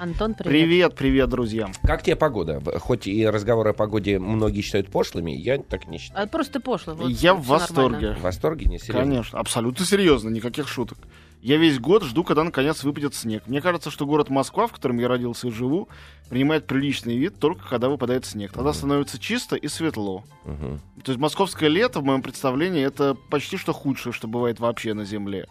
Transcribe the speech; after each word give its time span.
Антон, 0.00 0.32
привет. 0.32 0.50
Привет, 0.50 0.94
привет, 0.94 1.28
друзья. 1.28 1.70
Как 1.82 2.02
тебе 2.02 2.16
погода? 2.16 2.62
Хоть 2.78 3.06
и 3.06 3.26
разговоры 3.28 3.70
о 3.70 3.72
погоде 3.74 4.18
многие 4.18 4.62
считают 4.62 4.88
пошлыми, 4.90 5.30
я 5.30 5.58
так 5.58 5.88
не 5.88 5.98
считаю. 5.98 6.24
А 6.24 6.26
просто 6.26 6.58
пошло. 6.58 6.94
Вот, 6.94 7.10
Я 7.10 7.34
в 7.34 7.44
восторге. 7.44 7.92
нормально. 7.92 8.14
В 8.18 8.22
восторге, 8.22 8.64
не 8.64 8.78
серьезно. 8.78 9.02
Конечно, 9.02 9.38
абсолютно 9.38 9.84
серьезно, 9.84 10.30
никаких 10.30 10.68
шуток. 10.68 10.96
Я 11.42 11.58
весь 11.58 11.78
год 11.78 12.02
жду, 12.04 12.24
когда 12.24 12.44
наконец 12.44 12.82
выпадет 12.82 13.14
снег. 13.14 13.42
Мне 13.46 13.60
кажется, 13.60 13.90
что 13.90 14.06
город 14.06 14.30
Москва, 14.30 14.66
в 14.68 14.72
котором 14.72 14.98
я 14.98 15.06
родился 15.06 15.48
и 15.48 15.50
живу, 15.50 15.90
принимает 16.30 16.66
приличный 16.66 17.18
вид 17.18 17.38
только 17.38 17.68
когда 17.68 17.90
выпадает 17.90 18.24
снег. 18.24 18.52
Тогда 18.54 18.72
становится 18.72 19.18
чисто 19.18 19.54
и 19.56 19.68
светло. 19.68 20.24
Мгм. 20.46 20.80
То 21.04 21.12
есть 21.12 21.20
московское 21.20 21.68
лето, 21.68 22.00
в 22.00 22.04
моем 22.04 22.22
представлении, 22.22 22.82
это 22.82 23.18
почти 23.28 23.58
что 23.58 23.74
худшее, 23.74 24.14
что 24.14 24.28
бывает 24.28 24.60
вообще 24.60 24.94
на 24.94 25.04
Земле. 25.04 25.46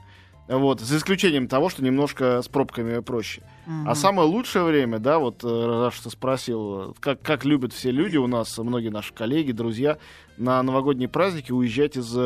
Вот, 0.49 0.79
за 0.79 0.97
исключением 0.97 1.47
того, 1.47 1.69
что 1.69 1.83
немножко 1.83 2.41
с 2.41 2.47
пробками 2.47 2.99
проще. 3.01 3.43
Мгм. 3.67 3.87
А 3.87 3.93
самое 3.93 4.27
лучшее 4.27 4.63
время, 4.65 4.97
да, 4.97 5.19
вот 5.19 5.43
э, 5.43 5.47
раз 5.83 5.93
что 5.93 6.09
спросил, 6.09 6.95
как, 6.99 7.21
как 7.21 7.45
любят 7.45 7.71
все 7.71 7.91
люди 7.91 8.17
у 8.17 8.25
нас, 8.25 8.57
многие 8.57 8.89
наши 8.89 9.13
коллеги, 9.13 9.51
друзья, 9.51 9.99
на 10.37 10.63
новогодние 10.63 11.07
праздники 11.07 11.51
уезжать 11.51 11.97
из, 11.97 12.11
э, 12.17 12.19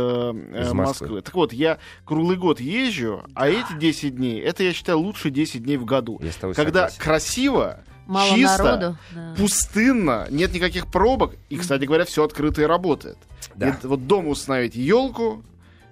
э, 0.53 0.61
Из 0.61 0.71
Москвы. 0.71 1.07
Москвы. 1.07 1.21
Так 1.21 1.33
вот, 1.35 1.51
я 1.51 1.79
круглый 2.05 2.37
год 2.37 2.61
езжу, 2.61 3.25
а 3.35 3.49
эти 3.49 3.73
10 3.77 4.15
дней, 4.15 4.39
это, 4.39 4.63
я 4.63 4.71
считаю, 4.71 4.99
лучшие 4.99 5.29
10 5.33 5.61
дней 5.61 5.75
в 5.75 5.83
году. 5.83 6.17
Я 6.23 6.31
с 6.31 6.35
тобой 6.35 6.55
Когда 6.55 6.87
согласен. 6.87 7.01
красиво, 7.03 7.79
Мало 8.07 8.29
чисто, 8.37 8.63
народу. 8.63 8.97
да. 9.13 9.33
пустынно, 9.37 10.27
нет 10.29 10.53
никаких 10.53 10.87
пробок, 10.89 11.35
и, 11.49 11.57
кстати 11.57 11.83
говоря, 11.83 12.05
все 12.05 12.23
открыто 12.23 12.61
и 12.61 12.65
работает. 12.65 13.17
Да. 13.55 13.77
Вот 13.83 14.07
дома 14.07 14.29
установить 14.29 14.75
елку, 14.75 15.43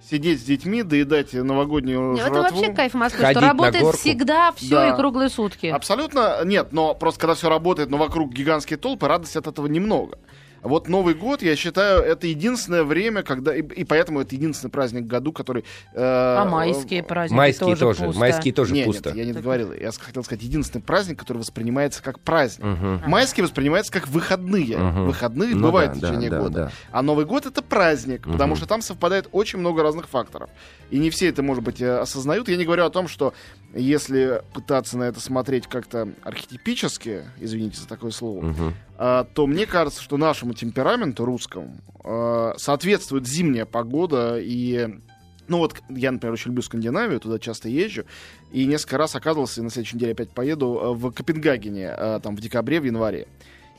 сидеть 0.09 0.39
с 0.41 0.43
детьми, 0.43 0.83
доедать 0.83 1.33
новогоднюю 1.33 2.13
Не, 2.13 2.19
Это 2.21 2.33
жратву. 2.33 2.57
вообще 2.57 2.73
кайф 2.73 2.93
Москвы, 2.93 3.21
Ходить 3.21 3.37
что 3.37 3.41
на 3.41 3.47
работает 3.53 3.83
горку. 3.83 3.97
всегда 3.97 4.51
все 4.53 4.69
Да. 4.69 4.89
и 4.93 4.95
круглые 4.95 5.29
сутки. 5.29 5.67
Абсолютно 5.67 6.43
нет, 6.43 6.73
но 6.73 6.93
просто 6.95 7.19
когда 7.21 7.35
все 7.35 7.49
работает, 7.49 7.89
но 7.89 7.97
вокруг 7.97 8.33
гигантские 8.33 8.77
толпы, 8.77 9.07
радости 9.07 9.37
от 9.37 9.47
этого 9.47 9.67
немного. 9.67 10.17
Вот 10.63 10.87
Новый 10.87 11.15
год, 11.15 11.41
я 11.41 11.55
считаю, 11.55 12.01
это 12.03 12.27
единственное 12.27 12.83
время, 12.83 13.23
когда... 13.23 13.55
И, 13.55 13.61
и 13.61 13.83
поэтому 13.83 14.21
это 14.21 14.35
единственный 14.35 14.69
праздник 14.69 15.03
в 15.03 15.07
году, 15.07 15.31
который... 15.31 15.63
э, 15.93 15.97
А 16.01 16.45
майские 16.45 17.01
праздники 17.03 17.37
Майские 17.37 17.75
тоже, 17.75 17.79
тоже, 17.79 18.03
пусто. 18.05 18.19
майские 18.19 18.53
тоже 18.53 18.73
Не, 18.73 18.83
пусто. 18.83 19.09
нет, 19.09 19.17
я 19.17 19.25
не 19.25 19.33
договорил. 19.33 19.73
Я 19.73 19.91
хотел 19.91 20.23
сказать, 20.23 20.43
единственный 20.43 20.81
праздник, 20.81 21.19
который 21.19 21.39
воспринимается 21.39 22.03
как 22.03 22.19
праздник. 22.19 22.65
Мгм. 22.65 23.01
Майский 23.07 23.41
воспринимается 23.41 23.91
как 23.91 24.07
выходные. 24.07 24.77
Мгм. 24.77 25.05
Выходные 25.07 25.55
Ну 25.55 25.67
бывают 25.67 25.93
да, 25.93 25.97
в 25.97 26.01
течение 26.01 26.29
да, 26.29 26.37
да, 26.37 26.41
года. 26.43 26.53
да. 26.65 26.71
А 26.91 27.01
Новый 27.01 27.25
год 27.25 27.45
это 27.45 27.61
праздник, 27.61 28.23
потому 28.23 28.51
Мгм. 28.53 28.57
что 28.57 28.67
там 28.67 28.81
совпадает 28.81 29.29
очень 29.31 29.59
много 29.59 29.81
разных 29.83 30.07
факторов. 30.09 30.49
И 30.91 30.99
не 30.99 31.09
все 31.09 31.27
это, 31.29 31.41
может 31.41 31.63
быть, 31.63 31.81
э, 31.81 31.97
осознают. 31.99 32.49
Я 32.49 32.57
не 32.57 32.65
говорю 32.65 32.85
о 32.85 32.89
том, 32.89 33.07
что 33.07 33.33
если 33.73 34.41
пытаться 34.53 34.97
на 34.97 35.03
это 35.03 35.19
смотреть 35.19 35.67
как-то 35.67 36.09
архетипически, 36.23 37.23
извините 37.39 37.79
за 37.79 37.87
такое 37.87 38.11
слово, 38.11 38.53
а, 38.97 39.23
то 39.23 39.47
мне 39.47 39.65
кажется, 39.65 40.01
что 40.01 40.17
нашему 40.17 40.53
темпераменту 40.53 41.25
русскому 41.25 41.77
а, 42.03 42.53
соответствует 42.57 43.27
зимняя 43.27 43.65
погода 43.65 44.37
и 44.39 44.99
ну 45.47 45.57
вот 45.57 45.75
я, 45.89 46.11
например, 46.11 46.33
очень 46.33 46.51
люблю 46.51 46.61
Скандинавию, 46.61 47.19
туда 47.19 47.37
часто 47.37 47.67
езжу, 47.67 48.05
и 48.53 48.65
несколько 48.65 48.97
раз 48.97 49.15
оказывался, 49.15 49.59
и 49.59 49.63
на 49.63 49.69
следующей 49.69 49.97
неделе 49.97 50.13
опять 50.13 50.29
поеду 50.29 50.79
э, 50.81 50.93
в 50.93 51.11
Копенгагене, 51.11 51.93
там 52.23 52.37
в 52.37 52.39
декабре, 52.39 52.79
в 52.79 52.85
январе. 52.85 53.27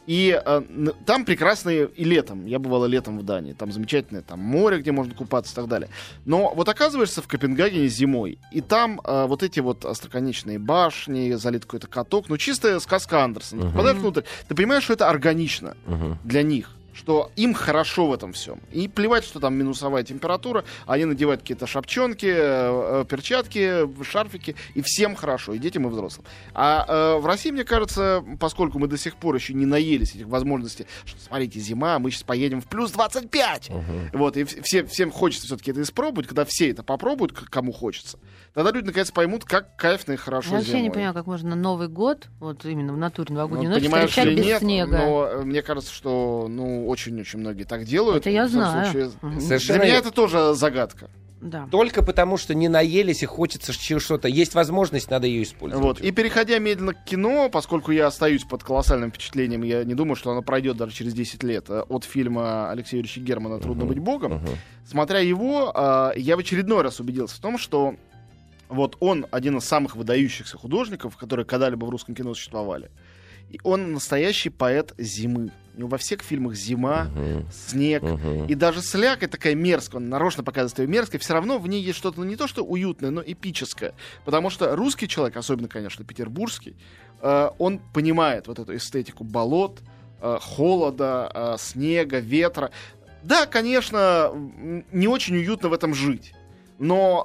И 0.06 0.40
э, 0.44 0.62
там 1.06 1.24
прекрасные 1.24 1.86
и 1.86 2.04
летом. 2.04 2.46
Я 2.46 2.58
бывала 2.58 2.86
летом 2.86 3.18
в 3.18 3.22
Дании. 3.22 3.52
Там 3.52 3.70
замечательное 3.70 4.22
там 4.22 4.40
море, 4.40 4.78
где 4.78 4.90
можно 4.92 5.14
купаться 5.14 5.52
и 5.52 5.56
так 5.56 5.68
далее. 5.68 5.88
Но 6.24 6.52
вот 6.54 6.68
оказываешься 6.68 7.22
в 7.22 7.28
Копенгагене 7.28 7.86
зимой, 7.86 8.38
и 8.50 8.60
там 8.60 9.00
э, 9.04 9.26
вот 9.26 9.42
эти 9.42 9.60
вот 9.60 9.84
остроконечные 9.84 10.58
башни, 10.58 11.32
залит 11.34 11.64
какой-то 11.64 11.86
каток, 11.86 12.28
ну 12.28 12.36
чистая 12.36 12.80
сказка 12.80 13.22
Андерсона. 13.22 13.62
Мгм. 13.64 13.72
попадаешь 13.72 13.98
внутрь, 13.98 14.22
ты 14.48 14.54
понимаешь, 14.54 14.82
что 14.84 14.92
это 14.94 15.08
органично 15.08 15.76
Мгм. 15.86 16.18
для 16.24 16.42
них 16.42 16.70
что 16.92 17.30
им 17.36 17.54
хорошо 17.54 18.06
в 18.06 18.12
этом 18.12 18.32
всем. 18.32 18.60
И 18.70 18.88
плевать, 18.88 19.24
что 19.24 19.40
там 19.40 19.54
минусовая 19.54 20.02
температура, 20.02 20.64
они 20.86 21.04
надевают 21.04 21.40
какие-то 21.40 21.66
шапчонки, 21.66 22.26
э, 22.26 23.02
э, 23.02 23.04
перчатки, 23.08 23.88
шарфики, 24.04 24.56
и 24.74 24.82
всем 24.82 25.14
хорошо, 25.14 25.54
и 25.54 25.58
детям, 25.58 25.86
и 25.86 25.90
взрослым. 25.90 26.26
А 26.54 26.84
э, 27.16 27.20
в 27.20 27.26
России, 27.26 27.50
мне 27.50 27.64
кажется, 27.64 28.24
поскольку 28.38 28.78
мы 28.78 28.88
до 28.88 28.98
сих 28.98 29.16
пор 29.16 29.34
еще 29.34 29.54
не 29.54 29.66
наелись 29.66 30.14
этих 30.14 30.26
возможностей, 30.26 30.86
что, 31.04 31.20
смотрите, 31.20 31.60
зима, 31.60 31.98
мы 31.98 32.10
сейчас 32.10 32.22
поедем 32.24 32.60
в 32.60 32.66
плюс 32.66 32.90
25. 32.92 33.70
Мгм. 33.70 33.82
Вот, 34.12 34.36
и 34.36 34.44
все, 34.44 34.84
всем 34.84 35.10
хочется 35.10 35.46
все-таки 35.46 35.70
это 35.70 35.82
испробовать, 35.82 36.26
когда 36.26 36.44
все 36.44 36.70
это 36.70 36.82
попробуют, 36.82 37.32
кому 37.32 37.72
хочется. 37.72 38.18
Тогда 38.54 38.70
люди 38.70 38.86
наконец 38.86 39.10
поймут, 39.10 39.44
как 39.44 39.76
кайфно 39.76 40.12
и 40.12 40.16
хорошо 40.16 40.50
Я 40.50 40.56
вообще 40.58 40.72
не 40.74 40.78
зимой. 40.80 40.92
понимаю, 40.92 41.14
как 41.14 41.26
можно 41.26 41.54
Новый 41.56 41.88
год, 41.88 42.28
вот 42.38 42.64
именно 42.66 42.92
в 42.92 42.98
натуре 42.98 43.34
новогоднюю 43.34 43.70
Ну, 43.70 43.76
ночь, 43.76 44.08
встречать 44.08 44.36
без 44.36 44.44
нет, 44.44 44.58
снега. 44.60 44.98
но 44.98 45.26
э, 45.26 45.42
мне 45.42 45.62
кажется, 45.62 45.92
что 45.92 46.46
ну 46.48 46.81
очень-очень 46.86 47.38
многие 47.38 47.64
так 47.64 47.84
делают. 47.84 48.22
Это 48.22 48.30
я 48.30 48.48
знаю. 48.48 48.86
случае. 48.86 49.10
Совершенно 49.40 49.78
Для 49.80 49.88
меня 49.88 49.98
это 49.98 50.10
тоже 50.10 50.54
загадка. 50.54 51.08
Да. 51.42 51.66
Только 51.70 52.04
потому, 52.04 52.36
что 52.36 52.54
не 52.54 52.68
наелись 52.68 53.24
и 53.24 53.26
хочется 53.26 53.72
что-то. 53.72 54.28
Есть 54.28 54.54
возможность, 54.54 55.10
надо 55.10 55.26
ее 55.26 55.42
использовать. 55.42 55.84
Вот. 55.84 56.00
И 56.00 56.12
переходя 56.12 56.58
медленно 56.58 56.94
к 56.94 57.04
кино, 57.04 57.48
поскольку 57.50 57.90
я 57.90 58.06
остаюсь 58.06 58.44
под 58.44 58.62
колоссальным 58.62 59.10
впечатлением, 59.10 59.62
я 59.64 59.82
не 59.82 59.94
думаю, 59.94 60.14
что 60.14 60.30
оно 60.30 60.42
пройдет 60.42 60.76
даже 60.76 60.92
через 60.92 61.14
10 61.14 61.42
лет 61.42 61.68
э, 61.68 61.82
от 61.88 62.04
фильма 62.04 62.70
Алексея 62.70 63.00
Юрьевича 63.00 63.20
Германа 63.20 63.58
«Трудно 63.58 63.86
быть 63.86 63.98
богом». 63.98 64.34
Мгм. 64.34 64.48
Смотря 64.86 65.18
его, 65.18 65.72
э, 65.74 66.12
я 66.16 66.36
в 66.36 66.38
очередной 66.38 66.82
раз 66.82 67.00
убедился 67.00 67.36
в 67.36 67.40
том, 67.40 67.58
что 67.58 67.96
вот 68.68 68.96
он 69.00 69.26
один 69.32 69.58
из 69.58 69.64
самых 69.64 69.96
выдающихся 69.96 70.56
художников, 70.56 71.16
которые 71.16 71.44
когда-либо 71.44 71.84
в 71.84 71.90
русском 71.90 72.14
кино 72.14 72.34
существовали. 72.34 72.90
Он 73.62 73.92
настоящий 73.92 74.50
поэт 74.50 74.94
зимы. 74.98 75.50
У 75.74 75.78
него 75.78 75.88
во 75.88 75.96
всех 75.98 76.20
фильмах 76.20 76.54
зима, 76.54 77.04
Мгм. 77.14 77.46
снег, 77.50 78.02
Мгм. 78.02 78.46
И 78.46 78.54
даже 78.54 78.82
слякоть 78.82 79.30
такая 79.30 79.54
мерзкая, 79.54 80.00
он 80.02 80.08
нарочно 80.10 80.42
показывает 80.42 80.78
ее 80.80 80.86
мерзкой, 80.86 81.18
все 81.18 81.32
равно 81.32 81.58
в 81.58 81.66
ней 81.66 81.82
есть 81.82 81.98
что-то 81.98 82.20
ну, 82.20 82.26
не 82.26 82.36
то 82.36 82.46
что 82.46 82.62
уютное, 82.62 83.10
но 83.10 83.22
эпическое. 83.24 83.94
Потому 84.26 84.50
что 84.50 84.76
русский 84.76 85.08
человек, 85.08 85.36
особенно, 85.36 85.68
конечно, 85.68 86.04
петербургский, 86.04 86.76
э, 87.22 87.48
он 87.58 87.80
понимает 87.94 88.48
вот 88.48 88.58
эту 88.58 88.76
эстетику 88.76 89.24
болот, 89.24 89.80
э, 90.20 90.38
холода, 90.42 91.30
э, 91.34 91.56
снега, 91.58 92.18
ветра. 92.18 92.70
Да, 93.22 93.46
конечно, 93.46 94.30
не 94.92 95.08
очень 95.08 95.36
уютно 95.36 95.68
в 95.68 95.72
этом 95.72 95.94
жить. 95.94 96.34
Но, 96.78 97.24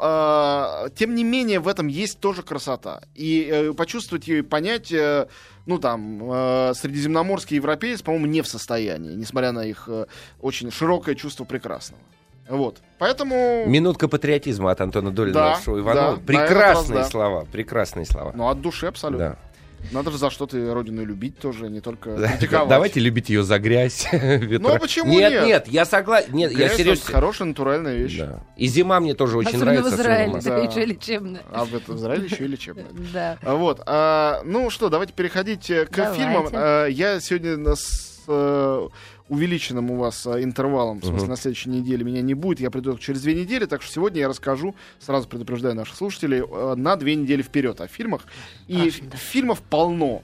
э, 0.85 0.89
тем 0.95 1.15
не 1.15 1.23
менее, 1.23 1.59
в 1.59 1.67
этом 1.67 1.87
есть 1.87 2.19
тоже 2.19 2.43
красота. 2.43 3.01
И 3.15 3.49
э, 3.51 3.73
почувствовать 3.73 4.27
ее 4.27 4.39
и 4.39 4.41
понять, 4.41 4.91
э, 4.91 5.27
ну 5.65 5.79
там, 5.79 6.19
э, 6.31 6.73
средиземноморский 6.75 7.55
европеец, 7.55 8.01
по-моему, 8.01 8.27
не 8.27 8.41
в 8.41 8.47
состоянии, 8.47 9.15
несмотря 9.15 9.51
на 9.51 9.65
их 9.65 9.85
э, 9.87 10.05
очень 10.41 10.71
широкое 10.71 11.15
чувство 11.15 11.43
прекрасного. 11.43 12.01
Вот. 12.49 12.81
Поэтому... 12.97 13.65
Минутка 13.67 14.07
патриотизма 14.07 14.71
от 14.71 14.81
Антона 14.81 15.11
Долина 15.11 15.33
Да, 15.33 15.59
Иванова. 15.65 16.17
да, 16.17 16.21
прекрасные 16.25 16.99
раз 16.99 17.07
да. 17.07 17.11
слова, 17.11 17.45
прекрасные 17.51 18.05
слова. 18.05 18.31
Ну, 18.35 18.47
от 18.47 18.61
души 18.61 18.87
абсолютно. 18.87 19.29
Да. 19.29 19.46
Надо 19.91 20.11
же 20.11 20.17
за 20.17 20.29
что-то 20.29 20.73
родину 20.73 21.05
любить 21.05 21.39
тоже, 21.39 21.69
не 21.69 21.79
только 21.81 22.15
критиковать. 22.17 22.67
Давайте 22.69 22.99
любить 22.99 23.29
ее 23.29 23.43
за 23.43 23.59
грязь. 23.59 24.07
Ну, 24.57 24.73
а 24.73 24.79
почему 24.79 25.11
нет? 25.11 25.31
нет? 25.31 25.45
Нет, 25.45 25.67
я 25.67 25.85
согласен. 25.85 26.33
Нет, 26.33 26.51
я 26.51 26.69
серьезно. 26.69 27.03
это 27.03 27.11
хорошая 27.11 27.47
натуральная 27.47 27.95
вещь. 27.95 28.17
Да. 28.17 28.39
И 28.57 28.67
зима 28.67 28.99
мне 28.99 29.13
тоже 29.13 29.37
очень 29.37 29.49
Особенно 29.55 29.65
нравится. 29.73 29.91
в 29.91 29.99
Израиле, 29.99 30.39
Да. 30.43 30.57
еще 30.59 30.85
лечебно. 30.85 31.39
А 31.51 31.65
в, 31.65 31.73
это, 31.75 31.91
в 31.93 31.95
Израиле 31.95 32.25
еще 32.25 32.43
и 32.45 32.47
лечебная. 32.47 32.85
Да. 33.13 33.37
А 33.41 33.55
Вот. 33.55 33.81
а, 33.85 34.41
ну 34.43 34.69
что, 34.69 34.89
давайте 34.89 35.13
переходить 35.13 35.69
э, 35.69 35.85
к 35.85 35.91
Давайте. 35.91 36.21
фильмам. 36.21 36.47
А, 36.51 36.85
я 36.87 37.19
сегодня 37.19 37.75
с 37.75 38.19
э, 38.27 38.87
увеличенным 39.29 39.91
у 39.91 39.97
вас 39.97 40.25
э, 40.25 40.43
интервалом, 40.43 40.99
в 40.99 41.05
смысле, 41.05 41.21
Мгм. 41.23 41.29
на 41.31 41.35
следующей 41.37 41.69
неделе 41.69 42.03
меня 42.03 42.21
не 42.21 42.33
будет, 42.33 42.59
я 42.59 42.71
приду 42.71 42.97
через 42.97 43.21
две 43.21 43.33
недели, 43.35 43.65
так 43.65 43.81
что 43.81 43.91
сегодня 43.91 44.21
я 44.21 44.27
расскажу, 44.29 44.75
сразу 44.99 45.27
предупреждаю 45.27 45.75
наших 45.75 45.95
слушателей, 45.95 46.39
э, 46.41 46.75
на 46.75 46.95
две 46.95 47.15
недели 47.15 47.41
вперед 47.41 47.81
о 47.81 47.87
фильмах. 47.87 48.23
И 48.67 48.77
Хорошо, 48.77 49.03
да. 49.11 49.17
фильмов 49.17 49.61
полно. 49.61 50.23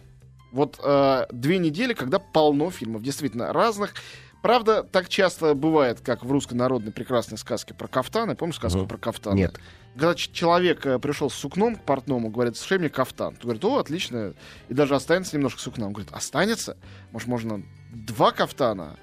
Вот 0.52 0.80
э, 0.84 1.26
две 1.32 1.58
недели, 1.58 1.94
когда 1.94 2.20
полно 2.20 2.70
фильмов, 2.72 3.02
действительно, 3.02 3.52
разных. 3.54 3.94
Правда, 4.42 4.84
так 4.84 5.08
часто 5.10 5.54
бывает, 5.56 6.02
как 6.02 6.24
в 6.26 6.32
русской 6.32 6.54
народной 6.56 6.92
прекрасной 6.92 7.38
сказке 7.38 7.74
про 7.74 7.88
кафтаны. 7.88 8.36
Помнишь 8.36 8.58
сказку 8.58 8.80
Мгм. 8.80 8.88
про 8.90 8.98
кафтаны? 8.98 9.36
Нет. 9.38 9.60
Когда 9.96 10.16
человек 10.16 10.86
э, 10.86 11.00
пришел 11.00 11.30
с 11.30 11.34
сукном 11.34 11.76
к 11.76 11.84
портному, 11.84 12.30
говорит, 12.30 12.58
сшей 12.58 12.78
мне 12.80 12.90
кафтан. 12.90 13.36
Тот 13.36 13.44
говорит, 13.44 13.64
о, 13.64 13.78
отлично. 13.80 14.34
И 14.70 14.74
даже 14.74 14.96
останется 14.96 15.36
немножко 15.38 15.60
сукна. 15.62 15.86
Он 15.88 15.94
говорит, 15.94 16.12
останется? 16.14 16.78
Может, 17.12 17.28
можно 17.30 17.64
два 17.94 18.32
кафтана? 18.32 18.98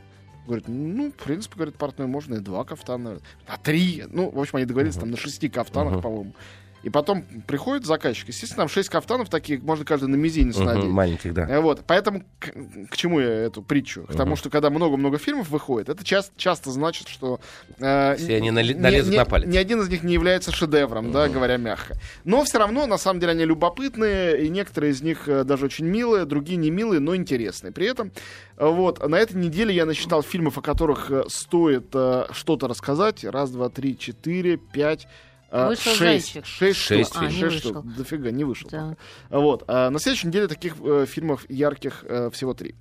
Говорит, 0.47 0.67
ну, 0.69 1.11
в 1.11 1.15
принципе, 1.23 1.55
говорит, 1.57 1.77
портной, 1.77 2.07
можно 2.09 2.35
и 2.37 2.39
два 2.41 2.65
кафтана. 2.65 3.21
А 3.47 3.57
три? 3.57 4.05
Ну, 4.09 4.31
в 4.31 4.39
общем, 4.41 4.57
они 4.57 4.67
договорились 4.67 4.97
там 4.97 5.11
на 5.11 5.17
шести 5.17 5.49
кафтанах, 5.49 5.95
Мгм. 5.95 6.03
по-моему. 6.03 6.35
И 6.83 6.89
потом 6.89 7.23
приходит 7.47 7.85
заказчик. 7.85 8.29
Естественно, 8.29 8.63
там 8.63 8.69
6 8.69 8.89
кафтанов 8.89 9.29
таких, 9.29 9.63
можно 9.63 9.85
каждый 9.85 10.07
на 10.09 10.17
мизинец 10.17 10.57
Мгм, 10.57 10.65
надеть. 10.65 10.85
Маленьких, 10.91 11.35
да. 11.35 11.61
Вот, 11.61 11.83
поэтому 11.87 12.23
к, 12.39 12.53
к 12.91 12.97
чему 12.97 13.21
я 13.21 13.29
эту 13.29 13.63
притчу? 13.63 14.05
К 14.05 14.13
тому, 14.15 14.31
Мгм. 14.31 14.37
что 14.37 14.49
когда 14.49 14.71
много-много 14.71 15.19
фильмов 15.19 15.51
выходит, 15.51 15.91
это 15.91 16.03
часто, 16.05 16.33
часто 16.39 16.71
значит, 16.71 17.09
что 17.09 17.39
э, 17.79 18.17
Все 18.17 18.37
они 18.37 18.51
нали- 18.51 18.73
ни- 18.73 18.79
налезут 18.79 19.13
ни- 19.13 19.19
на 19.19 19.25
палец. 19.27 19.47
Ни 19.47 19.59
один 19.59 19.81
из 19.83 19.89
них 19.91 20.03
не 20.03 20.15
является 20.15 20.53
шедевром, 20.53 21.13
да, 21.13 21.29
говоря 21.29 21.59
мягко. 21.59 21.97
Но 22.25 22.45
все 22.45 22.59
равно, 22.59 22.87
на 22.87 22.97
самом 22.97 23.21
деле, 23.21 23.33
они 23.33 23.45
любопытные, 23.45 24.43
и 24.47 24.49
некоторые 24.49 24.93
из 24.93 25.03
них 25.03 25.29
э, 25.29 25.45
даже 25.45 25.67
очень 25.67 25.85
милые, 25.85 26.25
другие 26.25 26.57
не 26.57 26.71
милые, 26.71 27.01
но 27.01 27.15
интересные. 27.15 27.73
При 27.73 27.87
этом, 27.89 28.11
вот, 28.57 29.07
на 29.07 29.17
этой 29.17 29.37
неделе 29.37 29.75
я 29.75 29.85
насчитал 29.85 30.23
фильмов, 30.23 30.57
о 30.57 30.63
которых 30.63 31.11
э, 31.11 31.25
стоит 31.29 31.89
э, 31.93 32.25
что-то 32.33 32.69
рассказать. 32.69 33.23
Раз, 33.25 33.51
два, 33.51 33.69
три, 33.69 33.99
четыре, 33.99 34.57
пять. 34.57 35.07
Э, 35.51 35.67
Вышел 35.69 35.93
шесть, 35.93 36.33
«Зайчик». 36.35 36.47
шесть, 36.47 36.79
Шесть 36.81 37.11
штук. 37.11 37.23
А, 37.23 37.27
не 37.27 37.41
Шесть 37.41 37.59
штук. 37.59 37.77
вышел. 37.85 37.97
Дофига, 37.99 38.31
не 38.31 38.45
вышел. 38.45 38.69
Да. 38.71 38.97
Вот. 39.31 39.65
А 39.67 39.91
на 39.91 39.99
следующей 39.99 40.29
неделе 40.29 40.49
таких 40.49 40.75
э, 40.83 41.07
фильмов 41.09 41.45
ярких 41.49 42.05
э, 42.09 42.31
всего 42.31 42.55
три. 42.55 42.75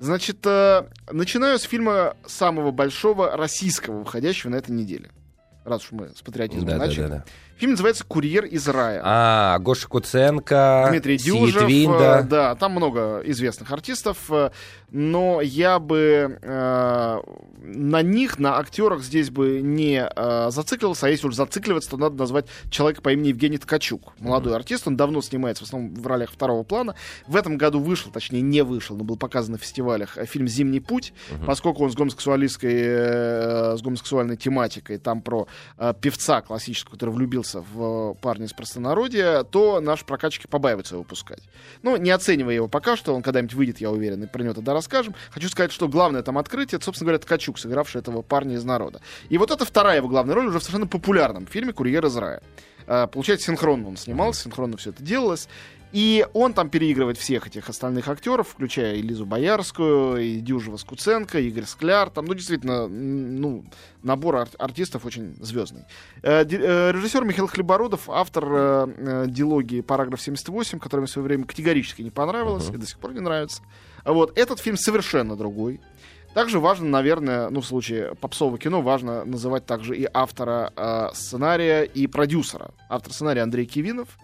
Значит, 0.00 0.38
э, 0.44 0.86
начинаю 1.10 1.58
с 1.58 1.62
фильма 1.62 2.16
самого 2.26 2.70
большого 2.70 3.36
российского, 3.36 4.00
выходящего 4.00 4.50
на 4.50 4.56
этой 4.56 4.72
неделе. 4.72 5.10
Раз 5.64 5.82
уж 5.86 5.92
мы 5.92 6.08
с 6.10 6.22
патриотизмом 6.22 6.66
Да, 6.66 6.78
да, 6.78 6.86
начали. 6.86 7.02
да, 7.02 7.08
да. 7.08 7.24
Фильм 7.58 7.70
называется 7.70 8.04
«Курьер 8.04 8.44
из 8.44 8.68
рая». 8.68 9.00
А, 9.02 9.58
Гоша 9.60 9.88
Куценко, 9.88 10.88
Дмитрий 10.90 11.16
Дюжев, 11.16 11.62
Сиетвинда. 11.62 12.20
э, 12.20 12.22
да, 12.28 12.54
там 12.54 12.72
много 12.72 13.22
известных 13.24 13.70
артистов, 13.72 14.18
э, 14.28 14.50
но 14.90 15.40
я 15.40 15.78
бы 15.78 16.38
э, 16.42 17.20
на 17.62 18.02
них, 18.02 18.38
на 18.38 18.58
актерах 18.58 19.02
здесь 19.02 19.30
бы 19.30 19.62
не 19.62 20.06
э, 20.06 20.50
зацикливался, 20.50 21.06
а 21.06 21.08
если 21.08 21.28
уж 21.28 21.34
зацикливаться, 21.34 21.90
то 21.90 21.96
надо 21.96 22.16
назвать 22.16 22.44
человека 22.68 23.00
по 23.00 23.10
имени 23.10 23.28
Евгений 23.28 23.56
Ткачук. 23.56 24.12
Молодой 24.18 24.54
артист, 24.54 24.86
он 24.86 24.98
давно 24.98 25.22
снимается 25.22 25.64
в 25.64 25.66
основном 25.68 25.94
в 25.94 26.06
ролях 26.06 26.30
второго 26.30 26.62
плана. 26.62 26.94
В 27.26 27.36
этом 27.36 27.56
году 27.56 27.80
вышел, 27.80 28.10
точнее 28.12 28.42
не 28.42 28.62
вышел, 28.64 28.96
но 28.96 29.04
был 29.04 29.16
показан 29.16 29.52
на 29.52 29.58
фестивалях 29.58 30.18
э, 30.18 30.26
фильм 30.26 30.46
«Зимний 30.46 30.80
путь», 30.80 31.14
поскольку 31.46 31.84
он 31.84 31.90
с 31.90 31.94
гомосексуалистской, 31.94 32.74
э, 32.74 33.76
с 33.78 33.82
гомосексуальной 33.82 34.36
тематикой, 34.36 34.98
там 34.98 35.22
про 35.22 35.48
э, 35.78 35.94
певца 35.98 36.42
классического, 36.42 36.92
который 36.92 37.14
влюбился 37.14 37.45
в 37.54 38.12
э, 38.12 38.14
парня 38.20 38.46
из 38.46 38.52
простонародья, 38.52 39.42
то 39.44 39.80
наши 39.80 40.04
прокатчики 40.04 40.46
побаиваются 40.46 40.94
его 40.94 41.02
выпускать. 41.02 41.42
Ну, 41.82 41.96
не 41.96 42.10
оценивая 42.10 42.54
его 42.54 42.68
пока 42.68 42.96
что, 42.96 43.14
он 43.14 43.22
когда-нибудь 43.22 43.54
выйдет, 43.54 43.80
я 43.80 43.90
уверен, 43.90 44.24
и 44.24 44.26
про 44.26 44.42
него 44.42 44.54
тогда 44.54 44.72
расскажем. 44.72 45.14
Хочу 45.30 45.48
сказать, 45.48 45.72
что 45.72 45.88
главное 45.88 46.22
там 46.22 46.38
открытие, 46.38 46.76
это, 46.76 46.84
собственно 46.84 47.06
говоря, 47.06 47.18
Ткачук, 47.18 47.58
сыгравший 47.58 48.00
этого 48.00 48.22
парня 48.22 48.56
из 48.56 48.64
народа. 48.64 49.00
И 49.28 49.38
вот 49.38 49.50
это 49.50 49.64
вторая 49.64 49.98
его 49.98 50.08
главная 50.08 50.34
роль 50.34 50.46
уже 50.46 50.58
в 50.58 50.62
совершенно 50.62 50.86
популярном 50.86 51.46
фильме 51.46 51.72
«Курьер 51.72 52.04
из 52.06 52.16
рая». 52.16 52.42
Э, 52.86 53.06
Получается, 53.06 53.46
синхронно 53.46 53.88
он 53.88 53.96
снимался, 53.96 54.42
синхронно 54.42 54.76
все 54.76 54.90
это 54.90 55.02
делалось. 55.02 55.48
И 55.92 56.26
он 56.34 56.52
там 56.52 56.68
переигрывает 56.68 57.16
всех 57.16 57.46
этих 57.46 57.68
остальных 57.68 58.08
актеров, 58.08 58.48
включая 58.48 58.96
и 58.96 59.02
Лизу 59.02 59.24
Боярскую, 59.24 60.18
и 60.18 60.40
Дюжева 60.40 60.76
Скуценко, 60.76 61.38
Игорь 61.38 61.64
Скляр. 61.64 62.10
Там, 62.10 62.24
ну, 62.26 62.34
действительно, 62.34 62.86
ну, 62.88 63.64
набор 64.02 64.36
ар- 64.36 64.48
артистов 64.58 65.06
очень 65.06 65.36
звездный. 65.40 65.84
Э, 66.22 66.44
э, 66.44 66.92
Режиссер 66.92 67.24
Михаил 67.24 67.46
Хлебородов, 67.46 68.10
автор 68.10 68.44
э, 68.50 68.86
э, 68.96 69.24
дилогии 69.28 69.80
«Параграф 69.80 70.20
78», 70.20 70.80
которая 70.80 71.02
мне 71.02 71.08
в 71.08 71.10
свое 71.10 71.26
время 71.26 71.44
категорически 71.44 72.02
не 72.02 72.10
понравилась 72.10 72.68
и 72.68 72.76
до 72.76 72.86
сих 72.86 72.98
пор 72.98 73.14
не 73.14 73.20
нравится. 73.20 73.62
Вот, 74.04 74.36
этот 74.36 74.58
фильм 74.60 74.76
совершенно 74.76 75.36
другой. 75.36 75.80
Также 76.34 76.58
важно, 76.60 76.86
наверное, 76.88 77.48
ну, 77.48 77.62
в 77.62 77.66
случае 77.66 78.14
попсового 78.16 78.58
кино, 78.58 78.82
важно 78.82 79.24
называть 79.24 79.64
также 79.64 79.96
и 79.96 80.06
автора 80.12 80.72
э, 80.76 81.08
сценария, 81.14 81.84
и 81.84 82.06
продюсера. 82.06 82.72
Автор 82.90 83.12
сценария 83.12 83.42
Андрей 83.42 83.64
Кивинов. 83.64 84.18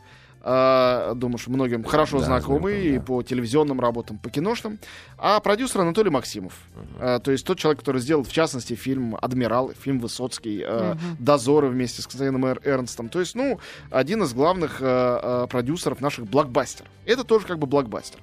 Э, 0.44 1.12
думаю, 1.14 1.38
что 1.38 1.50
многим 1.50 1.84
хорошо 1.84 2.18
Да, 2.18 2.24
знакомый 2.26 2.74
знаком, 2.74 2.94
и 2.94 2.98
да. 2.98 3.04
по 3.04 3.22
телевизионным 3.22 3.78
работам, 3.80 4.18
по 4.18 4.28
киношным. 4.28 4.78
А 5.16 5.38
продюсер 5.40 5.80
Анатолий 5.82 6.10
Максимов. 6.10 6.54
Э, 6.98 7.20
то 7.22 7.30
есть 7.30 7.46
тот 7.46 7.58
человек, 7.58 7.78
который 7.80 8.00
сделал, 8.00 8.24
в 8.24 8.32
частности, 8.32 8.74
фильм 8.74 9.16
«Адмирал», 9.20 9.72
фильм 9.72 10.00
«Высоцкий», 10.00 10.64
э, 10.66 10.96
«Дозоры» 11.20 11.68
вместе 11.68 12.02
с 12.02 12.06
Константином 12.06 12.44
Эр- 12.46 12.60
Эрнстом. 12.64 13.08
То 13.08 13.20
есть, 13.20 13.34
ну, 13.36 13.60
один 13.90 14.22
из 14.24 14.34
главных 14.34 14.78
э, 14.80 14.84
э, 14.84 15.46
продюсеров 15.48 16.00
наших 16.00 16.26
блокбастеров. 16.26 16.90
Это 17.06 17.22
тоже 17.22 17.46
как 17.46 17.58
бы 17.58 17.66
блокбастер. 17.68 18.18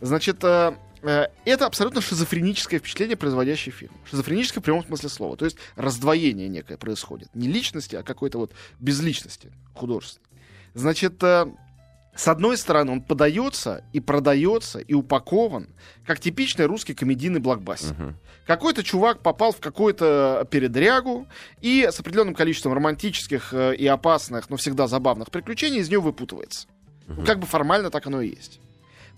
Значит, 0.00 0.42
э, 0.42 0.74
э, 1.02 1.26
это 1.44 1.66
абсолютно 1.66 2.00
шизофреническое 2.00 2.80
впечатление, 2.80 3.16
производящий 3.16 3.72
фильм. 3.72 3.92
Шизофреническое 4.10 4.62
в 4.62 4.64
прямом 4.64 4.84
смысле 4.86 5.08
слова. 5.10 5.36
То 5.36 5.44
есть 5.44 5.58
раздвоение 5.76 6.48
некое 6.48 6.78
происходит. 6.78 7.28
Не 7.34 7.48
личности, 7.48 7.94
а 7.96 8.02
какой-то 8.02 8.38
вот 8.38 8.52
безличности 8.80 9.52
художественной. 9.74 10.26
Значит, 10.74 11.22
э, 11.22 11.46
с 12.14 12.28
одной 12.28 12.56
стороны, 12.58 12.92
он 12.92 13.02
подается 13.02 13.84
и 13.92 14.00
продается 14.00 14.78
и 14.78 14.92
упакован 14.92 15.68
как 16.06 16.20
типичный 16.20 16.66
русский 16.66 16.94
комедийный 16.94 17.40
блокбастер. 17.40 17.94
Мгм. 17.94 18.16
Какой-то 18.46 18.82
чувак 18.82 19.20
попал 19.20 19.52
в 19.52 19.60
какую-то 19.60 20.46
передрягу 20.50 21.26
и 21.60 21.88
с 21.90 21.98
определенным 22.00 22.34
количеством 22.34 22.74
романтических 22.74 23.54
э, 23.54 23.76
и 23.76 23.86
опасных, 23.86 24.50
но 24.50 24.56
всегда 24.56 24.88
забавных 24.88 25.30
приключений 25.30 25.78
из 25.78 25.88
нее 25.88 26.00
выпутывается. 26.00 26.66
Ну, 27.06 27.24
Как 27.24 27.38
бы 27.38 27.46
формально 27.46 27.90
так 27.90 28.06
оно 28.06 28.20
и 28.20 28.28
есть. 28.28 28.60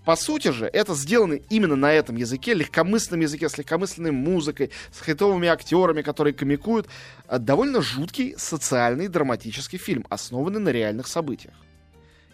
По 0.05 0.15
сути 0.15 0.51
же, 0.51 0.67
это 0.67 0.93
сделано 0.93 1.33
именно 1.49 1.75
на 1.75 1.91
этом 1.91 2.15
языке, 2.15 2.53
легкомысленном 2.53 3.21
языке, 3.21 3.49
с 3.49 3.57
легкомысленной 3.57 4.11
музыкой, 4.11 4.69
с 4.91 5.03
хитовыми 5.03 5.47
актерами, 5.47 6.03
которые 6.03 6.33
комикуют. 6.33 6.87
А, 7.27 7.39
Довольно 7.39 7.81
жуткий 7.81 8.35
социальный 8.37 9.07
драматический 9.07 9.79
фильм, 9.79 10.05
основанный 10.09 10.59
на 10.59 10.69
реальных 10.69 11.07
событиях. 11.07 11.55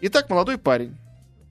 Итак, 0.02 0.28
молодой 0.28 0.58
парень. 0.58 0.96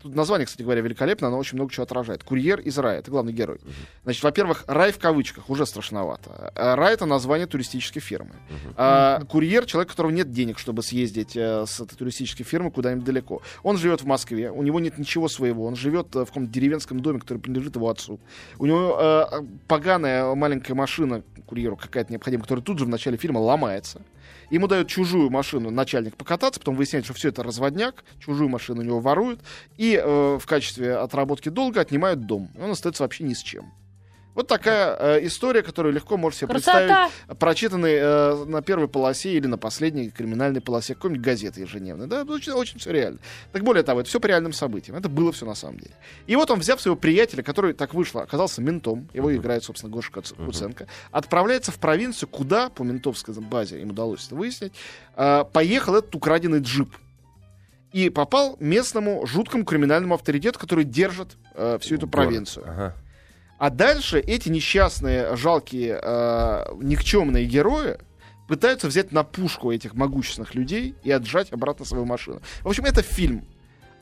Тут 0.01 0.15
название, 0.15 0.45
кстати 0.45 0.63
говоря, 0.63 0.81
великолепно, 0.81 1.27
оно 1.27 1.37
очень 1.37 1.55
много 1.55 1.71
чего 1.71 1.83
отражает. 1.83 2.23
Курьер 2.23 2.59
из 2.59 2.77
рая, 2.77 2.99
это 2.99 3.11
главный 3.11 3.33
герой. 3.33 3.59
Значит, 4.03 4.23
во-первых, 4.23 4.63
рай 4.67 4.91
в 4.91 4.99
кавычках, 4.99 5.49
уже 5.49 5.65
страшновато. 5.65 6.51
А, 6.55 6.75
Рай 6.75 6.93
это 6.93 7.05
название 7.05 7.47
туристической 7.47 8.01
фирмы. 8.01 8.31
А, 8.75 9.21
курьер 9.29 9.65
человек, 9.65 9.89
у 9.89 9.91
которого 9.91 10.11
нет 10.11 10.31
денег, 10.31 10.59
чтобы 10.59 10.83
съездить 10.83 11.35
э, 11.35 11.65
с 11.65 11.79
этой 11.79 11.95
туристической 11.95 12.45
фирмы 12.45 12.71
куда-нибудь 12.71 13.03
далеко. 13.03 13.41
Он 13.63 13.77
живет 13.77 14.01
в 14.01 14.05
Москве, 14.05 14.51
у 14.51 14.63
него 14.63 14.79
нет 14.79 14.97
ничего 14.97 15.27
своего, 15.27 15.65
он 15.65 15.75
живет 15.75 16.15
э, 16.15 16.23
в 16.23 16.27
каком-то 16.27 16.51
деревенском 16.51 16.99
доме, 16.99 17.19
который 17.19 17.39
принадлежит 17.39 17.75
его 17.75 17.89
отцу. 17.89 18.19
У 18.57 18.65
него 18.65 18.97
э, 18.99 19.25
поганая 19.67 20.33
маленькая 20.35 20.73
машина 20.73 21.23
курьеру 21.45 21.75
какая-то 21.75 22.11
необходима, 22.11 22.43
которая 22.43 22.63
тут 22.63 22.79
же 22.79 22.85
в 22.85 22.89
начале 22.89 23.17
фильма 23.17 23.39
ломается. 23.39 24.01
Ему 24.49 24.67
дают 24.67 24.87
чужую 24.87 25.29
машину 25.29 25.69
начальник 25.69 26.15
покататься, 26.15 26.59
потом 26.59 26.75
выясняется, 26.75 27.11
что 27.11 27.19
все 27.19 27.29
это 27.29 27.43
разводняк, 27.43 28.03
чужую 28.19 28.49
машину 28.49 28.81
у 28.81 28.83
него 28.83 28.99
воруют, 28.99 29.39
и 29.77 29.99
э, 30.01 30.37
в 30.39 30.45
качестве 30.45 30.95
отработки 30.95 31.49
долга 31.49 31.81
отнимают 31.81 32.25
дом. 32.25 32.49
Он 32.59 32.71
остается 32.71 33.03
вообще 33.03 33.23
ни 33.23 33.33
с 33.33 33.39
чем. 33.39 33.71
Вот 34.33 34.47
такая 34.47 34.95
э, 34.97 35.25
история, 35.25 35.61
которую 35.61 35.93
легко 35.93 36.15
можете 36.17 36.41
себе 36.45 36.53
представить, 36.53 36.87
Красота! 36.89 37.35
прочитанный 37.35 37.95
э, 37.95 38.45
на 38.45 38.61
первой 38.61 38.87
полосе 38.87 39.33
или 39.33 39.47
на 39.47 39.57
последней 39.57 40.09
криминальной 40.09 40.61
полосе 40.61 40.95
какой-нибудь 40.95 41.23
газеты 41.23 41.61
ежедневной. 41.61 42.07
Да, 42.07 42.23
очень, 42.23 42.53
очень 42.53 42.79
все 42.79 42.91
реально. 42.91 43.19
Так 43.51 43.63
более 43.63 43.83
того, 43.83 43.99
это 44.01 44.09
все 44.09 44.19
по 44.19 44.27
реальным 44.27 44.53
событиям. 44.53 44.95
Это 44.97 45.09
было 45.09 45.31
все 45.31 45.45
на 45.45 45.55
самом 45.55 45.79
деле. 45.79 45.95
И 46.27 46.35
вот 46.35 46.49
он, 46.49 46.59
взяв 46.59 46.79
своего 46.79 46.95
приятеля, 46.95 47.43
который 47.43 47.73
так 47.73 47.93
вышло, 47.93 48.21
оказался 48.21 48.61
ментом, 48.61 49.09
его 49.13 49.35
играет, 49.35 49.63
собственно, 49.63 49.91
Гоша 49.91 50.11
Куценко, 50.11 50.87
отправляется 51.11 51.71
в 51.71 51.79
провинцию, 51.79 52.29
куда, 52.29 52.69
по 52.69 52.83
ментовской 52.83 53.33
базе, 53.35 53.81
им 53.81 53.89
удалось 53.89 54.25
это 54.27 54.35
выяснить, 54.35 54.73
э, 55.15 55.43
поехал 55.51 55.95
этот 55.95 56.15
украденный 56.15 56.59
джип. 56.59 56.89
И 57.91 58.09
попал 58.09 58.55
местному 58.61 59.25
жуткому 59.25 59.65
криминальному 59.65 60.15
авторитету, 60.15 60.57
который 60.57 60.85
держит 60.85 61.35
э, 61.55 61.77
всю 61.81 61.95
эту 61.95 62.07
Город. 62.07 62.11
провинцию. 62.11 62.65
Ага. 62.65 62.95
А 63.61 63.69
дальше 63.69 64.19
эти 64.19 64.49
несчастные, 64.49 65.35
жалкие, 65.35 65.99
э, 66.01 66.65
никчемные 66.81 67.45
герои 67.45 67.99
пытаются 68.47 68.87
взять 68.87 69.11
на 69.11 69.23
пушку 69.23 69.71
этих 69.71 69.93
могущественных 69.93 70.55
людей 70.55 70.95
и 71.03 71.11
отжать 71.11 71.53
обратно 71.53 71.85
свою 71.85 72.05
машину. 72.05 72.41
В 72.61 72.69
общем, 72.69 72.85
это 72.85 73.03
фильм 73.03 73.45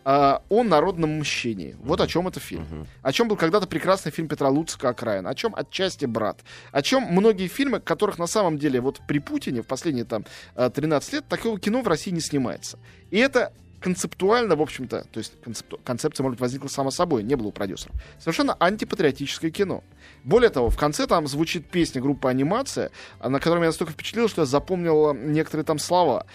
э, 0.06 0.38
о 0.48 0.64
народном 0.64 1.20
мщении. 1.20 1.76
Вот 1.82 2.00
о 2.00 2.08
чем 2.08 2.30
это 2.30 2.40
фильм. 2.40 2.88
О 3.02 3.12
чем 3.12 3.28
был 3.28 3.36
когда-то 3.36 3.68
прекрасный 3.68 4.14
фильм 4.14 4.30
Петра 4.30 4.48
Луцика 4.48 4.88
«Окраин». 4.88 5.28
О 5.28 5.36
чем 5.36 5.54
отчасти 5.54 6.06
«Брат». 6.06 6.40
О 6.72 6.82
чем 6.82 7.04
многие 7.04 7.48
фильмы, 7.48 7.82
которых 7.82 8.18
на 8.18 8.28
самом 8.28 8.58
деле 8.60 8.80
вот 8.80 9.02
при 9.10 9.20
Путине 9.20 9.62
в 9.62 9.68
последние 9.68 10.06
там 10.06 10.24
э, 10.56 10.70
13 10.74 11.12
лет 11.12 11.28
такого 11.28 11.60
кино 11.60 11.82
в 11.82 11.88
России 11.90 12.12
не 12.12 12.22
снимается. 12.22 12.80
И 13.12 13.18
это 13.18 13.52
концептуально, 13.80 14.56
в 14.56 14.62
общем-то, 14.62 15.06
то 15.12 15.18
есть 15.18 15.34
концепту- 15.44 15.80
концепция, 15.84 16.24
может 16.24 16.36
быть, 16.36 16.42
возникла 16.42 16.68
сама 16.68 16.92
собой, 16.92 17.24
не 17.24 17.36
было 17.36 17.48
у 17.48 17.52
продюсеров. 17.52 17.96
Совершенно 18.20 18.56
антипатриотическое 18.60 19.52
кино. 19.52 19.84
Более 20.24 20.50
того, 20.50 20.70
в 20.70 20.78
конце 20.78 21.08
там 21.08 21.28
звучит 21.28 21.70
песня 21.70 22.02
группы 22.02 22.30
«Анимация», 22.30 22.92
на 23.24 23.40
которой 23.40 23.60
меня 23.60 23.68
настолько 23.68 23.94
впечатлило, 23.94 24.28
что 24.30 24.42
я 24.42 24.46
запомнил 24.46 25.14
э, 25.14 25.18
некоторые 25.18 25.66
там 25.66 25.80
слова. 25.80 26.26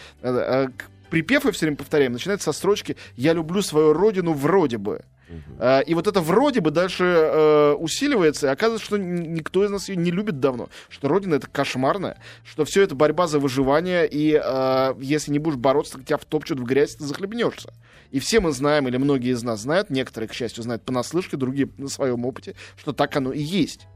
Припев, 1.14 1.44
я 1.44 1.52
все 1.52 1.66
время 1.66 1.76
повторяем, 1.76 2.12
начинается 2.12 2.52
со 2.52 2.58
строчки 2.58 2.96
«Я 3.14 3.34
люблю 3.34 3.62
свою 3.62 3.92
родину 3.92 4.32
вроде 4.32 4.78
бы». 4.78 5.04
Э, 5.60 5.80
И 5.86 5.94
вот 5.94 6.08
это 6.08 6.20
вроде 6.20 6.60
бы 6.60 6.72
дальше 6.72 7.04
э, 7.04 7.72
усиливается, 7.74 8.48
и 8.48 8.50
оказывается, 8.50 8.84
что 8.84 8.98
никто 8.98 9.64
из 9.64 9.70
нас 9.70 9.88
ее 9.88 9.94
не 9.94 10.10
любит 10.10 10.40
давно, 10.40 10.70
что 10.88 11.06
Родина 11.06 11.36
это 11.36 11.46
кошмарная, 11.46 12.18
что 12.42 12.64
все 12.64 12.82
это 12.82 12.96
борьба 12.96 13.28
за 13.28 13.38
выживание, 13.38 14.08
и 14.08 14.32
э, 14.44 14.94
если 14.98 15.30
не 15.30 15.38
будешь 15.38 15.56
бороться, 15.56 16.02
тебя 16.02 16.16
втопчут 16.16 16.58
в 16.58 16.64
грязь, 16.64 16.96
ты 16.96 17.04
захлебнешься. 17.04 17.72
И 18.10 18.18
все 18.18 18.40
мы 18.40 18.50
знаем, 18.50 18.88
или 18.88 18.96
многие 18.96 19.34
из 19.34 19.42
нас 19.44 19.60
знают, 19.60 19.90
некоторые, 19.90 20.28
к 20.28 20.32
счастью, 20.32 20.64
знают 20.64 20.82
понаслышке, 20.82 21.36
другие 21.36 21.68
на 21.78 21.88
своем 21.88 22.24
опыте, 22.26 22.56
что 22.76 22.92
так 22.92 23.14
оно 23.14 23.30
и 23.30 23.40
есть. 23.40 23.86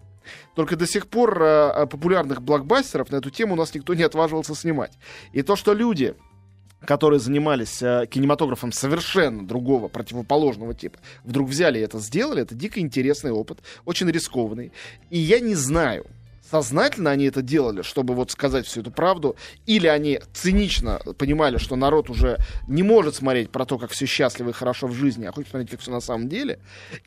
Только 0.54 0.76
до 0.76 0.86
сих 0.86 1.08
пор 1.08 1.42
э, 1.42 1.86
популярных 1.86 2.42
блокбастеров 2.42 3.10
на 3.10 3.16
эту 3.16 3.30
тему 3.30 3.54
у 3.54 3.56
нас 3.56 3.74
никто 3.74 3.94
не 3.94 4.04
отваживался 4.04 4.54
снимать. 4.54 4.92
И 5.32 5.42
то, 5.42 5.56
что 5.56 5.74
люди 5.74 6.14
которые 6.84 7.20
занимались 7.20 7.82
э, 7.82 8.06
кинематографом 8.10 8.72
совершенно 8.72 9.46
другого, 9.46 9.88
противоположного 9.88 10.74
типа, 10.74 10.98
вдруг 11.24 11.48
взяли 11.48 11.78
и 11.78 11.82
это 11.82 11.98
сделали, 11.98 12.42
это 12.42 12.54
дико 12.54 12.80
интересный 12.80 13.32
опыт, 13.32 13.58
очень 13.84 14.10
рискованный. 14.10 14.72
И 15.10 15.18
я 15.18 15.40
не 15.40 15.54
знаю, 15.54 16.06
сознательно 16.50 17.10
они 17.10 17.26
это 17.26 17.42
делали, 17.42 17.82
чтобы 17.82 18.14
вот 18.14 18.30
сказать 18.30 18.66
всю 18.66 18.80
эту 18.80 18.90
правду, 18.90 19.36
или 19.66 19.86
они 19.86 20.20
цинично 20.32 21.00
понимали, 21.18 21.58
что 21.58 21.76
народ 21.76 22.10
уже 22.10 22.38
не 22.66 22.82
может 22.82 23.14
смотреть 23.16 23.50
про 23.50 23.64
то, 23.64 23.78
как 23.78 23.90
все 23.90 24.06
счастливо 24.06 24.50
и 24.50 24.52
хорошо 24.52 24.86
в 24.86 24.94
жизни, 24.94 25.26
а 25.26 25.32
хочет 25.32 25.50
смотреть, 25.50 25.70
как 25.70 25.80
все 25.80 25.90
на 25.90 26.00
самом 26.00 26.28
деле, 26.28 26.58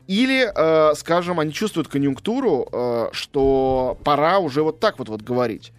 или, 0.06 0.50
э, 0.54 0.94
скажем, 0.94 1.40
они 1.40 1.52
чувствуют 1.52 1.88
конъюнктуру, 1.88 2.68
э, 2.70 3.08
что 3.12 3.98
пора 4.04 4.38
уже 4.38 4.62
вот 4.62 4.80
так 4.80 4.98
вот, 4.98 5.08
вот 5.08 5.22
говорить. 5.22 5.72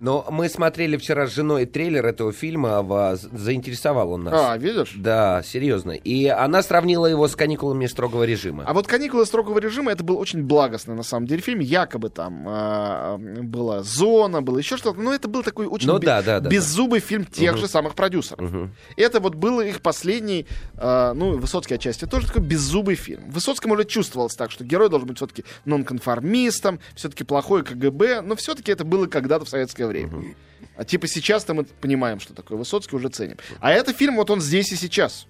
Но 0.00 0.26
мы 0.30 0.48
смотрели 0.48 0.96
вчера 0.96 1.26
с 1.26 1.34
женой 1.34 1.66
трейлер 1.66 2.06
этого 2.06 2.32
фильма, 2.32 2.78
а, 2.78 3.16
заинтересовал 3.16 4.12
он 4.12 4.24
нас. 4.24 4.34
А, 4.34 4.56
видишь? 4.56 4.94
Да, 4.96 5.42
серьезно. 5.42 5.90
И 5.92 6.26
она 6.26 6.62
сравнила 6.62 7.04
его 7.04 7.28
с 7.28 7.36
каникулами 7.36 7.84
строгого 7.84 8.24
режима. 8.24 8.64
А 8.66 8.72
вот 8.72 8.86
каникулы 8.86 9.26
строгого 9.26 9.58
режима 9.58 9.92
это 9.92 10.02
был 10.02 10.18
очень 10.18 10.42
благостный 10.42 10.94
на 10.94 11.02
самом 11.02 11.26
деле 11.26 11.42
фильм. 11.42 11.60
Якобы 11.60 12.08
там 12.08 12.46
э, 12.48 13.16
была 13.42 13.82
зона, 13.82 14.40
было 14.40 14.56
еще 14.56 14.78
что-то. 14.78 14.98
Но 14.98 15.12
это 15.12 15.28
был 15.28 15.42
такой 15.42 15.66
очень 15.66 15.86
Ну 15.86 15.98
бе- 15.98 16.06
да, 16.06 16.22
да, 16.22 16.40
да, 16.40 16.48
беззубый 16.48 17.00
фильм 17.00 17.26
тех 17.26 17.58
же 17.58 17.68
самых 17.68 17.94
продюсеров. 17.94 18.40
Мгм. 18.40 18.74
Это 18.96 19.20
вот 19.20 19.34
был 19.34 19.60
их 19.60 19.82
последний, 19.82 20.46
э, 20.76 21.12
ну, 21.14 21.36
Высоцкий 21.36 21.74
отчасти 21.74 22.06
тоже 22.06 22.26
такой 22.26 22.42
беззубый 22.42 22.94
фильм. 22.94 23.30
В 23.30 23.34
Высоцком 23.34 23.72
уже 23.72 23.84
чувствовалось 23.84 24.34
так, 24.34 24.50
что 24.50 24.64
герой 24.64 24.88
должен 24.88 25.08
быть 25.08 25.18
все-таки 25.18 25.44
нонконформистом, 25.66 26.80
все-таки 26.94 27.24
плохой 27.24 27.64
КГБ, 27.64 28.22
но 28.22 28.34
все-таки 28.36 28.72
это 28.72 28.84
было 28.84 29.06
когда-то 29.06 29.44
в 29.44 29.48
советское 29.50 29.89
время. 29.90 30.34
А 30.76 30.84
типа 30.84 31.06
сейчас-то 31.06 31.54
мы 31.54 31.64
понимаем, 31.64 32.20
что 32.20 32.34
такое 32.34 32.58
Высоцкий, 32.58 32.96
уже 32.96 33.08
ценим. 33.08 33.36
А 33.60 33.70
это 33.72 33.92
фильм, 33.92 34.16
вот 34.16 34.30
он 34.30 34.40
здесь 34.40 34.72
и 34.72 34.76
сейчас. 34.76 35.26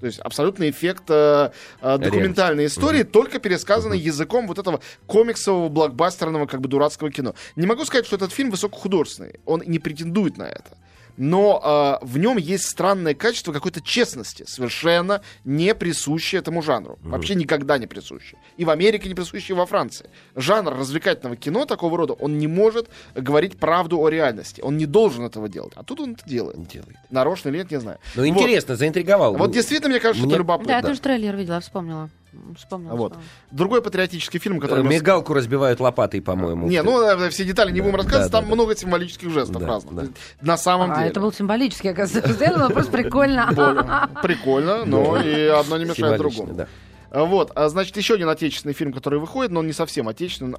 То 0.00 0.06
есть 0.06 0.18
абсолютный 0.20 0.70
эффект 0.70 1.04
э, 1.08 1.50
э, 1.82 1.98
документальной 1.98 2.66
истории, 2.66 3.02
только 3.02 3.38
пересказанный 3.38 3.98
языком 3.98 4.46
вот 4.46 4.58
этого 4.58 4.80
комиксового, 5.06 5.68
блокбастерного, 5.68 6.46
как 6.46 6.60
бы 6.60 6.68
дурацкого 6.68 7.10
кино. 7.10 7.34
Не 7.56 7.66
могу 7.66 7.84
сказать, 7.84 8.06
что 8.06 8.16
этот 8.16 8.32
фильм 8.32 8.50
высокохудожественный. 8.50 9.40
Он 9.44 9.62
не 9.66 9.78
претендует 9.78 10.38
на 10.38 10.44
это. 10.44 10.78
Но 11.22 12.00
э, 12.02 12.06
в 12.06 12.16
нем 12.16 12.38
есть 12.38 12.64
странное 12.64 13.12
качество 13.12 13.52
какой-то 13.52 13.82
честности, 13.82 14.44
совершенно 14.46 15.20
не 15.44 15.74
присущее 15.74 16.38
этому 16.38 16.62
жанру. 16.62 16.98
Вообще 17.02 17.34
никогда 17.34 17.76
не 17.76 17.86
присущее. 17.86 18.40
И 18.56 18.64
в 18.64 18.70
Америке 18.70 19.06
не 19.06 19.14
присущее, 19.14 19.54
и 19.54 19.58
во 19.58 19.66
Франции. 19.66 20.08
Жанр 20.34 20.74
развлекательного 20.74 21.36
кино 21.36 21.66
такого 21.66 21.98
рода, 21.98 22.14
он 22.14 22.38
не 22.38 22.46
может 22.46 22.88
говорить 23.14 23.58
правду 23.58 24.00
о 24.00 24.08
реальности. 24.08 24.62
Он 24.62 24.78
не 24.78 24.86
должен 24.86 25.26
этого 25.26 25.50
делать. 25.50 25.74
А 25.76 25.82
тут 25.82 26.00
он 26.00 26.12
это 26.12 26.26
делает. 26.26 26.56
Делает. 26.68 26.96
Нарочно 27.10 27.50
или 27.50 27.58
нет, 27.58 27.70
не 27.70 27.80
знаю. 27.80 27.98
Ну, 28.14 28.26
интересно, 28.26 28.76
заинтриговал. 28.76 29.32
Вот, 29.32 29.40
вот 29.40 29.52
действительно, 29.52 29.90
мне 29.90 30.00
кажется, 30.00 30.24
Мне- 30.24 30.32
что 30.32 30.38
любопытно. 30.38 30.72
Да, 30.72 30.78
я 30.78 30.82
тоже 30.82 31.02
трейлер 31.02 31.36
видела, 31.36 31.60
вспомнила. 31.60 32.08
Вспомнила. 32.56 32.94
Вот. 32.96 33.12
вспомнила. 33.12 33.32
Другой 33.50 33.82
патриотический 33.82 34.38
фильм, 34.40 34.58
Э, 34.58 34.60
который... 34.60 34.84
мы- 34.84 34.90
Мигалку 34.90 35.34
разбивают 35.34 35.80
лопатой, 35.80 36.20
по-моему. 36.22 36.68
Не, 36.68 36.82
ну 36.82 37.00
э, 37.02 37.30
все 37.30 37.44
детали 37.44 37.70
не 37.72 37.78
Да, 37.80 37.84
будем 37.84 37.96
рассказывать, 37.96 38.30
да, 38.30 38.38
там 38.38 38.44
да, 38.44 38.50
да. 38.50 38.54
много 38.54 38.76
символических 38.76 39.30
жестов 39.30 39.60
Да, 39.62 39.66
разных. 39.66 39.94
да. 39.94 40.10
На 40.40 40.56
самом 40.56 40.92
А, 40.92 40.96
деле. 40.96 41.08
это 41.10 41.20
был 41.20 41.32
символический, 41.32 41.90
оказывается. 41.90 42.50
Было 42.50 42.68
просто 42.68 42.92
прикольно. 42.92 44.08
Прикольно, 44.22 44.84
но 44.84 45.20
и 45.20 45.46
одно 45.46 45.76
не 45.78 45.84
мешает 45.86 46.18
другому. 46.18 46.66
А 47.12 47.24
Вот, 47.24 47.50
а, 47.56 47.68
значит, 47.68 47.96
еще 47.96 48.14
один 48.14 48.28
отечественный 48.28 48.72
фильм, 48.72 48.92
который 48.92 49.18
выходит, 49.18 49.50
но 49.50 49.58
он 49.60 49.66
не 49.66 49.72
совсем 49.72 50.06
отечественный, 50.06 50.54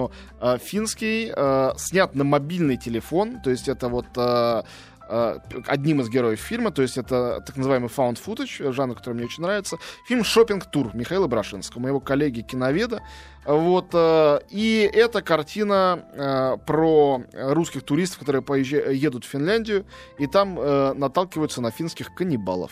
отечественно-финский, 0.00 1.32
э, 1.34 1.70
снят 1.76 2.14
на 2.14 2.24
мобильный 2.24 2.76
телефон, 2.76 3.40
то 3.42 3.50
есть 3.50 3.68
это 3.68 3.88
вот 3.88 4.06
э, 4.16 4.20
э, 4.20 4.62
одним 5.66 6.00
из 6.00 6.08
героев 6.08 6.40
фильма, 6.40 6.70
то 6.70 6.82
есть 6.82 6.98
это 6.98 7.42
так 7.44 7.56
называемый 7.56 7.88
found 7.88 8.18
footage, 8.24 8.72
жанр, 8.72 8.94
который 8.94 9.14
мне 9.14 9.24
очень 9.24 9.42
нравится. 9.42 9.76
Фильм 10.06 10.24
«Шопинг-тур» 10.24 10.90
Михаила 10.94 11.26
Брашинского, 11.26 11.80
моего 11.80 12.00
коллеги-киноведа. 12.00 13.00
Вот, 13.54 13.88
э, 13.92 14.40
и 14.50 14.88
эта 14.92 15.22
картина 15.22 16.04
э, 16.12 16.56
про 16.64 17.22
русских 17.32 17.82
туристов, 17.82 18.20
которые 18.20 18.42
поезжа- 18.42 18.92
едут 18.92 19.24
в 19.24 19.28
Финляндию, 19.28 19.86
и 20.18 20.26
там 20.26 20.58
э, 20.58 20.92
наталкиваются 20.94 21.60
на 21.60 21.70
финских 21.70 22.14
каннибалов. 22.14 22.70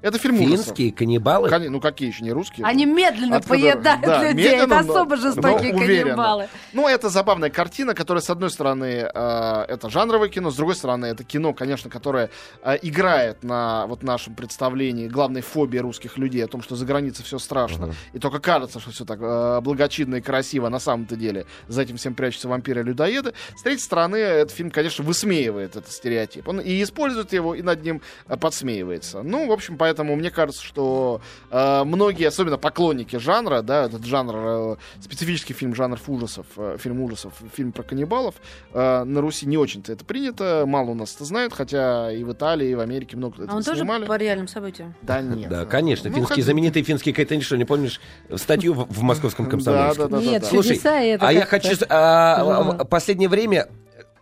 Это 0.00 0.18
фильм 0.18 0.36
ужасов. 0.40 0.66
Финские 0.66 0.92
каннибалы? 0.92 1.48
Кон- 1.50 1.64
Ну 1.70 1.80
какие 1.80 2.08
еще, 2.08 2.24
не 2.24 2.32
русские? 2.32 2.66
Они 2.66 2.86
медленно 2.86 3.36
От 3.36 3.44
которых- 3.44 3.62
поедают 3.62 4.00
да, 4.02 4.22
людей. 4.30 4.34
медленно, 4.52 4.74
Это 4.74 4.82
но- 4.86 4.92
особо 4.92 5.16
но 5.16 5.22
жестокие 5.22 5.74
уверенно. 5.74 6.04
каннибалы. 6.14 6.48
Ну, 6.72 6.88
это 6.88 7.08
забавная 7.10 7.50
картина, 7.50 7.92
которая, 7.94 8.22
с 8.22 8.30
одной 8.30 8.50
стороны, 8.50 8.84
э, 9.12 9.64
это 9.68 9.90
жанровое 9.90 10.28
кино, 10.28 10.50
с 10.50 10.56
другой 10.56 10.76
стороны, 10.76 11.06
это 11.06 11.24
кино, 11.24 11.52
конечно, 11.52 11.90
которое 11.90 12.30
э, 12.62 12.78
играет 12.82 13.42
на 13.44 13.86
вот 13.86 14.02
нашем 14.02 14.34
представлении 14.34 15.08
главной 15.08 15.40
фобии 15.42 15.78
русских 15.78 16.16
людей 16.16 16.44
о 16.44 16.48
том, 16.48 16.62
что 16.62 16.76
за 16.76 16.84
границей 16.86 17.24
все 17.24 17.38
страшно, 17.38 17.94
и 18.14 18.18
только 18.18 18.38
кажется, 18.40 18.80
что 18.80 18.90
все 18.92 19.04
так 19.04 19.18
э, 19.20 19.60
благочинно 19.96 20.16
и 20.16 20.20
красиво, 20.20 20.68
на 20.68 20.78
самом-то 20.78 21.16
деле 21.16 21.46
за 21.68 21.82
этим 21.82 21.96
всем 21.96 22.14
прячутся 22.14 22.48
вампиры 22.48 22.80
и 22.82 22.84
людоеды. 22.84 23.32
С 23.56 23.62
третьей 23.62 23.82
стороны, 23.84 24.16
этот 24.16 24.54
фильм, 24.54 24.70
конечно, 24.70 25.04
высмеивает 25.04 25.76
этот 25.76 25.90
стереотип. 25.90 26.48
Он 26.48 26.60
и 26.60 26.82
использует 26.82 27.32
его, 27.32 27.54
и 27.54 27.62
над 27.62 27.82
ним 27.82 28.00
э, 28.28 28.36
подсмеивается. 28.36 29.22
Ну, 29.22 29.48
в 29.48 29.52
общем, 29.52 29.76
поэтому 29.76 30.16
мне 30.16 30.30
кажется, 30.30 30.62
что 30.62 31.20
э, 31.50 31.84
многие, 31.84 32.26
особенно 32.26 32.58
поклонники 32.58 33.16
жанра, 33.16 33.62
да, 33.62 33.84
этот 33.86 34.04
жанр, 34.04 34.34
э, 34.36 34.76
специфический 35.00 35.54
фильм 35.54 35.74
жанров 35.74 36.08
ужасов, 36.08 36.46
э, 36.56 36.76
фильм 36.78 37.00
ужасов, 37.00 37.32
фильм 37.54 37.72
про 37.72 37.82
каннибалов, 37.82 38.34
э, 38.72 39.04
на 39.04 39.20
Руси 39.20 39.46
не 39.46 39.56
очень-то 39.56 39.92
это 39.92 40.04
принято, 40.04 40.64
мало 40.66 40.90
у 40.90 40.94
нас 40.94 41.14
это 41.14 41.24
знают, 41.24 41.52
хотя 41.52 42.12
и 42.12 42.22
в 42.24 42.32
Италии, 42.32 42.68
и 42.70 42.74
в 42.74 42.80
Америке 42.80 43.16
много 43.16 43.46
А 43.48 43.56
он 43.56 43.62
тоже 43.62 43.80
снимали. 43.80 44.04
по 44.06 44.16
реальным 44.16 44.48
событиям? 44.48 44.94
Да 45.02 45.20
нет. 45.20 45.48
Да, 45.48 45.64
конечно. 45.64 46.10
Ну, 46.10 46.16
финский, 46.16 46.34
хотя- 46.34 46.42
знаменитый 46.42 46.82
финский 46.82 47.12
Кайтен, 47.12 47.40
что 47.40 47.56
не 47.56 47.64
помнишь 47.64 48.00
статью 48.34 48.74
в, 48.74 48.86
в 48.88 49.02
московском 49.02 49.46
Да, 49.46 49.50
комсомольске? 49.76 50.08
да, 50.08 50.08
да, 50.08 50.24
Нет, 50.24 50.42
да. 50.42 50.48
Слушай, 50.48 50.68
чудеса 50.68 51.02
и 51.02 51.08
это 51.08 51.28
а 51.28 51.32
я 51.32 51.46
хочу... 51.46 51.76
а, 51.88 52.72
а, 52.78 52.84
последнее 52.84 53.28
время 53.28 53.68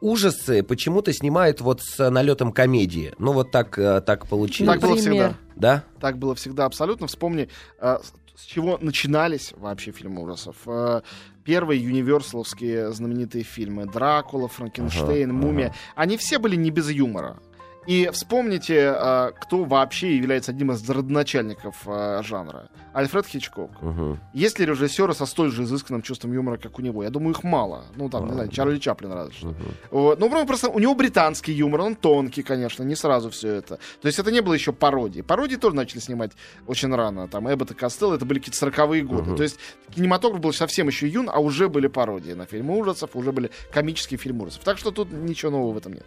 ужасы 0.00 0.62
почему-то 0.62 1.12
снимают 1.12 1.60
вот 1.60 1.80
с 1.82 2.10
налетом 2.10 2.52
комедии. 2.52 3.14
Ну 3.18 3.32
вот 3.32 3.50
так, 3.50 3.78
э, 3.78 4.00
так 4.02 4.26
получилось. 4.26 4.74
Так 4.74 4.82
было 4.82 4.96
всегда. 4.96 5.34
Да? 5.56 5.84
Так 6.00 6.18
было 6.18 6.34
всегда 6.34 6.66
абсолютно. 6.66 7.06
Вспомни, 7.06 7.48
э, 7.80 7.98
с 8.36 8.44
чего 8.44 8.78
начинались 8.80 9.54
вообще 9.56 9.92
фильмы 9.92 10.22
ужасов. 10.22 10.56
Э, 10.66 11.00
Первые 11.44 11.82
юниверсаловские 11.82 12.90
знаменитые 12.92 13.44
фильмы 13.44 13.84
«Дракула», 13.84 14.48
«Франкенштейн», 14.48 15.28
Ага, 15.30 15.38
«Мумия», 15.38 15.74
они 15.94 16.16
все 16.16 16.38
были 16.38 16.56
не 16.56 16.70
без 16.70 16.88
юмора. 16.88 17.38
И 17.86 18.08
вспомните, 18.12 18.94
э, 18.96 19.30
кто 19.40 19.64
вообще 19.64 20.16
является 20.16 20.52
одним 20.52 20.72
из 20.72 20.88
родоначальников 20.88 21.82
э, 21.86 22.22
жанра. 22.22 22.68
Альфред 22.94 23.26
Хичкок. 23.26 23.70
Мгм. 23.82 24.20
Есть 24.32 24.58
ли 24.58 24.66
режиссеры 24.66 25.14
со 25.14 25.26
столь 25.26 25.50
же 25.50 25.64
изысканным 25.64 26.02
чувством 26.02 26.32
юмора, 26.32 26.56
как 26.56 26.78
у 26.78 26.82
него? 26.82 27.02
Я 27.02 27.10
думаю, 27.10 27.34
их 27.34 27.42
мало. 27.42 27.84
Ну, 27.96 28.08
там, 28.08 28.26
не 28.26 28.32
знаю, 28.32 28.48
Чарли 28.48 28.78
Чаплин 28.78 29.12
разве 29.12 29.34
что. 29.34 29.46
Мгм. 29.48 29.64
Вот. 29.90 30.20
Ну, 30.20 30.46
просто 30.46 30.68
у 30.68 30.78
него 30.78 30.94
британский 30.94 31.52
юмор, 31.52 31.80
он 31.80 31.96
тонкий, 31.96 32.42
конечно, 32.42 32.84
не 32.84 32.94
сразу 32.94 33.30
все 33.30 33.48
это. 33.54 33.78
То 34.00 34.06
есть 34.06 34.18
это 34.18 34.30
не 34.30 34.40
было 34.40 34.54
еще 34.54 34.72
пародии. 34.72 35.22
Пародии 35.22 35.56
тоже 35.56 35.76
начали 35.76 35.98
снимать 35.98 36.32
очень 36.66 36.94
рано. 36.94 37.28
Там 37.28 37.52
Эббот 37.52 37.72
и 37.72 37.74
Костелло, 37.74 38.14
это 38.14 38.24
были 38.24 38.38
какие-то 38.38 38.58
сороковые 38.58 39.02
годы. 39.02 39.30
Мгм. 39.30 39.36
То 39.36 39.42
есть 39.42 39.58
кинематограф 39.90 40.40
был 40.40 40.52
совсем 40.52 40.86
еще 40.86 41.08
юн, 41.08 41.28
а 41.32 41.40
уже 41.40 41.68
были 41.68 41.88
пародии 41.88 42.32
на 42.32 42.46
фильмы 42.46 42.78
ужасов, 42.78 43.10
уже 43.14 43.32
были 43.32 43.50
комические 43.72 44.18
фильмы 44.18 44.44
ужасов. 44.44 44.62
Так 44.64 44.78
что 44.78 44.90
тут 44.90 45.12
ничего 45.12 45.50
нового 45.50 45.72
в 45.72 45.76
этом 45.76 45.94
нет. 45.94 46.06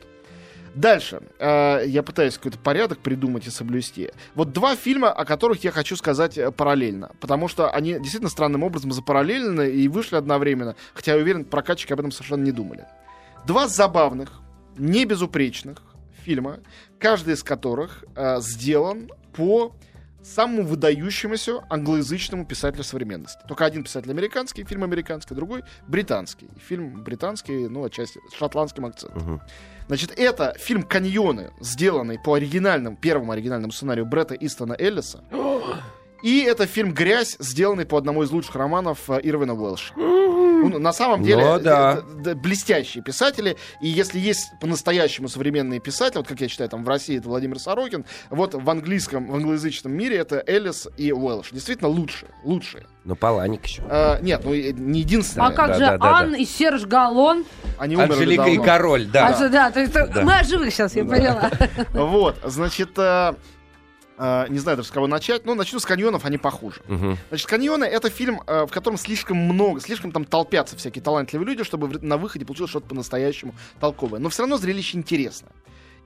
Дальше. 0.78 1.22
Э, 1.40 1.82
я 1.88 2.04
пытаюсь 2.04 2.38
какой-то 2.38 2.60
порядок 2.60 3.00
придумать 3.00 3.48
и 3.48 3.50
соблюсти. 3.50 4.12
Вот 4.36 4.54
два 4.54 4.76
фильма, 4.76 5.12
о 5.12 5.26
которых 5.26 5.64
я 5.64 5.72
хочу 5.72 5.96
сказать 5.96 6.38
э, 6.38 6.52
параллельно. 6.52 7.12
Потому 7.20 7.48
что 7.48 7.72
они 7.72 7.94
действительно 7.94 8.30
странным 8.30 8.62
образом 8.62 8.92
запараллелены 8.92 9.72
и 9.72 9.88
вышли 9.88 10.18
одновременно. 10.18 10.76
Хотя 10.94 11.16
я 11.16 11.18
уверен, 11.18 11.46
прокатчики 11.46 11.94
об 11.94 12.00
этом 12.00 12.12
совершенно 12.12 12.44
не 12.44 12.52
думали. 12.52 12.86
Два 13.48 13.68
забавных, 13.68 14.40
не 14.78 15.06
безупречных 15.06 15.82
фильма, 16.24 16.60
каждый 17.00 17.34
из 17.34 17.42
которых 17.42 18.06
э, 18.16 18.40
сделан 18.42 19.10
по 19.34 19.76
самому 20.28 20.64
выдающемуся 20.64 21.64
англоязычному 21.70 22.46
писателю 22.46 22.84
современности. 22.84 23.40
Только 23.48 23.66
один 23.66 23.84
писатель 23.84 24.12
американский, 24.12 24.64
фильм 24.64 24.84
американский, 24.84 25.34
другой 25.36 25.64
британский. 25.88 26.50
Фильм 26.68 27.04
британский, 27.04 27.68
ну, 27.68 27.84
отчасти 27.84 28.20
с 28.32 28.38
шотландским 28.38 28.86
акцентом. 28.86 29.22
Мгм. 29.22 29.42
Значит, 29.88 30.14
это 30.18 30.56
фильм 30.60 30.84
«Каньоны», 30.84 31.52
сделанный 31.62 32.20
по 32.20 32.34
оригинальному, 32.34 32.98
первому 32.98 33.32
оригинальному 33.32 33.72
сценарию 33.72 34.06
Бретта 34.06 34.36
Истона 34.36 34.76
Эллиса. 34.78 35.24
И 36.24 36.42
это 36.42 36.66
фильм 36.66 36.94
«Грязь», 36.94 37.38
сделанный 37.40 37.86
по 37.86 37.98
одному 37.98 38.24
из 38.24 38.32
лучших 38.32 38.56
романов 38.56 39.10
э, 39.10 39.20
Ирвина 39.24 39.54
Уэлша. 39.54 39.94
Ну, 40.70 40.80
на 40.80 40.94
самом 40.94 41.24
деле, 41.24 41.44
Ну, 41.46 41.56
э, 41.58 41.60
да. 41.60 41.98
э, 42.00 42.22
д- 42.24 42.36
блестящие 42.36 43.04
писатели. 43.04 43.58
И 43.82 43.88
если 43.88 44.20
есть 44.20 44.52
по-настоящему 44.60 45.28
современные 45.30 45.80
писатели, 45.80 46.18
вот 46.18 46.28
как 46.28 46.42
я 46.42 46.48
читаю, 46.48 46.70
там 46.70 46.84
в 46.84 46.88
России 46.90 47.18
это 47.18 47.30
Владимир 47.30 47.60
Сорокин, 47.60 48.06
вот 48.30 48.54
в 48.54 48.70
английском, 48.70 49.28
в 49.28 49.36
англоязычном 49.36 49.94
мире 49.94 50.18
это 50.18 50.44
Эллис 50.46 50.88
и 50.98 51.12
Уэлш. 51.12 51.52
Действительно 51.52 51.90
лучшие, 51.90 52.30
лучшие. 52.44 52.86
Ну, 53.06 53.16
Паланик 53.16 53.66
еще. 53.66 53.82
Э, 53.90 54.20
нет, 54.22 54.42
ну 54.44 54.54
и 54.54 54.74
не 54.74 55.00
единственные. 55.00 55.48
А 55.50 55.52
как 55.52 55.68
да, 55.70 55.74
же 55.76 55.80
да, 55.80 55.98
да, 55.98 56.18
Ан 56.18 56.36
и 56.36 56.44
Серж 56.46 56.86
Галлон? 56.86 57.46
Они 57.78 57.96
умерли 57.96 58.12
Анжелика 58.14 58.44
и 58.50 58.56
давно. 58.58 58.64
король, 58.64 59.06
да. 59.06 59.28
А 59.28 59.50
да, 59.50 59.72
то 59.72 59.80
есть 59.80 59.94
Да. 59.94 60.10
мы 60.24 60.40
о 60.40 60.44
живых 60.44 60.74
сейчас, 60.74 60.96
я 60.96 61.06
поняла. 61.06 61.50
Вот, 61.94 62.36
значит, 62.44 62.90
э, 62.98 63.02
э, 63.02 63.36
не 64.50 64.60
знаю 64.60 64.78
даже 64.78 64.90
с 64.90 64.92
кого 64.92 65.08
начать, 65.08 65.46
но 65.46 65.54
начну 65.54 65.80
с 65.80 65.86
каньонов, 65.86 66.26
они 66.26 66.38
похуже. 66.38 66.82
Мгм. 66.88 67.18
Значит, 67.30 67.48
каньоны 67.48 67.84
это 67.86 68.10
фильм, 68.10 68.42
э, 68.48 68.66
в 68.66 68.72
котором 68.72 68.98
слишком 68.98 69.38
много, 69.38 69.80
слишком 69.80 70.12
там 70.12 70.26
толпятся 70.26 70.76
всякие 70.76 71.04
талантливые 71.04 71.48
люди, 71.48 71.64
чтобы 71.64 72.00
на 72.02 72.18
выходе 72.18 72.46
получилось 72.46 72.72
что-то 72.72 72.88
по-настоящему 72.88 73.54
толковое. 73.80 74.20
Но 74.20 74.30
все 74.30 74.44
равно 74.44 74.58
зрелище 74.58 74.98
интересно. 74.98 75.50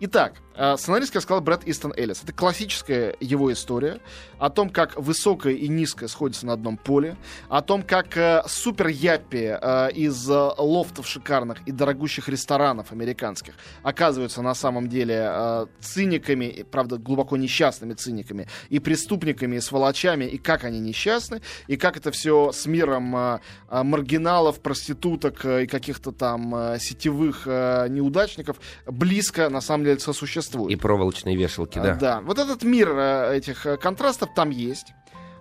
Итак, 0.04 0.34
э, 0.56 0.76
я 0.88 1.22
сказал, 1.22 1.42
Брэд 1.42 1.68
Истон 1.68 1.94
Эллис. 1.96 2.24
Это 2.24 2.34
классическая 2.34 3.16
его 3.20 3.54
история 3.54 4.00
о 4.40 4.50
том, 4.50 4.72
как 4.72 4.98
высокое 4.98 5.54
и 5.54 5.68
низкое 5.68 6.10
сходятся 6.10 6.48
на 6.48 6.54
одном 6.54 6.78
поле, 6.78 7.18
о 7.50 7.62
том, 7.62 7.84
как 7.84 8.18
э, 8.18 8.42
супер 8.48 8.88
яппи 8.88 9.60
э, 9.62 9.92
из 9.94 10.28
лофтов 10.28 11.08
шикарных 11.08 11.60
и 11.68 11.72
дорогущих 11.72 12.30
ресторанов 12.30 12.92
американских 12.92 13.54
оказываются 13.84 14.42
на 14.42 14.56
самом 14.56 14.90
деле 14.90 15.68
циниками, 15.80 16.66
правда, 16.72 16.98
глубоко 16.98 17.38
несчастными 17.38 17.94
циниками, 17.94 18.48
и 18.70 18.80
преступниками, 18.80 19.58
и 19.58 19.60
сволочами, 19.60 20.26
и 20.26 20.40
как 20.40 20.64
они 20.64 20.80
несчастны, 20.80 21.42
и 21.68 21.78
как 21.78 21.98
это 21.98 22.10
все 22.10 22.52
с 22.52 22.66
миром 22.66 23.40
маргиналов, 23.70 24.62
проституток 24.62 25.46
и 25.46 25.68
каких-то 25.68 26.12
там 26.12 26.80
сетевых 26.80 27.46
неудачников 27.46 28.58
близко, 28.88 29.50
на 29.50 29.62
самом 29.62 29.86
деле, 29.86 29.91
сосуществует. 30.00 30.72
И 30.72 30.76
проволочные 30.76 31.36
вешалки, 31.36 31.80
А, 31.80 31.96
да. 31.96 32.22
Вот 32.22 32.40
этот 32.40 32.64
мир 32.64 32.90
э, 32.96 33.38
этих 33.38 33.66
э, 33.66 33.78
контрастов 33.78 34.30
там 34.36 34.50
есть. 34.52 34.94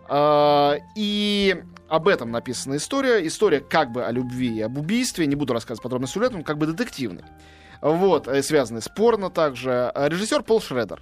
А, 0.09 0.77
И 0.97 1.63
об 1.89 2.09
этом 2.09 2.31
написана 2.31 2.77
история. 2.77 3.27
История 3.27 3.61
как 3.61 3.93
бы 3.93 4.05
о 4.05 4.11
любви 4.11 4.57
и 4.57 4.61
об 4.63 4.79
убийстве. 4.79 5.27
Не 5.27 5.37
буду 5.37 5.53
рассказывать 5.53 5.83
подробно 5.83 6.09
сюжет, 6.09 6.35
он 6.35 6.43
как 6.43 6.59
бы 6.59 6.67
детективный. 6.67 7.23
Вот, 7.81 8.27
э, 8.29 8.43
связанный 8.43 8.83
с 8.83 8.89
порно 8.89 9.31
также. 9.31 9.71
А 9.95 10.09
Режиссер 10.09 10.43
Пол 10.43 10.61
Шредер. 10.61 11.01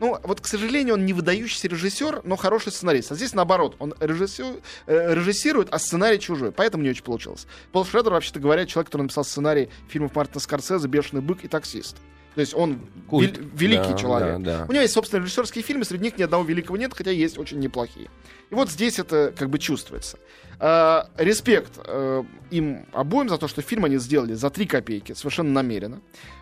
Ну, 0.00 0.16
вот, 0.22 0.40
к 0.40 0.46
сожалению, 0.46 0.94
он 0.94 1.04
не 1.06 1.12
выдающийся 1.12 1.66
режиссер, 1.66 2.20
но 2.22 2.36
хороший 2.36 2.70
сценарист. 2.70 3.10
А 3.10 3.16
здесь 3.16 3.34
наоборот, 3.34 3.74
он 3.80 3.94
режиссер- 3.98 4.62
э, 4.86 5.14
режиссирует, 5.14 5.68
а 5.72 5.78
сценарий 5.80 6.20
чужой. 6.20 6.52
Поэтому 6.52 6.84
не 6.84 6.90
очень 6.90 7.02
получилось. 7.02 7.48
Пол 7.72 7.84
Шредер, 7.84 8.12
вообще-то 8.12 8.38
говоря, 8.38 8.64
человек, 8.64 8.86
который 8.88 9.02
написал 9.02 9.24
сценарий 9.24 9.70
фильмов 9.88 10.14
Мартина 10.14 10.38
Скорсезе 10.38 10.86
«Бешеный 10.86 11.20
бык» 11.20 11.42
и 11.44 11.48
«Таксист». 11.48 11.96
То 12.38 12.42
есть 12.42 12.54
он 12.54 12.78
Культ. 13.08 13.36
вел- 13.36 13.48
великий 13.56 13.90
Да, 13.90 13.98
человек. 13.98 14.38
да, 14.42 14.58
да. 14.58 14.66
У 14.68 14.72
него 14.72 14.82
есть, 14.82 14.94
собственно, 14.94 15.20
режиссерские 15.22 15.64
фильмы, 15.64 15.84
среди 15.84 16.04
них 16.04 16.18
ни 16.18 16.22
одного 16.22 16.44
великого 16.44 16.76
нет, 16.76 16.92
хотя 16.94 17.10
есть 17.10 17.36
очень 17.36 17.58
неплохие. 17.58 18.08
И 18.50 18.54
вот 18.54 18.70
здесь 18.70 18.98
это 18.98 19.32
как 19.36 19.50
бы 19.50 19.58
чувствуется. 19.58 20.18
А, 20.60 21.08
респект 21.16 21.72
э, 21.84 22.24
им 22.50 22.86
обоим 22.92 23.28
за 23.28 23.38
то, 23.38 23.46
что 23.46 23.62
фильм 23.62 23.84
они 23.84 23.98
сделали 23.98 24.34
за 24.34 24.50
три 24.50 24.66
копейки, 24.66 25.12
совершенно 25.12 25.50
намеренно. 25.52 26.00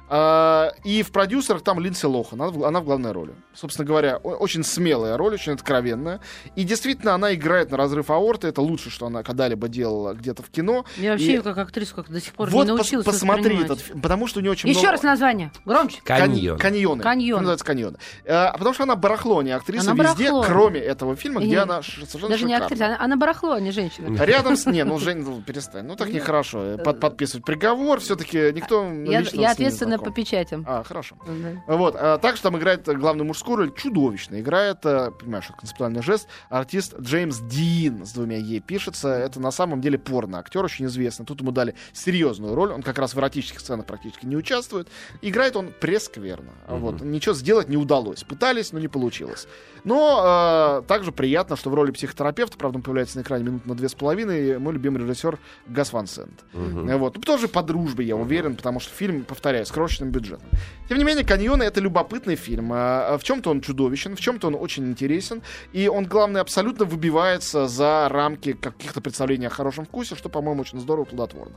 А, 0.08 0.70
и 0.84 1.02
в 1.02 1.10
продюсерах 1.10 1.62
там 1.62 1.80
Линдси 1.80 2.06
Лохан, 2.06 2.40
она, 2.40 2.50
в- 2.52 2.64
она 2.64 2.80
в 2.80 2.84
главной 2.84 3.10
роли. 3.10 3.34
Собственно 3.54 3.84
говоря, 3.88 4.18
очень 4.18 4.62
смелая 4.62 5.16
роль, 5.16 5.34
очень 5.34 5.50
откровенная. 5.52 6.20
И 6.54 6.62
действительно, 6.62 7.12
она 7.14 7.34
играет 7.34 7.72
на 7.72 7.76
разрыв 7.76 8.08
аорты, 8.10 8.46
это 8.46 8.62
лучше, 8.62 8.88
что 8.88 9.06
она 9.06 9.24
когда-либо 9.24 9.66
делала 9.66 10.14
где-то 10.14 10.44
в 10.44 10.50
кино. 10.50 10.84
Я 10.96 11.10
вообще 11.10 11.26
И- 11.26 11.30
ее 11.32 11.42
как 11.42 11.58
актрису 11.58 11.96
как 11.96 12.08
до 12.08 12.20
сих 12.20 12.34
пор 12.34 12.50
вот 12.50 12.66
не 12.66 12.70
пос- 12.70 12.76
научилась 12.76 13.04
посмотри 13.04 13.60
этот 13.60 13.80
фильм, 13.80 14.00
потому 14.00 14.28
что 14.28 14.38
у 14.38 14.42
нее 14.42 14.52
очень 14.52 14.68
Еще 14.68 14.78
много... 14.78 14.92
раз 14.92 15.02
название. 15.02 15.50
Громче. 15.64 15.98
Каньон. 16.04 16.56
Каньоны. 16.56 17.02
Каньоны. 17.02 17.24
Фильм 17.26 17.36
называется 17.38 17.64
каньоны. 17.64 17.98
А, 18.28 18.52
потому 18.52 18.74
что 18.74 18.84
она 18.84 18.94
барахло, 18.94 19.40
а 19.40 19.42
не 19.42 19.50
актриса 19.50 19.90
Она 19.90 20.04
везде, 20.04 20.30
барахло. 20.30 20.44
кроме 20.44 20.78
этого 20.80 21.16
фильма, 21.16 21.40
где 21.40 21.50
И- 21.54 21.56
она 21.56 21.82
ш- 21.82 21.95
совершенно 22.04 22.28
Даже 22.30 22.44
не 22.44 22.54
шикарна. 22.54 22.66
актриса, 22.66 22.86
она, 22.86 22.96
она 23.00 23.16
барахло, 23.16 23.52
а 23.52 23.60
не 23.60 23.70
женщина. 23.70 24.22
Рядом 24.22 24.56
с... 24.56 24.66
Не, 24.66 24.84
ну, 24.84 24.98
Жень, 24.98 25.18
ну, 25.18 25.40
перестань. 25.40 25.86
Ну, 25.86 25.96
так 25.96 26.08
нехорошо. 26.10 26.78
Под, 26.84 27.00
подписывать 27.00 27.44
приговор. 27.46 28.00
Все-таки 28.00 28.52
никто 28.52 28.84
ну, 28.84 29.10
Я, 29.10 29.20
лично 29.20 29.36
я 29.36 29.40
не 29.48 29.52
ответственна 29.52 29.98
по 29.98 30.10
печатям. 30.10 30.64
А, 30.68 30.82
хорошо. 30.82 31.16
Да. 31.26 31.74
Вот, 31.76 31.96
а, 31.98 32.18
также 32.18 32.42
там 32.42 32.58
играет 32.58 32.86
э, 32.88 32.94
главную 32.94 33.26
мужскую 33.26 33.56
роль, 33.56 33.72
чудовищно 33.74 34.40
играет, 34.40 34.78
э, 34.84 35.10
понимаешь, 35.18 35.46
концептуальный 35.56 36.02
жест, 36.02 36.28
артист 36.50 36.98
Джеймс 37.00 37.38
Дин 37.40 38.04
с 38.04 38.12
двумя 38.12 38.36
Е 38.36 38.60
пишется, 38.60 39.08
это 39.08 39.40
на 39.40 39.50
самом 39.50 39.80
деле 39.80 39.98
порно-актер, 39.98 40.64
очень 40.64 40.86
известный, 40.86 41.24
тут 41.24 41.40
ему 41.40 41.52
дали 41.52 41.74
серьезную 41.92 42.54
роль, 42.54 42.72
он 42.72 42.82
как 42.82 42.98
раз 42.98 43.14
в 43.14 43.18
эротических 43.18 43.60
сценах 43.60 43.86
практически 43.86 44.26
не 44.26 44.36
участвует, 44.36 44.88
играет 45.22 45.56
он 45.56 45.72
прескверно, 45.80 46.52
Мгм. 46.68 46.78
вот, 46.80 47.00
ничего 47.02 47.34
сделать 47.34 47.68
не 47.68 47.76
удалось, 47.76 48.24
пытались, 48.24 48.72
но 48.72 48.78
не 48.78 48.88
получилось. 48.88 49.46
Но 49.84 50.80
э, 50.82 50.88
также 50.88 51.12
приятно, 51.12 51.56
что 51.56 51.70
в 51.70 51.74
роли 51.74 51.85
психотерапевта, 51.92 52.56
правда, 52.56 52.78
он 52.78 52.82
появляется 52.82 53.18
на 53.18 53.22
экране 53.22 53.44
минут 53.44 53.66
на 53.66 53.74
две 53.74 53.88
с 53.88 53.94
половиной, 53.94 54.58
мой 54.58 54.72
любимый 54.74 55.02
режиссер 55.02 55.38
Гас 55.66 55.92
Ван 55.92 56.06
Сент. 56.06 56.44
Э, 56.52 56.96
Вот. 56.96 57.16
Ну, 57.16 57.22
тоже 57.22 57.48
по 57.48 57.62
дружбе, 57.62 58.04
я 58.04 58.16
уверен, 58.16 58.56
потому 58.56 58.80
что 58.80 58.92
фильм, 58.94 59.24
повторяю, 59.24 59.66
с 59.66 59.70
крошечным 59.70 60.10
бюджетом. 60.10 60.48
Тем 60.88 60.98
не 60.98 61.04
менее, 61.04 61.24
«Каньоны»— 61.24 61.62
это 61.64 61.80
любопытный 61.80 62.36
фильм. 62.36 62.70
А, 62.72 63.18
В 63.18 63.24
чем-то 63.24 63.50
он 63.50 63.60
чудовищен, 63.60 64.16
в 64.16 64.20
чем-то 64.20 64.48
он 64.48 64.54
очень 64.54 64.86
интересен, 64.86 65.42
и 65.72 65.88
он, 65.88 66.04
главное, 66.06 66.40
абсолютно 66.40 66.84
выбивается 66.84 67.66
за 67.66 68.08
рамки 68.10 68.52
каких-то 68.52 69.00
представлений 69.00 69.46
о 69.46 69.50
хорошем 69.50 69.84
вкусе, 69.84 70.14
что, 70.16 70.28
по-моему, 70.28 70.62
очень 70.62 70.80
здорово 70.80 71.04
и 71.04 71.08
плодотворно. 71.08 71.56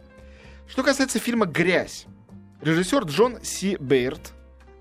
Что 0.67 0.83
касается 0.83 1.19
фильма 1.19 1.45
«Грязь», 1.45 2.05
режиссер 2.61 3.03
Джон 3.05 3.37
Си 3.43 3.77
Бейрт, 3.79 4.33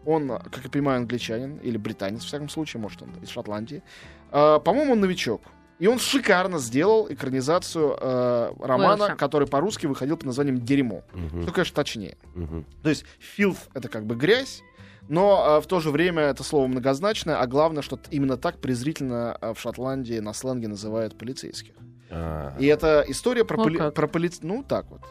он, 0.04 0.28
как 0.28 0.64
я 0.64 0.70
понимаю, 0.70 0.98
англичанин 0.98 1.56
или 1.58 1.76
британец, 1.76 2.22
в 2.22 2.26
всяком 2.26 2.48
случае, 2.48 2.80
может, 2.80 3.02
он 3.02 3.10
из 3.22 3.28
Шотландии. 3.28 3.82
А, 4.30 4.58
По-моему, 4.58 4.92
он 4.92 5.00
новичок. 5.00 5.42
И 5.78 5.86
он 5.86 5.98
шикарно 6.00 6.58
сделал 6.58 7.06
экранизацию 7.08 7.96
э, 8.00 8.52
романа, 8.60 9.04
Уэлша. 9.04 9.14
который 9.16 9.46
по-русски 9.46 9.86
выходил 9.86 10.16
под 10.16 10.26
названием 10.26 10.60
«Дерьмо». 10.60 11.04
Мгм. 11.12 11.42
Что, 11.42 11.52
конечно, 11.52 11.74
точнее. 11.76 12.16
Мгм. 12.34 12.64
То 12.82 12.88
есть 12.90 13.04
filth— 13.38 13.58
это 13.74 13.88
как 13.88 14.04
бы 14.04 14.16
грязь, 14.16 14.62
но 15.08 15.58
э, 15.58 15.60
в 15.60 15.68
то 15.68 15.78
же 15.78 15.90
время 15.90 16.22
это 16.24 16.42
слово 16.42 16.66
многозначное, 16.66 17.36
а 17.38 17.46
главное, 17.46 17.82
что 17.82 17.98
именно 18.10 18.36
так 18.36 18.60
презрительно 18.60 19.38
э, 19.40 19.54
в 19.54 19.60
Шотландии 19.60 20.18
на 20.18 20.32
сленге 20.32 20.66
называют 20.66 21.16
полицейских. 21.16 21.74
А. 22.10 22.56
И 22.58 22.66
это 22.66 23.04
история 23.06 23.44
про, 23.44 23.58
поли- 23.58 23.90
про 23.92 24.08
полиц... 24.08 24.40
Ну, 24.42 24.64
так 24.64 24.90
вот. 24.90 25.02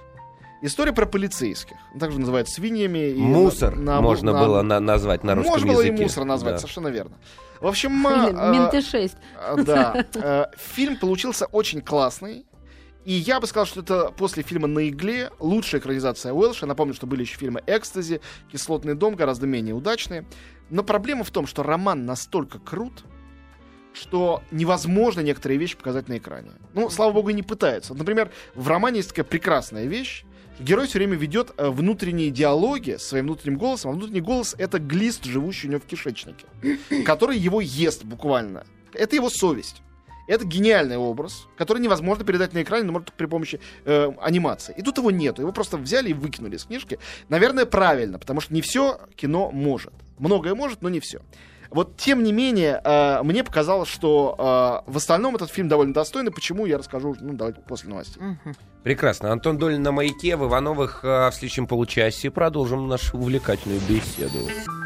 История 0.61 0.91
про 0.93 1.05
полицейских. 1.05 1.75
Также 1.99 2.19
называют 2.19 2.49
свиньями. 2.49 3.09
и 3.11 3.17
Мусор 3.17 3.75
на- 3.75 3.95
на- 3.95 4.01
можно 4.01 4.33
на- 4.33 4.39
было 4.39 4.61
на- 4.63 4.79
назвать 4.79 5.23
на 5.23 5.35
русском 5.35 5.51
Можно 5.53 5.67
было 5.73 5.81
языке. 5.81 5.97
и 6.01 6.03
мусор 6.03 6.25
назвать, 6.25 6.53
Да. 6.55 6.59
совершенно 6.59 6.87
верно. 6.87 7.15
В 7.61 7.67
общем, 7.67 8.07
э, 8.07 8.51
Менты 8.51 8.81
6. 8.81 9.15
э, 9.39 9.63
да, 9.63 10.05
э, 10.15 10.45
фильм 10.57 10.97
получился 10.97 11.45
очень 11.47 11.81
классный. 11.81 12.45
И 13.05 13.13
я 13.13 13.39
бы 13.39 13.47
сказал, 13.47 13.65
что 13.65 13.81
это 13.81 14.11
после 14.17 14.43
фильма 14.43 14.67
«На 14.67 14.89
игле» 14.89 15.29
лучшая 15.39 15.79
экранизация 15.79 16.33
Уэлша. 16.33 16.65
Напомню, 16.65 16.93
что 16.93 17.07
были 17.07 17.21
еще 17.21 17.37
фильмы 17.37 17.63
«Экстази», 17.65 18.19
«Кислотный 18.51 18.95
дом», 18.95 19.15
гораздо 19.15 19.47
менее 19.47 19.73
удачные. 19.75 20.25
Но 20.69 20.83
проблема 20.83 21.23
в 21.23 21.31
том, 21.31 21.47
что 21.47 21.63
роман 21.63 22.05
настолько 22.05 22.59
крут, 22.59 23.05
что 23.93 24.43
невозможно 24.51 25.21
некоторые 25.21 25.57
вещи 25.57 25.77
показать 25.77 26.09
на 26.09 26.17
экране. 26.17 26.51
Ну, 26.73 26.89
слава 26.89 27.13
богу, 27.13 27.29
не 27.29 27.43
пытаются. 27.43 27.93
Например, 27.93 28.29
в 28.55 28.67
романе 28.67 28.97
есть 28.97 29.09
такая 29.09 29.23
прекрасная 29.25 29.85
вещь. 29.85 30.25
Герой 30.59 30.87
все 30.87 30.97
время 30.97 31.15
ведет 31.15 31.51
э, 31.57 31.69
внутренние 31.69 32.31
диалоги 32.31 32.97
со 32.97 33.09
своим 33.09 33.25
внутренним 33.25 33.57
голосом, 33.57 33.91
а 33.91 33.93
внутренний 33.93 34.21
голос— 34.21 34.55
это 34.57 34.79
глист, 34.79 35.25
живущий 35.25 35.67
у 35.67 35.71
него 35.71 35.81
в 35.81 35.85
кишечнике, 35.85 36.45
который 37.05 37.37
его 37.37 37.61
ест 37.61 38.03
буквально. 38.03 38.65
Это 38.93 39.15
его 39.15 39.29
совесть. 39.29 39.81
Это 40.27 40.45
гениальный 40.45 40.97
образ, 40.97 41.47
который 41.57 41.81
невозможно 41.81 42.25
передать 42.25 42.53
на 42.53 42.61
экране, 42.61 42.83
но 42.85 42.91
может 42.91 43.07
только 43.07 43.17
при 43.17 43.27
помощи 43.27 43.61
э, 43.85 44.11
анимации. 44.19 44.73
И 44.77 44.81
тут 44.81 44.97
его 44.97 45.09
нету. 45.09 45.41
Его 45.41 45.53
просто 45.53 45.77
взяли 45.77 46.09
и 46.09 46.13
выкинули 46.13 46.57
из 46.57 46.65
книжки. 46.65 46.99
Наверное, 47.29 47.65
правильно, 47.65 48.19
потому 48.19 48.41
что 48.41 48.53
не 48.53 48.61
все 48.61 48.99
кино 49.15 49.51
может. 49.51 49.93
Многое 50.19 50.53
может, 50.53 50.81
но 50.81 50.89
не 50.89 50.99
все. 50.99 51.21
Вот, 51.69 51.97
тем 51.97 52.23
не 52.23 52.31
менее, 52.31 52.81
э, 52.83 53.21
мне 53.23 53.43
показалось, 53.43 53.89
что 53.89 54.83
э, 54.87 54.91
в 54.91 54.97
остальном 54.97 55.35
этот 55.35 55.49
фильм 55.51 55.67
довольно 55.67 55.93
достойный. 55.93 56.31
Почему, 56.31 56.65
я 56.65 56.77
расскажу, 56.77 57.15
ну, 57.19 57.33
давайте 57.33 57.61
после 57.61 57.89
новостей. 57.89 58.21
Прекрасно. 58.83 59.33
Антон 59.33 59.57
Долин 59.57 59.81
на 59.83 59.91
маяке, 59.91 60.37
в 60.37 60.45
Ивановых 60.47 61.01
э, 61.03 61.29
в 61.29 61.33
следующем 61.33 61.67
получасе 61.67 62.31
продолжим 62.31 62.87
нашу 62.87 63.17
увлекательную 63.17 63.81
беседу. 63.81 64.37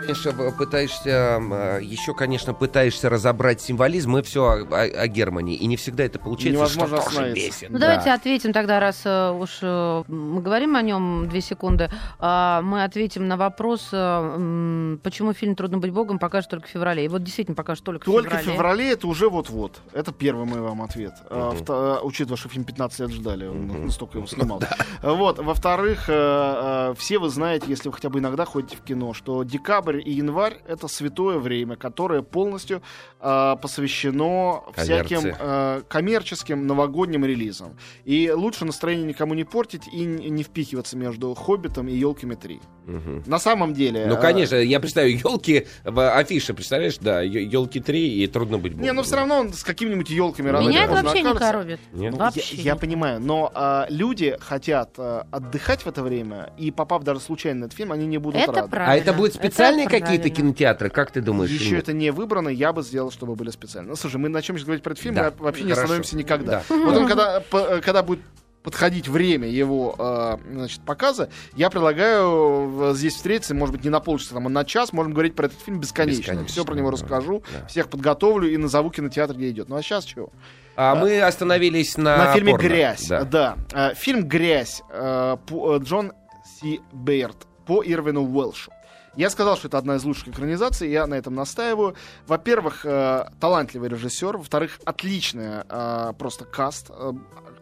Конечно, 0.01 0.31
пытаешься, 0.57 1.39
э, 1.39 1.79
еще, 1.83 2.15
конечно, 2.15 2.55
пытаешься 2.55 3.09
разобрать 3.09 3.61
символизм 3.61 4.17
и 4.17 4.23
все 4.23 4.43
о, 4.43 4.55
о- 4.63 5.01
о 5.03 5.07
Германии. 5.07 5.55
И 5.55 5.67
не 5.67 5.77
всегда 5.77 6.03
это 6.05 6.17
получается, 6.17 6.57
Невозможно 6.57 6.97
что 7.01 7.11
тоже 7.11 7.33
бесит. 7.33 7.69
Ну, 7.69 7.77
Да. 7.77 7.87
давайте 7.89 8.11
ответим 8.11 8.53
тогда, 8.53 8.79
раз 8.79 9.01
э, 9.05 9.31
уж 9.31 9.59
э, 9.61 10.03
мы 10.07 10.41
говорим 10.41 10.75
о 10.75 10.81
нем 10.81 11.27
две 11.29 11.41
секунды, 11.41 11.91
а, 12.17 12.63
мы 12.63 12.83
ответим 12.83 13.27
на 13.27 13.37
вопрос, 13.37 13.89
э, 13.91 14.97
почему 15.03 15.33
фильм 15.33 15.55
«Трудно 15.55 15.77
быть 15.77 15.91
богом» 15.91 16.17
покажут 16.17 16.49
только 16.49 16.67
в 16.67 16.70
феврале. 16.71 17.05
И 17.05 17.07
вот 17.07 17.23
действительно 17.23 17.55
покажут 17.55 17.83
только, 17.83 18.05
Только 18.05 18.29
в 18.29 18.33
в 18.33 18.41
феврале. 18.41 18.53
феврале 18.57 18.91
это 18.91 19.07
уже 19.07 19.29
вот-вот. 19.29 19.81
Это 19.93 20.11
первый 20.11 20.45
мой 20.45 20.59
вам 20.61 20.81
ответ. 20.81 21.13
А, 21.29 21.53
вто- 21.53 21.97
а, 21.99 22.01
учитывая, 22.01 22.37
что 22.37 22.49
фильм 22.49 22.63
15 22.65 22.99
лет 23.01 23.11
ждали, 23.11 23.45
он 23.47 23.63
Мгм. 23.63 23.85
настолько 23.85 24.17
его 24.17 24.27
снимал. 24.27 24.61
Вот. 25.03 25.39
Во-вторых, 25.39 26.05
э, 26.09 26.13
э, 26.13 26.93
все 26.97 27.17
вы 27.19 27.29
знаете, 27.29 27.65
если 27.69 27.89
вы 27.89 27.93
хотя 27.93 28.09
бы 28.09 28.19
иногда 28.19 28.45
ходите 28.45 28.77
в 28.77 28.81
кино, 28.81 29.13
что 29.13 29.43
декабрь 29.43 29.99
и 30.03 30.11
январь 30.11 30.57
это 30.67 30.87
святое 30.87 31.37
время, 31.39 31.75
которое 31.75 32.21
полностью 32.21 32.81
э, 33.19 33.55
посвящено 33.61 34.61
всяким 34.75 35.17
Коммерции. 35.21 35.35
э, 35.39 35.81
коммерческим 35.87 36.67
новогодним 36.67 37.25
релизам. 37.25 37.75
И 38.05 38.31
лучше 38.31 38.65
настроение 38.65 39.05
никому 39.07 39.33
не 39.33 39.43
портить 39.43 39.87
и 39.91 40.05
не 40.05 40.43
впихиваться 40.43 40.97
между 40.97 41.33
Хоббитом 41.33 41.87
и 41.87 41.93
елками 41.93 42.35
3. 42.35 42.59
Мгм. 42.85 43.23
На 43.27 43.37
самом 43.39 43.73
деле. 43.73 44.05
Ну, 44.07 44.15
э, 44.15 44.19
конечно, 44.21 44.55
я 44.55 44.79
представляю, 44.79 45.15
елки 45.17 45.67
в 45.83 46.11
афише, 46.17 46.53
представляешь, 46.53 46.97
да, 46.97 47.21
елки 47.21 47.79
3 47.79 48.23
и 48.23 48.27
трудно 48.27 48.57
быть 48.57 48.75
Не, 48.75 48.91
ну 48.91 49.03
все 49.03 49.17
равно 49.17 49.39
он 49.39 49.53
с 49.53 49.63
какими-нибудь 49.63 50.09
елками 50.09 50.47
Ну, 50.47 50.53
рано 50.53 50.67
Меня 50.67 50.83
это 50.85 50.89
поздно 50.93 51.03
вообще 51.09 51.21
не 51.23 51.29
окажется. 51.29 51.51
коробит. 51.51 51.79
Нет? 51.93 52.11
Ну, 52.13 52.17
Вообще 52.17 52.55
я, 52.55 52.63
я 52.63 52.71
нет. 52.71 52.81
понимаю, 52.81 53.19
но 53.21 53.51
а, 53.53 53.85
люди 53.89 54.35
хотят 54.41 54.95
а, 54.97 55.27
отдыхать 55.31 55.83
в 55.83 55.87
это 55.87 56.01
время, 56.01 56.51
и 56.57 56.71
попав 56.71 57.03
даже 57.03 57.19
случайно 57.19 57.61
на 57.61 57.65
этот 57.65 57.77
фильм, 57.77 57.91
они 57.91 58.07
не 58.07 58.17
будут 58.17 58.41
Это 58.41 58.51
рады. 58.51 58.69
правильно. 58.69 58.93
А 58.93 58.97
это 58.97 59.13
будут 59.13 59.35
Это 59.35 59.45
специальные 59.45 59.85
какие-то 59.85 60.07
правильно. 60.07 60.29
кинотеатры, 60.35 60.89
как 60.89 61.11
ты 61.11 61.21
думаешь? 61.21 61.51
Еще 61.51 61.71
нет? 61.75 61.83
это 61.83 61.93
не 61.93 62.11
выбрано, 62.11 62.49
я 62.49 62.73
бы 62.73 62.81
сделал, 62.81 63.11
чтобы 63.11 63.35
были 63.35 63.51
специально. 63.51 63.89
Ну, 63.91 63.95
слушай, 63.95 64.17
мы 64.17 64.27
начнем 64.29 64.55
сейчас 64.57 64.65
говорить 64.65 64.83
про 64.83 64.91
этот 64.93 65.03
фильм, 65.03 65.15
Да. 65.15 65.31
мы 65.37 65.45
вообще 65.45 65.63
не 65.63 65.69
Хорошо. 65.69 65.83
остановимся 65.83 66.17
никогда. 66.17 66.63
Да. 66.67 66.75
Вот 66.75 66.97
он, 66.97 67.07
когда, 67.07 67.43
э, 67.51 67.81
когда 67.83 68.01
будет 68.03 68.19
подходить 68.63 69.07
время 69.07 69.47
его 69.47 69.95
а, 69.97 70.39
значит, 70.49 70.81
показа, 70.85 71.29
я 71.55 71.69
предлагаю 71.69 72.91
э, 72.91 72.93
здесь 72.93 73.15
встретиться, 73.15 73.55
может 73.55 73.75
быть, 73.75 73.83
не 73.83 73.89
на 73.89 73.99
полчаса, 73.99 74.35
там, 74.35 74.47
а 74.47 74.49
на 74.49 74.63
час, 74.65 74.93
можем 74.93 75.13
говорить 75.13 75.35
про 75.35 75.47
этот 75.47 75.59
фильм 75.59 75.79
бесконечно. 75.79 76.21
Бесконечно, 76.21 76.47
Все 76.47 76.65
про 76.65 76.75
него 76.75 76.91
расскажу, 76.91 77.43
Да. 77.53 77.65
всех 77.67 77.89
подготовлю 77.89 78.51
и 78.51 78.57
назову 78.57 78.89
кинотеатр, 78.91 79.33
где 79.33 79.49
идет. 79.49 79.69
Ну 79.69 79.75
а 79.75 79.81
сейчас 79.81 80.05
чего? 80.05 80.29
А 80.75 80.95
мы 80.95 81.21
остановились 81.21 81.97
на... 81.97 82.17
на 82.17 82.33
фильме 82.33 82.51
порно. 82.53 82.67
«Грязь». 82.67 83.07
Да. 83.07 83.23
Да. 83.23 83.55
Э, 83.73 83.93
Фильм 83.95 84.27
«Грязь» 84.27 84.81
э, 84.89 85.37
по- 85.47 85.75
э, 85.75 85.79
Джон 85.79 86.13
Си 86.59 86.81
Бейерт 86.91 87.47
по 87.65 87.83
Ирвину 87.83 88.23
Уэлшу. 88.25 88.71
Я 89.17 89.29
сказал, 89.29 89.57
что 89.57 89.67
это 89.67 89.77
одна 89.77 89.97
из 89.97 90.05
лучших 90.05 90.29
экранизаций, 90.29 90.89
я 90.89 91.05
на 91.05 91.15
этом 91.15 91.35
настаиваю. 91.35 91.95
Во-первых, 92.27 92.85
э, 92.85 93.25
талантливый 93.41 93.89
режиссер, 93.89 94.37
во-вторых, 94.37 94.79
отличный 94.85 95.63
э, 95.67 96.13
просто 96.17 96.45
каст. 96.45 96.89
Э, 96.89 97.11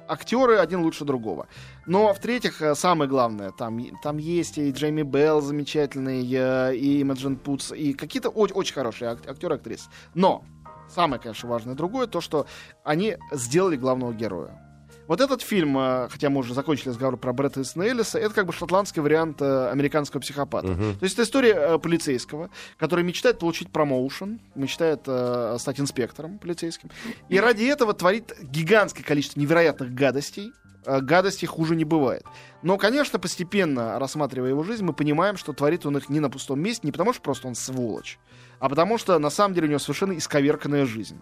актеры 0.10 0.58
один 0.58 0.82
лучше 0.82 1.06
другого. 1.06 1.48
Но, 1.86 2.14
в-третьих, 2.14 2.62
э, 2.62 2.76
самое 2.76 3.10
главное, 3.10 3.52
там, 3.52 3.80
там 4.04 4.18
есть 4.18 4.58
и 4.58 4.72
Джейми 4.72 5.04
Белл 5.04 5.42
замечательный, 5.42 6.28
э, 6.32 6.76
и 6.76 7.02
Имаджин 7.02 7.38
Путс, 7.38 7.72
и 7.72 7.94
какие-то 7.94 8.30
очень, 8.30 8.56
очень 8.56 8.74
хорошие 8.74 9.12
ак- 9.12 9.28
актеры 9.28 9.56
актрисы. 9.56 9.90
Но 10.16 10.44
самое, 10.90 11.22
конечно, 11.22 11.50
важное 11.50 11.76
другое, 11.76 12.08
то, 12.08 12.22
что 12.22 12.46
они 12.84 13.18
сделали 13.32 13.76
главного 13.78 14.14
героя. 14.14 14.69
Вот 15.10 15.22
этот 15.22 15.42
фильм, 15.42 15.76
э, 15.76 16.08
хотя 16.08 16.30
мы 16.30 16.42
уже 16.42 16.54
закончили 16.54 16.90
разговор 16.90 17.18
про 17.18 17.34
Бретта 17.34 17.64
Эллиса, 17.78 18.20
это 18.20 18.32
как 18.32 18.46
бы 18.46 18.54
шотландский 18.54 19.02
вариант 19.02 19.42
э, 19.42 19.70
американского 19.72 20.22
психопата. 20.22 20.68
Мгм. 20.68 20.98
То 21.00 21.04
есть 21.04 21.16
это 21.16 21.24
история 21.24 21.54
э, 21.54 21.80
полицейского, 21.80 22.52
который 22.78 23.04
мечтает 23.04 23.40
получить 23.40 23.72
промоушен, 23.72 24.40
мечтает 24.54 25.02
э, 25.08 25.58
стать 25.58 25.80
инспектором 25.80 26.38
полицейским. 26.38 26.92
И 27.28 27.40
ради 27.40 27.64
этого 27.64 27.96
творит 27.96 28.36
гигантское 28.40 29.04
количество 29.04 29.40
невероятных 29.40 29.96
гадостей. 29.96 30.52
Гадостей 30.86 31.48
хуже 31.48 31.76
не 31.76 31.86
бывает. 31.86 32.24
Но, 32.62 32.78
конечно, 32.78 33.18
постепенно, 33.18 33.98
рассматривая 33.98 34.50
его 34.50 34.64
жизнь, 34.64 34.86
мы 34.86 34.94
понимаем, 34.94 35.38
что 35.38 35.54
творит 35.54 35.88
он 35.88 35.98
их 35.98 36.10
не 36.10 36.20
на 36.20 36.30
пустом 36.30 36.60
месте, 36.60 36.86
не 36.86 36.92
потому 36.92 37.14
что 37.14 37.24
просто 37.24 37.48
он 37.48 37.56
сволочь, 37.56 38.20
а 38.60 38.70
потому 38.70 39.00
что 39.00 39.18
на 39.18 39.32
самом 39.32 39.56
деле 39.56 39.66
у 39.66 39.70
него 39.72 39.80
совершенно 39.80 40.16
исковерканная 40.16 40.86
жизнь. 40.86 41.20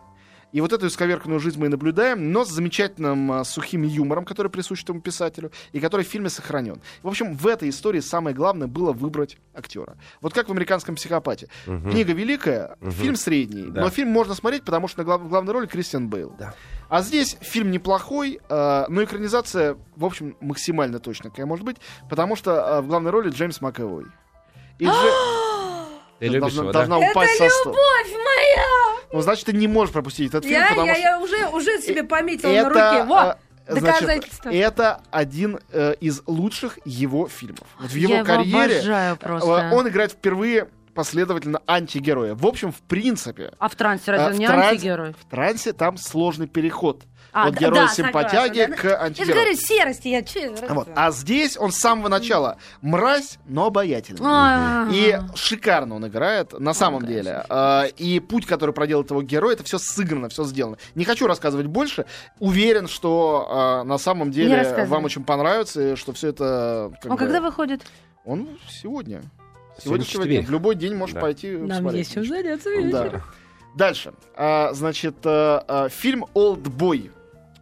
И 0.53 0.61
вот 0.61 0.71
эту 0.71 0.87
исковерканную 0.87 1.41
жизнь 1.41 1.59
мы 1.59 1.65
и 1.65 1.69
наблюдаем, 1.69 2.31
но 2.31 2.45
с 2.45 2.49
замечательным 2.49 3.31
а, 3.33 3.43
сухим 3.43 3.83
юмором, 3.83 4.23
который 4.23 4.47
присущ 4.49 4.81
этому 4.81 5.01
писателю, 5.01 5.51
и 5.73 5.79
который 5.81 6.05
в 6.05 6.07
фильме 6.07 6.29
сохранен. 6.29 6.81
В 7.03 7.07
общем, 7.09 7.33
в 7.35 7.45
этой 7.47 7.67
истории 7.69 7.99
самое 7.99 8.33
главное 8.33 8.67
было 8.67 8.93
выбрать 8.93 9.37
актера. 9.53 9.97
Вот 10.21 10.33
как 10.33 10.47
в 10.47 10.51
«Американском 10.51 10.95
психопате». 10.95 11.49
Мгм. 11.65 11.91
Книга 11.91 12.13
великая, 12.13 12.77
Мгм. 12.79 12.91
фильм 12.91 13.15
средний, 13.17 13.69
Да. 13.69 13.81
но 13.81 13.89
фильм 13.89 14.09
можно 14.09 14.35
смотреть, 14.35 14.63
потому 14.63 14.87
что 14.87 14.99
на 14.99 15.03
глав- 15.03 15.21
в 15.21 15.27
главной 15.27 15.51
роли 15.51 15.65
Кристиан 15.65 16.07
Бейл. 16.07 16.33
Да. 16.39 16.53
А 16.87 17.01
здесь 17.01 17.37
фильм 17.41 17.69
неплохой, 17.69 18.39
э, 18.47 18.85
но 18.87 19.03
экранизация, 19.03 19.75
в 19.97 20.05
общем, 20.05 20.37
максимально 20.39 20.99
точно 20.99 21.29
какая 21.29 21.45
может 21.45 21.65
быть, 21.65 21.75
потому 22.09 22.37
что 22.37 22.51
э, 22.51 22.81
в 22.81 22.87
главной 22.87 23.11
роли 23.11 23.29
Джеймс 23.31 23.59
МcЭвой. 23.59 24.05
И 24.79 24.85
Дже- 24.85 24.91
Ты 26.19 26.27
любишь 26.27 26.39
должна, 26.39 26.61
его, 26.63 26.71
да? 26.71 26.85
должна 26.85 26.97
упасть 27.11 27.37
со 27.37 27.49
стола. 27.49 27.75
Любовь 27.75 28.13
моя! 28.25 28.86
Ну, 29.11 29.21
значит, 29.21 29.45
ты 29.45 29.53
не 29.53 29.67
можешь 29.67 29.93
пропустить 29.93 30.29
этот 30.29 30.43
фильм, 30.43 30.59
Я, 30.59 30.67
потому 30.69 30.87
я, 30.87 30.93
что... 30.95 31.01
я 31.01 31.19
уже, 31.19 31.47
уже 31.49 31.81
себе 31.81 32.03
пометила 32.03 32.51
на 32.51 32.55
это, 32.55 32.69
руке. 32.69 33.03
Во! 33.05 33.37
э, 33.67 33.79
значит, 33.79 34.29
это 34.45 35.01
один 35.11 35.59
э, 35.71 35.95
из 35.99 36.21
лучших 36.25 36.79
его 36.85 37.27
фильмов. 37.27 37.67
Вот 37.79 37.91
в 37.91 37.95
его 37.95 38.11
Я 38.13 38.17
его 38.19 38.25
карьере 38.25 38.75
обожаю 38.79 39.15
э, 39.15 39.17
просто. 39.17 39.69
он 39.73 39.87
играет 39.87 40.11
впервые 40.11 40.67
последовательно 40.93 41.61
антигероя. 41.67 42.33
В 42.33 42.45
общем, 42.47 42.71
в 42.71 42.81
принципе, 42.81 43.53
А 43.59 43.69
в 43.69 43.75
трансе 43.75 44.11
э, 44.11 44.15
разве 44.15 44.33
в 44.33 44.39
не 44.39 44.47
трансе- 44.47 44.69
антигерой? 44.69 45.13
в 45.13 45.25
трансе 45.29 45.73
там 45.73 45.97
сложный 45.97 46.47
переход 46.47 47.03
А, 47.33 47.47
от 47.47 47.53
да, 47.55 47.59
героя 47.59 47.81
да, 47.81 47.87
симпатяги 47.89 48.59
согласна, 48.61 48.75
к 48.75 48.83
да. 48.83 48.89
Я 48.89 48.97
же 48.97 49.03
антигерою. 49.03 49.35
говорю, 49.35 49.55
серости 49.57 50.07
я 50.07 50.21
че? 50.23 50.55
Вот. 50.69 50.87
А 50.95 51.11
здесь 51.11 51.57
он 51.57 51.71
с 51.71 51.77
самого 51.77 52.07
начала 52.07 52.57
мразь, 52.81 53.37
но 53.45 53.65
обаятельный. 53.65 54.19
А, 54.23 54.87
И 54.91 55.19
шикарно 55.35 55.95
он 55.95 56.07
играет, 56.07 56.59
на 56.59 56.73
самом 56.73 57.01
конечно. 57.01 57.23
деле. 57.23 57.43
А, 57.49 57.83
И 57.97 58.19
путь, 58.19 58.45
который 58.45 58.73
проделает 58.73 59.09
его 59.11 59.21
герой, 59.21 59.53
это 59.53 59.63
все 59.63 59.77
сыграно, 59.77 60.29
все 60.29 60.45
сделано. 60.45 60.77
Не 60.95 61.05
хочу 61.05 61.27
рассказывать 61.27 61.67
больше. 61.67 62.05
Уверен, 62.39 62.87
что 62.87 63.47
а, 63.49 63.83
на 63.83 63.97
самом 63.97 64.31
деле 64.31 64.85
вам 64.87 65.05
очень 65.05 65.23
понравится, 65.23 65.93
и 65.93 65.95
что 65.95 66.13
все 66.13 66.29
это... 66.29 66.91
как 67.01 67.11
Он 67.11 67.17
бы- 67.17 67.17
когда 67.17 67.41
выходит? 67.41 67.85
Он 68.25 68.49
сегодня. 68.69 69.21
Сегодня 69.79 69.79
Сегодня, 69.79 70.05
сегодня. 70.05 70.31
четверг. 70.31 70.47
В 70.47 70.51
любой 70.51 70.75
день 70.75 70.95
можешь 70.95 71.13
Да. 71.13 71.21
пойти 71.21 71.55
посмотреть. 71.55 72.09
заняться 72.09 72.69
Да. 72.91 73.21
Дальше. 73.75 74.13
А, 74.35 74.73
значит, 74.73 75.17
а, 75.23 75.63
а, 75.67 75.89
фильм 75.89 76.25
«Олдбой». 76.33 77.11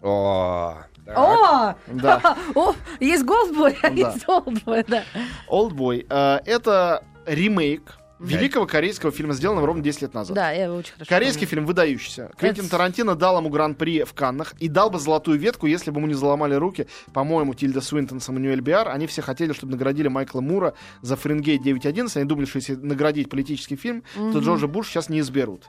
О, 0.05 0.77
так. 1.05 1.17
О! 1.17 1.75
Да. 1.87 2.37
О, 2.55 2.73
есть 2.99 3.23
Голдбой, 3.25 3.77
а 3.81 3.89
Да. 3.89 3.95
есть 3.95 4.27
Олдбой, 4.29 4.83
да. 4.87 5.03
«Олдбой». 5.47 6.05
А, 6.09 6.41
Это 6.45 7.03
ремейк 7.25 7.97
великого 8.19 8.65
корейского 8.65 9.11
фильма, 9.11 9.33
сделанного 9.33 9.67
ровно 9.67 9.83
10 9.83 10.01
лет 10.03 10.13
назад. 10.13 10.35
Да, 10.35 10.51
я 10.51 10.65
его 10.65 10.75
очень 10.75 10.93
хорошо 10.93 11.09
Корейский 11.09 11.41
помню. 11.41 11.49
фильм 11.49 11.65
выдающийся. 11.65 12.31
Квентин 12.37 12.63
Это- 12.65 12.71
Тарантино 12.71 13.15
дал 13.15 13.37
ему 13.39 13.49
гран-при 13.49 14.03
в 14.03 14.13
Каннах 14.13 14.53
и 14.59 14.67
дал 14.67 14.89
бы 14.89 14.99
золотую 14.99 15.37
ветку, 15.39 15.65
если 15.67 15.91
бы 15.91 15.97
ему 15.99 16.07
не 16.07 16.13
заломали 16.13 16.55
руки. 16.55 16.87
По-моему, 17.13 17.53
Тильда 17.53 17.81
Свинтон, 17.81 18.19
Самуэль 18.21 18.61
Биар, 18.61 18.89
они 18.89 19.07
все 19.07 19.21
хотели, 19.21 19.53
чтобы 19.53 19.73
наградили 19.73 20.07
Майкла 20.07 20.41
Мура 20.41 20.73
за 21.01 21.15
Фаренгейт 21.15 21.61
9.11. 21.61 22.15
Они 22.17 22.25
думали, 22.25 22.45
что 22.45 22.57
если 22.57 22.75
наградить 22.75 23.29
политический 23.29 23.75
фильм, 23.75 24.03
то 24.13 24.19
Мгм. 24.21 24.39
Джорджа 24.39 24.67
Буш 24.67 24.87
сейчас 24.89 25.09
не 25.09 25.19
изберут. 25.19 25.65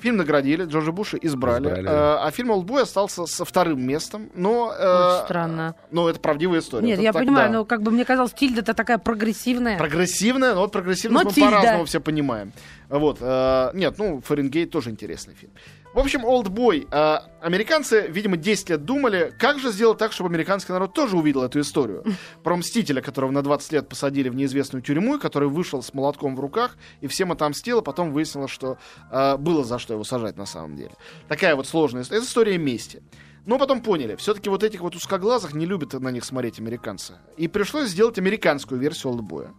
Фильм 0.00 0.16
наградили, 0.16 0.64
Джорджа 0.64 0.92
Буша 0.92 1.16
избрали, 1.16 1.66
Избрали, 1.68 1.88
э, 1.88 1.90
а 1.90 2.30
фильм 2.30 2.50
«Олдбой» 2.50 2.82
остался 2.82 3.26
со 3.26 3.44
вторым 3.44 3.82
местом, 3.86 4.30
но... 4.34 4.72
э, 4.78 5.14
Очень 5.16 5.24
странно. 5.24 5.74
Но 5.90 6.08
это 6.08 6.20
правдивая 6.20 6.60
история. 6.60 6.86
Нет, 6.86 6.94
Это 6.94 7.02
я 7.02 7.12
так, 7.12 7.22
понимаю, 7.22 7.50
да. 7.50 7.58
но 7.58 7.64
как 7.64 7.82
бы 7.82 7.90
мне 7.90 8.04
казалось, 8.04 8.32
Тильда-то 8.32 8.74
такая 8.74 8.98
прогрессивная. 8.98 9.78
Прогрессивная, 9.78 10.54
но 10.54 10.60
вот 10.60 10.72
прогрессивность 10.72 11.24
Но 11.24 11.28
мы 11.30 11.34
Тильда. 11.34 11.85
Все 11.86 12.00
понимаем. 12.00 12.52
Вот, 12.88 13.18
э, 13.20 13.70
нет, 13.74 13.98
ну, 13.98 14.20
Фаренгейт 14.20 14.70
тоже 14.70 14.90
интересный 14.90 15.34
фильм. 15.34 15.52
В 15.96 15.98
общем, 15.98 16.26
«Олдбой». 16.26 16.86
э, 16.90 17.18
американцы, 17.40 18.06
видимо, 18.08 18.36
10 18.36 18.68
лет 18.68 18.84
думали, 18.84 19.32
как 19.38 19.58
же 19.58 19.72
сделать 19.72 19.96
так, 19.96 20.12
чтобы 20.12 20.28
американский 20.28 20.72
народ 20.72 20.92
тоже 20.92 21.16
увидел 21.16 21.42
эту 21.42 21.60
историю. 21.60 22.04
Про 22.44 22.56
Мстителя, 22.56 23.00
которого 23.00 23.30
на 23.30 23.42
20 23.42 23.72
лет 23.72 23.88
посадили 23.88 24.28
в 24.28 24.34
неизвестную 24.34 24.82
тюрьму, 24.82 25.16
и 25.16 25.18
который 25.18 25.48
вышел 25.48 25.82
с 25.82 25.94
молотком 25.94 26.36
в 26.36 26.40
руках, 26.40 26.76
и 27.00 27.06
всем 27.06 27.32
отомстил, 27.32 27.78
а 27.78 27.82
потом 27.82 28.12
выяснилось, 28.12 28.50
что 28.50 28.76
э, 29.10 29.38
было 29.38 29.64
за 29.64 29.78
что 29.78 29.94
его 29.94 30.04
сажать 30.04 30.36
на 30.36 30.44
самом 30.44 30.76
деле. 30.76 30.92
Такая 31.28 31.56
вот 31.56 31.66
сложная 31.66 32.02
история. 32.02 32.18
Это 32.18 32.28
история 32.28 32.58
мести. 32.58 33.02
Но 33.46 33.58
потом 33.58 33.80
поняли, 33.80 34.16
все-таки 34.16 34.50
вот 34.50 34.64
этих 34.64 34.80
вот 34.80 34.96
узкоглазых 34.96 35.54
не 35.54 35.66
любят 35.66 35.92
на 35.94 36.10
них 36.10 36.24
смотреть 36.24 36.58
американцы. 36.58 37.14
И 37.36 37.46
пришлось 37.46 37.90
сделать 37.90 38.18
американскую 38.18 38.80
версию 38.80 39.12
«Олдбоя». 39.12 39.54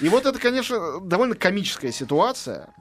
И 0.00 0.08
вот 0.08 0.26
это, 0.26 0.38
конечно, 0.38 1.00
довольно 1.00 1.34
комическая 1.34 1.90
ситуация. 1.90 2.72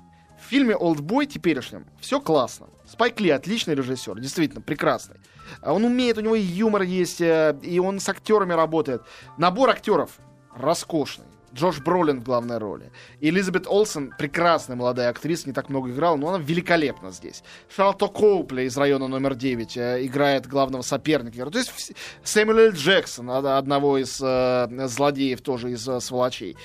фильме 0.47 0.76
«Олдбой» 0.76 1.26
теперешнем 1.26 1.88
все 2.00 2.21
классно. 2.21 2.67
Спайк 2.88 3.19
Ли 3.19 3.32
отличный 3.32 3.74
режиссер, 3.74 4.19
действительно, 4.19 4.62
прекрасный. 4.62 5.17
А 5.62 5.74
Он 5.74 5.84
умеет, 5.84 6.19
у 6.19 6.21
него 6.21 6.36
и 6.36 6.41
юмор 6.41 6.84
есть, 6.84 7.21
э, 7.21 7.58
и 7.63 7.80
он 7.80 8.00
с 8.00 8.08
актерами 8.08 8.54
работает. 8.54 9.02
Набор 9.38 9.69
актеров 9.71 10.19
роскошный. 10.56 11.26
Джош 11.54 11.80
Бролин 11.80 12.22
в 12.22 12.24
главной 12.24 12.58
роли. 12.58 12.92
Элизабет 13.20 13.68
Олсен, 13.68 14.14
прекрасная 14.18 14.76
молодая 14.78 15.10
актриса, 15.10 15.48
не 15.48 15.54
так 15.54 15.70
много 15.70 15.90
играла, 15.90 16.16
но 16.16 16.30
она 16.34 16.44
великолепна 16.44 17.12
здесь. 17.12 17.44
Шарлотта 17.70 18.08
Коупли 18.08 18.64
из 18.64 18.78
района 18.78 19.08
номер 19.08 19.36
9 19.36 19.78
э, 19.78 20.06
играет 20.06 20.48
главного 20.48 20.82
соперника. 20.82 21.50
То 21.50 21.58
есть 21.60 21.94
Сэмюэл. 22.24 22.72
Джексон, 22.72 23.30
од- 23.30 23.46
одного 23.46 23.98
из 23.98 24.20
э, 24.24 24.88
злодеев, 24.88 25.42
тоже 25.42 25.72
из 25.72 25.88
э, 25.88 26.00
сволочей. 26.00 26.56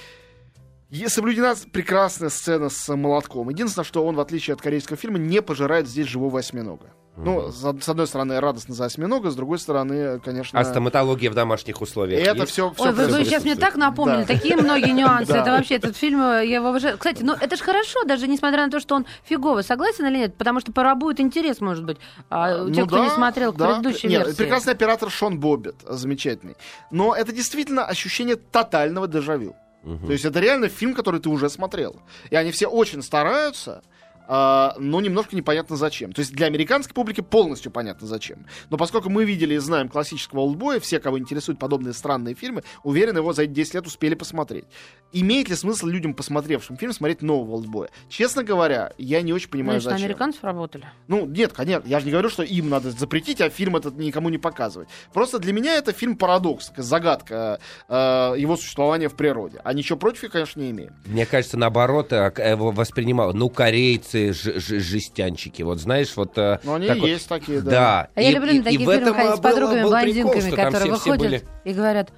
Соблюдена 1.08 1.54
прекрасная 1.72 2.28
сцена 2.28 2.68
с 2.68 2.94
молотком. 2.94 3.48
Единственное, 3.48 3.84
что 3.84 4.04
он, 4.06 4.14
в 4.16 4.20
отличие 4.20 4.54
от 4.54 4.62
корейского 4.62 4.96
фильма, 4.96 5.18
не 5.18 5.42
пожирает 5.42 5.88
здесь 5.88 6.06
живого 6.06 6.38
осьминога. 6.38 6.92
Ну, 7.18 7.50
с, 7.50 7.64
одной 7.88 8.06
стороны, 8.06 8.38
радостно 8.40 8.74
за 8.74 8.84
осьминога, 8.84 9.30
с 9.30 9.34
другой 9.36 9.58
стороны, 9.58 10.20
конечно... 10.20 10.60
А 10.60 10.64
стоматология 10.64 11.30
в 11.30 11.34
домашних 11.34 11.80
условиях 11.80 12.20
это 12.20 12.40
есть? 12.42 12.52
все, 12.52 12.74
Ой, 12.76 12.92
вы, 12.92 13.06
вы 13.06 13.24
сейчас 13.24 13.42
мне 13.42 13.56
так 13.56 13.74
напомнили, 13.76 14.24
Да. 14.24 14.34
такие 14.34 14.54
многие 14.54 14.90
нюансы. 14.92 15.32
Это 15.32 15.52
вообще 15.52 15.76
этот 15.76 15.96
фильм, 15.96 16.20
э, 16.20 16.44
я 16.46 16.56
его 16.56 16.68
обожаю. 16.68 16.98
Кстати, 16.98 17.22
ну 17.22 17.32
это 17.32 17.56
же 17.56 17.64
хорошо, 17.64 18.04
даже 18.04 18.28
несмотря 18.28 18.66
на 18.66 18.70
то, 18.70 18.80
что 18.80 18.96
он 18.96 19.06
фиговый. 19.24 19.64
Согласен 19.64 20.04
или 20.06 20.18
нет? 20.18 20.36
Потому 20.36 20.60
что 20.60 20.72
пробует 20.72 21.18
интерес, 21.18 21.62
может 21.62 21.84
быть, 21.86 21.96
а, 22.28 22.64
у 22.64 22.68
Ну 22.68 22.74
тех, 22.74 22.86
кто 22.86 23.02
не 23.02 23.08
смотрел 23.08 23.54
да. 23.54 23.76
предыдущей 23.76 24.08
Нет, 24.08 24.26
версии. 24.26 24.36
прекрасный 24.36 24.74
оператор 24.74 25.10
Шон 25.10 25.40
Боббит, 25.40 25.76
замечательный. 25.88 26.56
Но 26.90 27.14
это 27.16 27.32
действительно 27.32 27.86
ощущение 27.86 28.36
тотального 28.36 29.08
дежавю. 29.08 29.56
То 29.86 30.12
есть 30.12 30.24
это 30.24 30.40
реально 30.40 30.68
фильм, 30.68 30.94
который 30.94 31.20
ты 31.20 31.28
уже 31.28 31.48
смотрел. 31.48 31.96
И 32.30 32.34
они 32.36 32.50
все 32.50 32.66
очень 32.66 33.02
стараются, 33.02 33.84
но 34.28 35.00
немножко 35.00 35.36
непонятно 35.36 35.76
зачем. 35.76 36.12
То 36.12 36.20
есть 36.20 36.32
для 36.32 36.46
американской 36.46 36.94
публики 36.94 37.20
полностью 37.20 37.70
понятно 37.70 38.06
зачем. 38.06 38.46
Но 38.70 38.76
поскольку 38.76 39.08
мы 39.10 39.24
видели 39.24 39.54
и 39.54 39.58
знаем 39.58 39.88
классического 39.88 40.40
олдбоя, 40.40 40.80
все, 40.80 40.98
кого 41.00 41.18
интересуют 41.18 41.58
подобные 41.58 41.92
странные 41.92 42.34
фильмы, 42.34 42.62
уверен, 42.82 43.16
его 43.16 43.32
за 43.32 43.42
эти 43.42 43.50
10 43.52 43.74
лет 43.74 43.86
успели 43.86 44.14
посмотреть. 44.14 44.64
Имеет 45.12 45.48
ли 45.48 45.54
смысл 45.54 45.86
людям, 45.86 46.14
посмотревшим 46.14 46.76
фильм, 46.76 46.92
смотреть 46.92 47.22
нового 47.22 47.52
олдбоя? 47.56 47.88
Честно 48.08 48.42
говоря, 48.44 48.92
я 48.98 49.22
не 49.22 49.32
очень 49.32 49.48
понимаю, 49.50 49.80
Значит, 49.80 49.86
на 49.86 49.98
зачем. 49.98 50.04
американцев 50.06 50.44
работали. 50.44 50.84
Ну, 51.08 51.26
нет, 51.26 51.52
конечно, 51.52 51.86
я 51.88 52.00
же 52.00 52.06
не 52.06 52.12
говорю, 52.12 52.28
что 52.28 52.42
им 52.42 52.68
надо 52.68 52.90
запретить, 52.90 53.40
а 53.40 53.48
фильм 53.50 53.76
этот 53.76 53.96
никому 53.96 54.28
не 54.28 54.38
показывать. 54.38 54.88
Просто 55.12 55.38
для 55.38 55.52
меня 55.52 55.74
это 55.76 55.92
фильм 55.92 56.16
парадокс, 56.16 56.66
такая 56.68 56.84
загадка 56.84 57.60
э, 57.88 57.94
его 58.38 58.56
существования 58.56 59.08
в 59.08 59.14
природе. 59.14 59.60
А 59.64 59.72
ничего 59.72 59.98
против 59.98 60.24
я, 60.24 60.28
конечно, 60.28 60.60
не 60.60 60.70
имею. 60.70 60.92
Мне 61.06 61.26
кажется, 61.26 61.56
наоборот, 61.56 62.12
э, 62.12 62.30
к- 62.30 62.42
его 62.42 62.70
воспринимал. 62.70 63.32
Ну, 63.32 63.48
корейцы, 63.48 64.15
ж- 64.32 64.58
ж- 64.60 64.80
жестянчики. 64.80 65.62
Вот 65.62 65.78
знаешь, 65.80 66.16
вот... 66.16 66.36
э, 66.38 66.58
Но 66.64 66.74
они 66.74 66.86
такой- 66.88 67.10
есть 67.10 67.28
такие, 67.28 67.60
да. 67.60 67.70
Да. 67.70 68.08
А 68.14 68.20
я 68.22 68.30
И- 68.30 68.34
люблю 68.34 68.52
и- 68.52 68.58
на 68.60 68.70
фильмах 68.70 68.96
этом, 68.96 69.14
ходить 69.14 69.30
с 69.30 69.34
был- 69.36 69.42
подругами 69.42 69.82
был 69.82 69.90
прикол, 69.90 70.02
блондинками, 70.32 70.40
что 70.40 70.56
там 70.56 70.64
которые 70.66 70.92
все- 70.92 71.00
все 71.00 71.10
выходят 71.12 71.30
были- 71.30 71.44
и 71.64 71.72
говорят, 71.74 72.12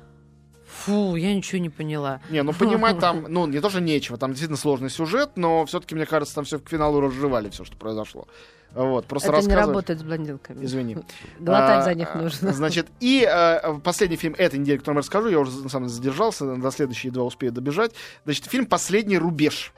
фу, 0.66 1.16
я 1.16 1.34
ничего 1.34 1.58
не 1.60 1.70
поняла. 1.70 2.20
Не, 2.30 2.42
ну 2.42 2.52
понимать 2.52 2.98
там, 3.00 3.26
ну, 3.28 3.46
не 3.46 3.60
то, 3.60 3.70
что 3.70 3.80
нечего, 3.80 4.16
там 4.18 4.30
действительно 4.30 4.56
сложный 4.58 4.90
сюжет, 4.90 5.30
но 5.36 5.64
все-таки, 5.66 5.94
мне 5.94 6.06
кажется, 6.06 6.34
там 6.34 6.44
все 6.44 6.58
к 6.58 6.68
финалу 6.68 7.00
разжевали 7.00 7.50
все, 7.50 7.64
что 7.64 7.76
произошло. 7.76 8.26
Вот, 8.74 9.06
просто 9.06 9.32
Это 9.32 9.48
не 9.48 9.54
работает 9.54 9.98
с 10.00 10.02
блондинками. 10.02 10.62
Извини. 10.62 10.98
Глотать 11.40 11.78
А, 11.78 11.82
за 11.82 11.94
них 11.94 12.08
а, 12.12 12.18
нужно. 12.18 12.52
Значит, 12.52 12.86
и 13.00 13.26
э, 13.26 13.78
последний 13.82 14.16
фильм 14.18 14.34
этой 14.36 14.58
недели, 14.58 14.76
который 14.76 14.96
я 14.96 14.98
расскажу, 14.98 15.28
я 15.30 15.38
уже 15.40 15.52
на 15.62 15.70
самом 15.70 15.86
деле 15.88 15.96
задержался, 15.96 16.54
до 16.54 16.70
следующие 16.70 17.10
два 17.10 17.24
успею 17.24 17.50
добежать. 17.50 17.92
Значит, 18.24 18.44
фильм 18.44 18.66
«Последний 18.66 19.16
рубеж». 19.16 19.72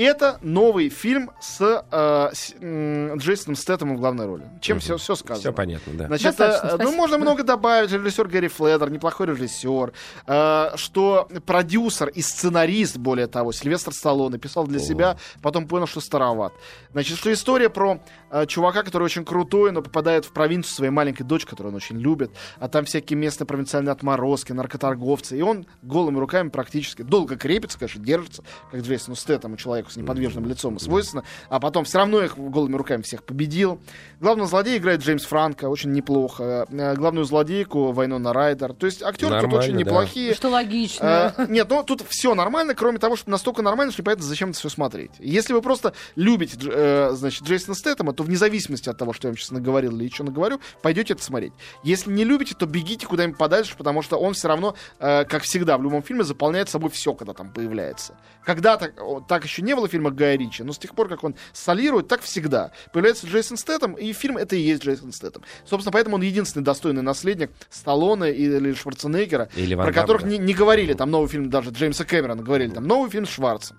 Это 0.00 0.38
новый 0.42 0.90
фильм 0.90 1.32
с, 1.40 1.60
э, 1.60 2.30
с, 2.32 2.54
м, 2.60 3.16
Джейсоном 3.18 3.56
Стэттемом 3.56 3.96
в 3.96 3.98
главной 3.98 4.26
роли. 4.26 4.44
Чем 4.60 4.78
все, 4.78 4.96
все 4.96 5.16
сказано. 5.16 5.40
Все 5.40 5.52
понятно, 5.52 5.92
да. 5.94 6.06
Значит, 6.06 6.26
Достаточно, 6.36 6.66
э, 6.66 6.70
ну, 6.70 6.76
спасибо. 6.76 6.96
можно 6.96 7.18
много 7.18 7.42
добавить. 7.42 7.90
Режиссер 7.90 8.28
Гэри 8.28 8.46
Фледер, 8.46 8.90
неплохой 8.90 9.26
режиссер. 9.26 9.92
Э, 10.28 10.70
что 10.76 11.28
продюсер 11.44 12.10
и 12.10 12.22
сценарист, 12.22 12.96
более 12.96 13.26
того, 13.26 13.50
Сильвестр 13.50 13.92
Сталлоне, 13.92 14.38
писал 14.38 14.68
для 14.68 14.78
О. 14.78 14.80
себя, 14.80 15.16
потом 15.42 15.66
понял, 15.66 15.88
что 15.88 16.00
староват. 16.00 16.52
Значит, 16.92 17.18
что 17.18 17.32
история 17.32 17.68
про 17.68 18.00
э, 18.30 18.46
чувака, 18.46 18.84
который 18.84 19.02
очень 19.02 19.24
крутой, 19.24 19.72
но 19.72 19.82
попадает 19.82 20.24
в 20.24 20.30
провинцию 20.30 20.74
своей 20.76 20.92
маленькой 20.92 21.24
дочки, 21.24 21.50
которую 21.50 21.72
он 21.72 21.76
очень 21.76 21.98
любит, 21.98 22.30
а 22.60 22.68
там 22.68 22.84
всякие 22.84 23.18
местные 23.18 23.48
провинциальные 23.48 23.90
отморозки, 23.90 24.52
наркоторговцы, 24.52 25.36
и 25.36 25.42
он 25.42 25.66
голыми 25.82 26.20
руками 26.20 26.50
практически 26.50 27.02
долго 27.02 27.36
крепится, 27.36 27.80
конечно, 27.80 28.00
держится, 28.00 28.44
как 28.70 28.82
Джейсону 28.82 29.16
Стэттему, 29.16 29.56
человеку 29.56 29.87
с 29.90 29.96
неподвижным 29.96 30.46
лицом 30.46 30.76
и 30.76 30.80
свойственно, 30.80 31.24
а 31.48 31.60
потом 31.60 31.84
все 31.84 31.98
равно 31.98 32.22
их 32.22 32.38
голыми 32.38 32.76
руками 32.76 33.02
всех 33.02 33.24
победил. 33.24 33.80
Главного 34.20 34.48
злодея 34.48 34.78
играет 34.78 35.00
Джеймс 35.00 35.24
Франко, 35.24 35.68
очень 35.68 35.92
неплохо. 35.92 36.66
Э, 36.70 36.94
Главную 36.94 37.24
злодейку 37.24 37.92
Вайнона 37.92 38.32
Райдер. 38.32 38.72
То 38.72 38.86
есть 38.86 39.02
актеры 39.02 39.40
тут 39.40 39.52
очень 39.52 39.72
да. 39.72 39.78
неплохие. 39.78 40.34
Что 40.34 40.48
логично. 40.48 41.34
Э, 41.36 41.46
Нет, 41.48 41.68
ну 41.70 41.82
тут 41.82 42.02
все 42.08 42.34
нормально, 42.34 42.74
кроме 42.74 42.98
того, 42.98 43.16
что 43.16 43.30
настолько 43.30 43.62
нормально, 43.62 43.92
что 43.92 44.02
непонятно, 44.02 44.24
зачем 44.24 44.50
это 44.50 44.58
все 44.58 44.68
смотреть. 44.68 45.12
Если 45.18 45.52
вы 45.52 45.62
просто 45.62 45.92
любите, 46.16 46.58
э, 46.64 47.10
значит, 47.12 47.44
Джейсона 47.44 47.74
Стэттема, 47.74 48.12
то 48.12 48.22
вне 48.22 48.36
зависимости 48.36 48.88
от 48.88 48.98
того, 48.98 49.12
что 49.12 49.28
я 49.28 49.30
вам 49.30 49.36
сейчас 49.38 49.50
наговорил 49.50 49.96
или 49.96 50.04
еще 50.04 50.22
наговорю, 50.22 50.60
пойдете 50.82 51.14
это 51.14 51.22
смотреть. 51.22 51.52
Если 51.82 52.10
не 52.10 52.24
любите, 52.24 52.54
то 52.54 52.66
бегите 52.66 53.06
куда-нибудь 53.06 53.38
подальше, 53.38 53.76
потому 53.76 54.02
что 54.02 54.16
он 54.18 54.34
все 54.34 54.48
равно, 54.48 54.74
э, 54.98 55.24
как 55.24 55.42
всегда 55.42 55.78
в 55.78 55.82
любом 55.82 56.02
фильме, 56.02 56.24
заполняет 56.24 56.68
собой 56.68 56.90
все, 56.90 57.14
когда 57.14 57.32
там 57.32 57.52
появляется. 57.52 58.14
Когда-то 58.44 58.92
так 59.28 59.44
еще 59.44 59.62
не 59.62 59.74
было 59.78 59.88
в 59.88 59.90
фильмах 59.90 60.14
Гая 60.14 60.36
Ричи, 60.36 60.62
но 60.62 60.72
с 60.72 60.78
тех 60.78 60.94
пор, 60.94 61.08
как 61.08 61.24
он 61.24 61.34
солирует, 61.52 62.08
так 62.08 62.20
всегда. 62.22 62.72
Появляется 62.92 63.26
Джейсон 63.26 63.56
Стэттем, 63.56 63.94
и 63.94 64.12
фильм 64.12 64.36
это 64.36 64.56
и 64.56 64.60
есть 64.60 64.82
Джейсон 64.84 65.12
Стэттем. 65.12 65.42
Собственно, 65.64 65.92
поэтому 65.92 66.16
он 66.16 66.22
единственный 66.22 66.62
достойный 66.62 67.02
наследник 67.02 67.50
Сталлоне 67.70 68.32
или 68.32 68.72
Шварценеггера, 68.74 69.48
Или 69.56 69.74
Ван 69.74 69.86
про 69.86 69.92
которых 69.92 70.22
не, 70.24 70.38
не 70.38 70.54
говорили 70.54 70.94
там 70.94 71.10
новый 71.10 71.28
фильм 71.28 71.50
даже 71.50 71.70
Джеймса 71.70 72.04
Кэмерона, 72.04 72.42
говорили 72.42 72.70
там 72.70 72.84
новый 72.86 73.10
фильм 73.10 73.26
с 73.26 73.30
Шварцем. 73.30 73.76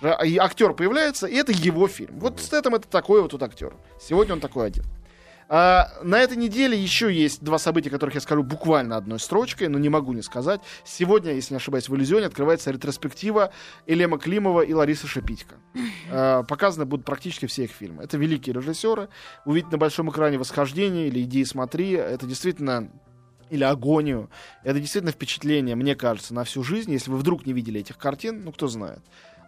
Же- 0.00 0.16
И 0.26 0.36
актер 0.38 0.72
появляется, 0.74 1.26
и 1.26 1.34
это 1.34 1.52
его 1.52 1.88
фильм. 1.88 2.18
Вот 2.18 2.40
Стэттем 2.40 2.74
это 2.74 2.88
такой 2.88 3.22
вот 3.22 3.30
тут 3.32 3.42
актер. 3.42 3.74
Сегодня 4.00 4.34
он 4.34 4.40
такой 4.40 4.66
один. 4.68 4.84
А, 5.52 5.90
на 6.04 6.20
этой 6.20 6.36
неделе 6.36 6.80
еще 6.80 7.12
есть 7.12 7.42
два 7.42 7.58
события, 7.58 7.90
которых 7.90 8.14
я 8.14 8.20
скажу 8.20 8.44
буквально 8.44 8.96
одной 8.96 9.18
строчкой, 9.18 9.66
но 9.66 9.80
не 9.80 9.88
могу 9.88 10.12
не 10.12 10.22
сказать. 10.22 10.60
Сегодня, 10.84 11.32
если 11.32 11.54
не 11.54 11.56
ошибаюсь, 11.56 11.88
в 11.88 11.96
иллюзионе 11.96 12.26
открывается 12.26 12.70
ретроспектива 12.70 13.52
Элема 13.84 14.16
Климова 14.18 14.60
и 14.60 14.72
Ларисы 14.72 15.06
Шипитько. 15.08 15.56
А, 16.12 16.42
показаны 16.42 16.86
будут 16.86 17.06
практически 17.06 17.46
все 17.46 17.64
их 17.64 17.70
фильмы. 17.70 18.02
Это 18.02 18.16
великие 18.16 18.52
режиссеры. 18.52 19.08
Увидеть 19.44 19.70
на 19.70 19.78
большом 19.78 20.10
экране 20.10 20.38
восхождение 20.38 21.06
или 21.06 21.22
иди 21.22 21.40
и 21.40 21.44
смотри. 21.44 21.92
Это 21.92 22.26
действительно 22.26 22.90
или 23.48 23.62
агонию. 23.62 24.28
Это 24.64 24.80
действительно 24.80 25.12
впечатление, 25.12 25.76
мне 25.76 25.94
кажется, 25.94 26.34
на 26.34 26.42
всю 26.42 26.64
жизнь. 26.64 26.90
Если 26.90 27.10
вы 27.10 27.18
вдруг 27.18 27.46
не 27.46 27.52
видели 27.52 27.80
этих 27.80 27.96
картин, 27.96 28.42
ну 28.44 28.50
кто 28.50 28.66
знает, 28.66 29.00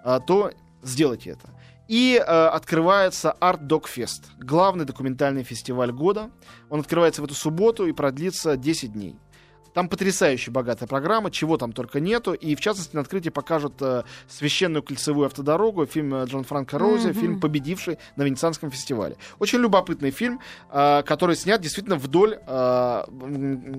а, 0.05 0.21
то 0.21 0.53
сделайте 0.83 1.31
это. 1.31 1.49
И 1.93 2.17
э, 2.17 2.23
открывается 2.23 3.37
Art 3.39 3.67
Dog 3.67 3.83
Fest, 3.83 4.23
главный 4.39 4.87
документальный 4.87 5.43
фестиваль 5.43 5.93
года. 5.93 6.31
Он 6.71 6.81
открывается 6.81 7.21
в 7.21 7.27
эту 7.27 7.35
субботу 7.35 7.87
и 7.87 7.93
продлится 7.93 8.57
10 8.57 8.95
дней. 8.95 9.19
Там 9.75 9.89
потрясающе 9.89 10.51
богатая 10.51 10.87
программа, 10.87 11.31
чего 11.31 11.57
там 11.57 11.73
только 11.73 11.99
нету. 12.01 12.35
И, 12.35 12.55
в 12.55 12.61
частности, 12.61 12.95
на 12.95 13.01
открытии 13.03 13.31
покажут 13.31 13.75
э, 13.81 14.03
«Священную 14.29 14.83
кольцевую 14.83 15.27
автодорогу», 15.27 15.87
фильм 15.87 16.15
э, 16.15 16.25
Джон 16.27 16.45
Франко 16.45 16.79
Рози, 16.79 17.09
Мгм. 17.09 17.21
фильм, 17.21 17.41
победивший 17.41 17.99
на 18.17 18.23
Венецианском 18.25 18.71
фестивале. 18.71 19.17
Очень 19.39 19.61
любопытный 19.61 20.11
фильм, 20.11 20.41
э, 20.71 21.03
который 21.05 21.37
снят 21.37 21.61
действительно 21.61 21.97
вдоль 21.97 22.39
э, 22.47 23.03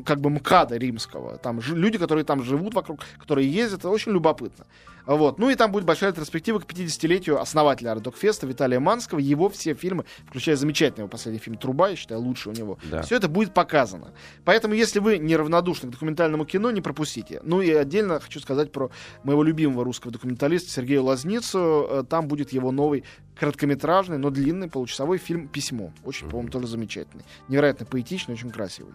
как 0.06 0.20
бы 0.22 0.30
МКАДа 0.30 0.78
римского. 0.78 1.38
Там 1.38 1.62
жи- 1.62 1.76
люди, 1.76 1.98
которые 1.98 2.24
там 2.26 2.44
живут 2.44 2.74
вокруг, 2.74 3.02
которые 3.20 3.48
ездят, 3.52 3.80
это 3.80 3.90
очень 3.90 4.12
любопытно. 4.12 4.66
Вот. 5.06 5.38
Ну 5.38 5.50
и 5.50 5.56
там 5.56 5.70
будет 5.72 5.84
большая 5.84 6.12
ретроспектива 6.12 6.60
к 6.60 6.66
50-летию 6.66 7.38
основателя 7.42 7.92
Ардокфеста 7.92 8.48
Виталия 8.48 8.80
Манского. 8.80 9.20
Его 9.20 9.50
все 9.50 9.74
фильмы, 9.74 10.06
включая 10.30 10.56
замечательный 10.56 11.02
его 11.02 11.10
последний 11.10 11.40
фильм 11.42 11.58
«Труба», 11.58 11.90
я 11.90 11.98
считаю, 11.98 12.22
лучший 12.22 12.54
у 12.54 12.56
него. 12.56 12.78
Да. 12.90 13.02
Все 13.02 13.18
это 13.18 13.28
будет 13.28 13.54
показано. 13.54 14.12
Поэтому, 14.46 14.74
если 14.74 15.00
вы 15.00 15.18
неравнодушны 15.18 15.83
к 15.88 15.92
документальному 15.92 16.46
кино, 16.46 16.72
не 16.72 16.82
пропустите. 16.82 17.40
Ну 17.44 17.62
и 17.62 17.72
отдельно 17.72 18.20
хочу 18.20 18.40
сказать 18.40 18.72
про 18.72 18.92
моего 19.24 19.44
любимого 19.44 19.84
русского 19.84 20.12
документалиста 20.12 20.70
Сергея 20.70 21.02
Лазницу. 21.02 21.88
Э, 21.90 22.04
Там 22.08 22.28
будет 22.28 22.54
его 22.54 22.72
новый 22.72 23.04
короткометражный, 23.36 24.18
но 24.18 24.30
длинный, 24.30 24.70
получасовой 24.70 25.18
фильм 25.18 25.48
«Письмо». 25.48 25.92
Очень, 26.04 26.30
по-моему, 26.30 26.52
тоже 26.52 26.68
замечательный. 26.68 27.24
Невероятно 27.48 27.86
поэтичный, 27.86 28.36
очень 28.36 28.52
красивый. 28.52 28.94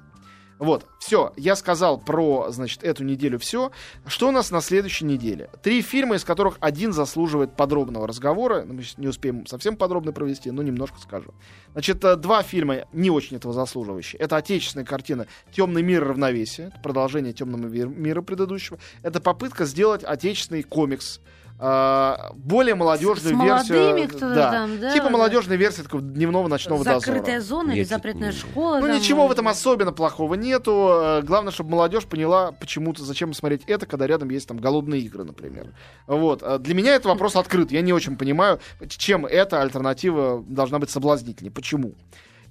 Вот, 0.59 0.87
все, 0.99 1.33
я 1.37 1.55
сказал 1.55 1.99
про, 1.99 2.49
значит, 2.51 2.83
эту 2.83 3.05
неделю 3.05 3.39
все. 3.39 3.71
Что 4.07 4.29
у 4.29 4.33
нас 4.33 4.51
на 4.51 4.61
следующей 4.61 5.05
неделе? 5.05 5.51
Три 5.63 5.83
фильма, 5.83 6.17
из 6.17 6.25
которых 6.25 6.57
один 6.61 6.93
заслуживает 6.93 7.57
подробного 7.57 8.09
разговора. 8.09 8.65
Ну, 8.67 8.75
Мы 8.75 8.85
не 8.97 9.07
успеем 9.07 9.47
совсем 9.47 9.77
подробно 9.77 10.13
провести, 10.13 10.51
но 10.51 10.63
немножко 10.63 10.99
скажу. 10.99 11.33
Значит, 11.73 12.03
э, 12.05 12.17
два 12.17 12.43
фильма 12.43 12.87
не 12.93 13.11
очень 13.11 13.37
этого 13.37 13.55
заслуживающие. 13.55 14.21
Это 14.21 14.37
отечественная 14.37 14.85
картина 14.85 15.27
«Темный 15.53 15.83
мир 15.83 16.05
равновесия», 16.05 16.73
продолжение 16.83 17.33
«Темного 17.33 17.67
мир- 17.67 17.89
мира» 17.89 18.23
предыдущего. 18.23 18.79
Это 19.03 19.21
попытка 19.21 19.65
сделать 19.65 20.03
отечественный 20.03 20.65
комикс 20.65 21.21
более 21.59 22.75
молодежную 22.77 23.37
С 23.37 23.43
версию. 23.43 23.79
молодыми 23.79 24.07
кто-то 24.07 24.35
там, 24.35 24.79
да, 24.81 24.93
типа 24.93 25.07
да. 25.07 25.11
молодежной 25.11 25.57
версии 25.57 25.83
такого 25.83 26.03
дневного 26.03 26.47
ночного 26.47 26.85
Закрытая 26.85 27.39
дозора. 27.39 27.41
зона 27.41 27.71
или 27.73 27.79
Нет, 27.81 27.89
запретная 27.89 28.29
нет. 28.31 28.39
школа. 28.39 28.79
Ну 28.79 28.87
там, 28.87 28.97
ничего 28.97 29.27
в 29.27 29.33
этом 29.33 29.49
особенно 29.49 29.93
плохого 29.93 30.35
нету. 30.35 30.89
Э, 30.91 31.23
Главное, 31.23 31.53
чтобы 31.53 31.71
молодежь 31.71 32.05
поняла 32.05 32.53
почему-то, 32.53 33.03
зачем 33.03 33.33
смотреть 33.35 33.63
это, 33.67 33.87
когда 33.87 34.07
рядом 34.07 34.31
есть 34.31 34.47
там 34.47 34.59
голодные 34.59 35.01
игры, 35.01 35.25
например. 35.25 35.73
Вот. 36.07 36.43
А 36.45 36.59
Для 36.59 36.75
меня 36.75 36.95
это 36.95 37.09
вопрос 37.09 37.35
открыт. 37.35 37.73
Я 37.73 37.81
не 37.83 37.93
очень 37.93 38.17
понимаю, 38.17 38.61
чем 38.89 39.27
эта 39.27 39.61
альтернатива 39.61 40.45
должна 40.47 40.79
быть 40.79 40.91
соблазнительней. 40.91 41.51
Почему? 41.51 41.95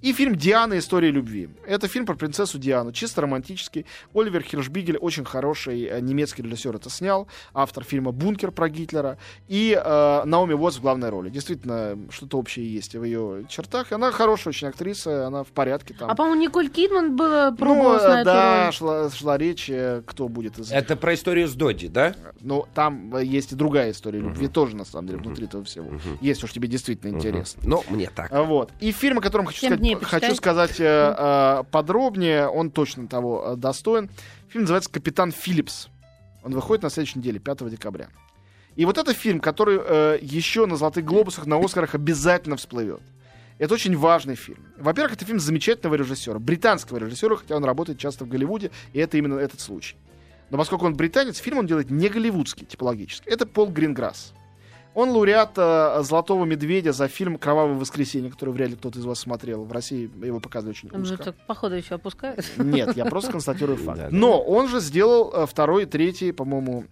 И 0.02 0.14
фильм 0.14 0.36
«Диана. 0.36 0.78
История 0.78 1.10
любви». 1.10 1.50
Это 1.66 1.88
фильм 1.88 2.06
про 2.06 2.14
принцессу 2.14 2.60
Диану, 2.60 2.92
чисто 2.92 3.22
романтический. 3.22 3.86
Оливер 4.14 4.44
Хиршбигель, 4.44 4.98
очень 4.98 5.26
хороший 5.26 5.86
э, 5.86 6.00
немецкий 6.02 6.44
режиссер, 6.44 6.76
это 6.76 6.92
снял. 6.92 7.28
Автор 7.54 7.84
фильма 7.84 8.12
«Бункер» 8.12 8.52
про 8.52 8.70
Гитлера. 8.70 9.18
И 9.48 9.76
э, 9.76 10.22
Наоми 10.24 10.54
Уотс 10.54 10.78
в 10.78 10.82
главной 10.82 11.10
роли. 11.10 11.30
Действительно, 11.30 11.98
что-то 12.12 12.38
общее 12.38 12.72
есть 12.72 12.94
в 12.96 13.04
ее 13.04 13.46
чертах. 13.50 13.92
Она 13.92 14.12
хорошая 14.12 14.52
очень 14.52 14.68
актриса, 14.68 15.26
она 15.26 15.44
в 15.44 15.48
порядке 15.48 15.96
там. 15.96 16.12
А, 16.12 16.16
по-моему, 16.16 16.42
Николь 16.42 16.70
Кидман 16.70 17.16
была 17.16 17.50
Ну, 17.50 17.58
пробовалась 17.58 18.04
на 18.04 18.08
э, 18.08 18.22
эту 18.22 18.26
да, 18.26 18.66
роль. 18.66 18.74
шла, 18.74 19.10
шла 19.10 19.38
речь, 19.40 19.68
э, 19.68 20.04
кто 20.06 20.28
будет 20.28 20.60
из 20.60 20.72
Это 20.72 20.96
про 20.96 21.16
историю 21.16 21.48
с 21.48 21.56
Доди, 21.56 21.88
да? 21.88 22.16
Но 22.40 22.68
там 22.76 23.16
э, 23.16 23.26
есть 23.26 23.52
и 23.52 23.56
другая 23.56 23.92
история 23.92 24.20
любви 24.20 24.48
тоже, 24.48 24.76
на 24.76 24.86
самом 24.86 25.08
деле, 25.08 25.20
внутри 25.20 25.46
этого 25.46 25.64
всего. 25.64 25.90
Есть 26.22 26.44
уж 26.44 26.54
тебе 26.54 26.68
действительно 26.68 27.16
интересно. 27.16 27.64
Ну, 27.66 27.84
мне 27.90 28.12
так. 28.14 28.32
Вот. 28.32 28.72
И 28.80 28.92
фильм, 28.92 29.18
о 29.18 29.22
котором 29.22 29.48
хочу 29.48 29.62
Семь 29.62 29.70
сказать, 29.70 29.87
дней 29.88 29.96
почитай. 29.98 30.22
хочу 30.22 30.36
сказать 30.36 30.80
э, 30.80 31.16
э, 31.18 31.64
подробнее, 31.72 32.48
он 32.48 32.72
точно 32.72 33.08
того 33.08 33.54
э, 33.54 33.56
достоин. 33.56 34.10
Фильм 34.50 34.64
называется 34.64 34.92
«Капитан 34.92 35.32
Филлипс». 35.32 35.90
Он 36.44 36.54
выходит 36.54 36.84
на 36.84 36.90
следующей 36.90 37.20
неделе, 37.20 37.40
5 37.40 37.70
декабря. 37.70 38.10
И 38.76 38.86
вот 38.86 38.98
это 38.98 39.14
фильм, 39.14 39.40
который 39.40 39.80
э, 39.84 40.20
еще 40.22 40.66
на 40.66 40.78
«Золотых 40.78 41.04
глобусах», 41.04 41.46
на 41.46 41.58
«Оскарах» 41.58 41.96
обязательно 41.96 42.56
всплывет. 42.58 43.02
Это 43.58 43.74
очень 43.74 43.98
важный 43.98 44.36
фильм. 44.36 44.64
Во-первых, 44.78 45.14
это 45.14 45.26
фильм 45.26 45.40
замечательного 45.40 45.96
режиссера, 45.96 46.38
британского 46.38 46.98
режиссера, 46.98 47.38
хотя 47.38 47.56
он 47.56 47.66
работает 47.66 47.98
часто 47.98 48.24
в 48.24 48.30
Голливуде, 48.30 48.70
и 48.94 49.00
это 49.00 49.18
именно 49.18 49.40
этот 49.40 49.60
случай. 49.60 49.98
Но 50.50 50.58
поскольку 50.58 50.86
он 50.86 50.96
британец, 50.96 51.38
фильм 51.38 51.58
он 51.58 51.68
делает 51.68 51.90
не 51.90 52.08
голливудский, 52.08 52.66
типологически. 52.66 53.28
Это 53.28 53.46
Пол 53.46 53.70
Гринграсс. 53.70 54.34
Он 54.98 55.12
лауреат 55.12 55.52
э, 55.58 56.02
«Золотого 56.02 56.44
медведя» 56.46 56.92
за 56.92 57.08
фильм 57.08 57.38
«Кровавое 57.38 57.76
воскресенье», 57.76 58.32
который 58.32 58.50
вряд 58.50 58.72
ли 58.72 58.76
кто-то 58.76 58.98
из 58.98 59.06
вас 59.06 59.20
смотрел. 59.20 59.64
В 59.64 59.72
России 59.72 60.10
его 60.26 60.40
показывали 60.40 60.72
очень 60.74 60.90
Он 60.92 61.06
же 61.06 61.14
узко. 61.14 61.26
так, 61.26 61.36
походу, 61.46 61.76
еще 61.76 61.94
опускает. 61.94 62.44
Нет, 62.58 62.98
я 62.98 63.06
просто 63.06 63.32
констатирую 63.32 63.78
факт. 63.78 64.08
Но 64.10 64.42
он 64.42 64.68
же 64.68 64.80
сделал 64.80 65.32
э, 65.32 65.46
второй 65.46 65.84
и 65.84 65.86
третий, 65.86 66.32
по-моему, 66.32 66.86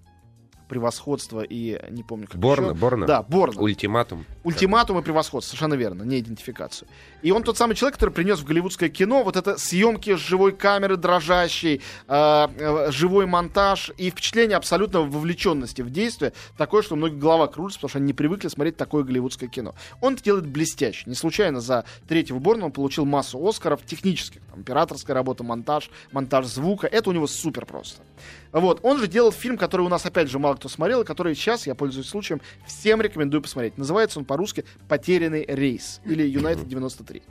превосходство 0.69 1.41
и 1.41 1.81
не 1.89 2.03
помню 2.03 2.27
как 2.27 2.39
Борна, 2.39 2.65
еще. 2.67 2.75
Борна. 2.75 3.07
Да, 3.07 3.23
Борна. 3.23 3.59
Ультиматум. 3.59 4.23
Ультиматум 4.45 4.99
и 4.99 5.01
превосходство, 5.01 5.49
совершенно 5.49 5.73
верно, 5.73 6.03
не 6.03 6.19
идентификацию. 6.19 6.87
И 7.23 7.31
он 7.31 7.43
тот 7.43 7.57
самый 7.57 7.75
человек, 7.75 7.95
который 7.95 8.11
принес 8.11 8.39
в 8.39 8.45
голливудское 8.45 8.89
кино 8.89 9.23
вот 9.23 9.35
это 9.35 9.57
съемки 9.57 10.15
с 10.15 10.19
живой 10.19 10.51
камеры 10.51 10.97
дрожащей, 10.97 11.81
э, 12.07 12.47
э, 12.57 12.91
живой 12.91 13.25
монтаж 13.25 13.91
и 13.97 14.11
впечатление 14.11 14.57
абсолютно 14.57 15.01
вовлеченности 15.01 15.81
в 15.81 15.89
действие, 15.89 16.33
такое, 16.57 16.83
что 16.83 16.93
у 16.93 16.97
многих 16.97 17.17
голова 17.17 17.47
крутится, 17.47 17.79
потому 17.79 17.89
что 17.89 17.97
они 17.97 18.07
не 18.07 18.13
привыкли 18.13 18.47
смотреть 18.47 18.77
такое 18.77 19.03
голливудское 19.03 19.49
кино. 19.49 19.73
Он 19.99 20.13
это 20.13 20.23
делает 20.23 20.45
блестяще. 20.45 21.03
Не 21.07 21.15
случайно 21.15 21.59
за 21.59 21.83
третьего 22.07 22.39
Борна 22.39 22.65
он 22.65 22.71
получил 22.71 23.05
массу 23.05 23.43
Оскаров 23.45 23.83
технических. 23.83 24.41
Там, 24.51 24.59
операторская 24.61 25.15
работа, 25.15 25.43
монтаж, 25.43 25.89
монтаж 26.11 26.45
звука. 26.45 26.85
Это 26.85 27.09
у 27.09 27.13
него 27.13 27.25
супер 27.25 27.65
просто. 27.65 28.03
Вот. 28.51 28.79
Он 28.83 28.99
же 28.99 29.07
делал 29.07 29.31
фильм, 29.31 29.57
который 29.57 29.81
у 29.81 29.89
нас, 29.89 30.05
опять 30.05 30.29
же, 30.29 30.39
мало 30.39 30.55
кто 30.55 30.69
смотрел, 30.69 31.01
и 31.01 31.05
который 31.05 31.35
сейчас, 31.35 31.67
я 31.67 31.75
пользуюсь 31.75 32.07
случаем, 32.07 32.39
всем 32.65 33.01
рекомендую 33.01 33.41
посмотреть. 33.41 33.77
Называется 33.77 34.19
он 34.19 34.25
по-русски 34.35 34.65
«Потерянный 34.89 35.45
рейс» 35.47 36.01
или 36.03 36.23
«Юнайтед 36.23 36.65
93». 36.67 37.21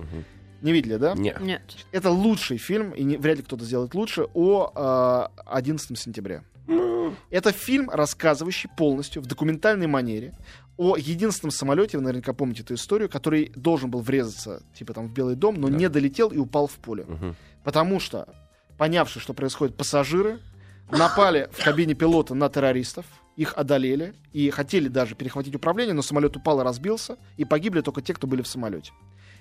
Не 0.62 0.72
видели, 0.72 0.96
да? 0.96 1.12
Нет. 1.14 1.38
Нет. 1.40 1.60
Это 1.92 2.08
лучший 2.10 2.56
фильм, 2.56 2.92
и 2.92 3.04
не- 3.04 3.18
вряд 3.18 3.36
ли 3.36 3.42
кто-то 3.42 3.62
сделает 3.66 3.94
лучше, 3.94 4.26
о 4.32 5.28
э, 5.36 5.42
11 5.44 5.98
сентября. 5.98 6.42
Это 7.28 7.52
фильм, 7.52 7.90
рассказывающий 7.90 8.70
полностью 8.74 9.20
в 9.20 9.26
документальной 9.26 9.86
манере 9.86 10.32
о 10.78 10.96
единственном 10.96 11.50
самолете, 11.50 11.98
вы 11.98 12.04
наверняка 12.04 12.32
помните 12.32 12.62
эту 12.62 12.72
историю, 12.74 13.10
который 13.10 13.52
должен 13.54 13.90
был 13.90 14.00
врезаться, 14.00 14.62
типа 14.74 14.94
там, 14.94 15.08
в 15.08 15.12
Белый 15.12 15.36
дом, 15.36 15.56
но 15.60 15.68
не 15.68 15.90
долетел 15.90 16.30
и 16.30 16.38
упал 16.38 16.66
в 16.66 16.76
поле. 16.76 17.04
Мгм. 17.06 17.36
Потому 17.62 18.00
что, 18.00 18.26
понявши, 18.78 19.20
что 19.20 19.34
происходит, 19.34 19.76
пассажиры 19.76 20.40
напали 20.90 21.50
в 21.52 21.62
кабине 21.62 21.92
пилота 21.92 22.34
на 22.34 22.48
террористов, 22.48 23.04
их 23.36 23.54
одолели 23.56 24.14
и 24.32 24.50
хотели 24.50 24.88
даже 24.88 25.14
перехватить 25.14 25.54
управление, 25.54 25.94
но 25.94 26.02
самолет 26.02 26.36
упал 26.36 26.60
и 26.60 26.64
разбился, 26.64 27.16
и 27.36 27.44
погибли 27.44 27.80
только 27.80 28.00
те, 28.02 28.14
кто 28.14 28.26
были 28.26 28.42
в 28.42 28.46
самолете. 28.46 28.92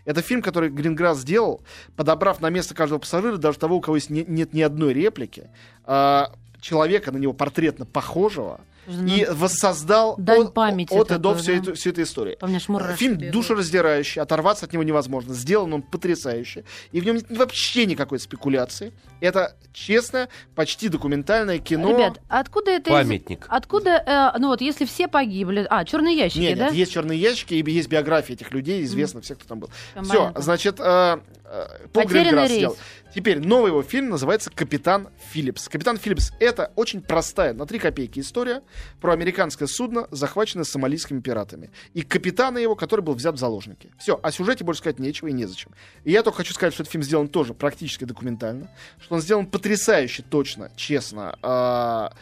Это 0.05 0.21
фильм, 0.21 0.41
который 0.41 0.69
Гринграсс 0.69 1.19
сделал, 1.19 1.61
подобрав 1.95 2.41
на 2.41 2.49
место 2.49 2.75
каждого 2.75 2.99
пассажира, 2.99 3.37
даже 3.37 3.57
того, 3.57 3.77
у 3.77 3.81
кого 3.81 3.95
есть 3.95 4.09
не- 4.09 4.25
нет 4.25 4.53
ни 4.53 4.61
одной 4.61 4.93
реплики, 4.93 5.49
а, 5.85 6.33
человека 6.59 7.11
на 7.11 7.17
него 7.17 7.33
портретно 7.33 7.85
похожего, 7.85 8.61
и 8.87 9.25
воссоздал 9.29 10.15
Дань 10.17 10.45
от, 10.45 10.53
памяти 10.53 10.93
от 10.93 11.11
и 11.11 11.17
до 11.17 11.35
всю, 11.35 11.53
да. 11.53 11.57
эту, 11.57 11.73
всю 11.75 11.89
эту 11.91 12.01
историю. 12.03 12.37
По 12.37 12.47
мне 12.47 12.57
аж 12.57 12.67
мурашки 12.67 12.99
Фильм 12.99 13.13
бегают. 13.15 13.33
душераздирающий, 13.33 14.21
оторваться 14.21 14.65
от 14.65 14.73
него 14.73 14.83
невозможно. 14.83 15.33
Сделан 15.33 15.73
он 15.73 15.81
потрясающе. 15.81 16.63
И 16.91 16.99
в 17.01 17.05
нем 17.05 17.15
нет 17.15 17.25
вообще 17.29 17.85
никакой 17.85 18.19
спекуляции. 18.19 18.93
Это 19.19 19.55
честное, 19.71 20.29
почти 20.55 20.89
документальное 20.89 21.59
кино. 21.59 21.89
Ребят, 21.91 22.19
откуда 22.27 22.71
это... 22.71 22.89
из- 22.89 22.93
Памятник. 22.93 23.45
Откуда, 23.49 24.31
э, 24.35 24.39
ну 24.39 24.47
вот, 24.49 24.61
если 24.61 24.85
все 24.85 25.07
погибли... 25.07 25.65
А, 25.69 25.85
черные 25.85 26.15
ящики, 26.15 26.39
Нет, 26.39 26.57
да? 26.57 26.65
нет, 26.65 26.73
есть 26.73 26.91
черные 26.91 27.19
ящики, 27.19 27.53
и 27.53 27.71
есть 27.71 27.87
биографии 27.89 28.33
этих 28.33 28.51
людей, 28.51 28.83
известно 28.83 29.21
все, 29.21 29.35
кто 29.35 29.45
там 29.45 29.59
был. 29.59 29.69
Все, 30.03 30.33
значит, 30.35 30.79
э, 30.79 31.17
э, 31.45 31.67
Пол 31.93 32.03
Потерянный 32.03 32.23
Гринграсс 32.23 32.49
рейс. 32.49 32.57
сделал. 32.59 32.77
Теперь 33.15 33.39
новый 33.39 33.69
его 33.69 33.83
фильм 33.83 34.09
называется 34.09 34.49
«Капитан 34.49 35.07
Филлипс». 35.31 35.69
«Капитан 35.69 35.97
Филлипс»— 35.97 36.31
это 36.39 36.71
очень 36.75 37.01
простая, 37.01 37.53
на 37.53 37.67
три 37.67 37.77
копейки 37.77 38.19
история 38.19 38.63
про 39.01 39.13
американское 39.13 39.67
судно, 39.67 40.07
захваченное 40.11 40.65
сомалийскими 40.65 41.19
пиратами. 41.19 41.71
И 41.93 42.01
капитана 42.01 42.57
его, 42.57 42.75
который 42.75 43.01
был 43.01 43.13
взят 43.13 43.35
в 43.35 43.37
заложники. 43.37 43.91
Все, 43.97 44.19
о 44.21 44.31
сюжете 44.31 44.63
больше 44.63 44.79
сказать 44.79 44.99
нечего 44.99 45.27
и 45.27 45.33
незачем. 45.33 45.71
И 46.03 46.11
я 46.11 46.23
только 46.23 46.37
хочу 46.37 46.53
сказать, 46.53 46.73
что 46.73 46.83
этот 46.83 46.91
фильм 46.91 47.03
сделан 47.03 47.27
тоже 47.27 47.53
практически 47.53 48.05
документально, 48.05 48.69
что 48.99 49.15
он 49.15 49.21
сделан 49.21 49.45
потрясающе 49.45 50.23
точно, 50.29 50.71
честно, 50.75 51.37
а, 51.41 52.13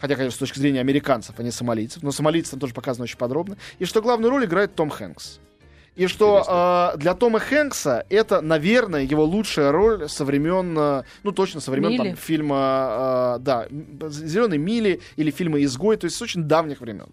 Хотя, 0.00 0.16
конечно, 0.16 0.36
с 0.36 0.38
точки 0.38 0.58
зрения 0.58 0.80
американцев, 0.80 1.34
а 1.38 1.42
не 1.42 1.50
сомалийцев. 1.50 2.02
Но 2.02 2.10
сомалийцы 2.10 2.52
там 2.52 2.60
тоже 2.60 2.72
показаны 2.72 3.04
очень 3.04 3.18
подробно. 3.18 3.58
И 3.78 3.84
что 3.84 4.00
главную 4.00 4.30
роль 4.30 4.46
играет 4.46 4.74
Том 4.74 4.88
Хэнкс. 4.88 5.40
И 6.00 6.06
что 6.06 6.92
э, 6.94 6.98
для 6.98 7.12
Тома 7.12 7.40
Хэнкса 7.40 8.06
это, 8.08 8.40
наверное, 8.40 9.02
его 9.02 9.22
лучшая 9.22 9.70
роль 9.70 10.08
со 10.08 10.24
времен, 10.24 10.74
э, 10.78 11.02
ну 11.24 11.32
точно 11.32 11.60
со 11.60 11.70
времен 11.70 11.94
там, 11.94 12.16
фильма, 12.16 13.36
э, 13.36 13.38
да, 13.40 13.66
Зеленой 14.08 14.56
мили 14.56 15.02
или 15.16 15.30
фильма 15.30 15.62
Изгой, 15.62 15.98
то 15.98 16.06
есть 16.06 16.16
с 16.16 16.22
очень 16.22 16.44
давних 16.44 16.80
времен. 16.80 17.08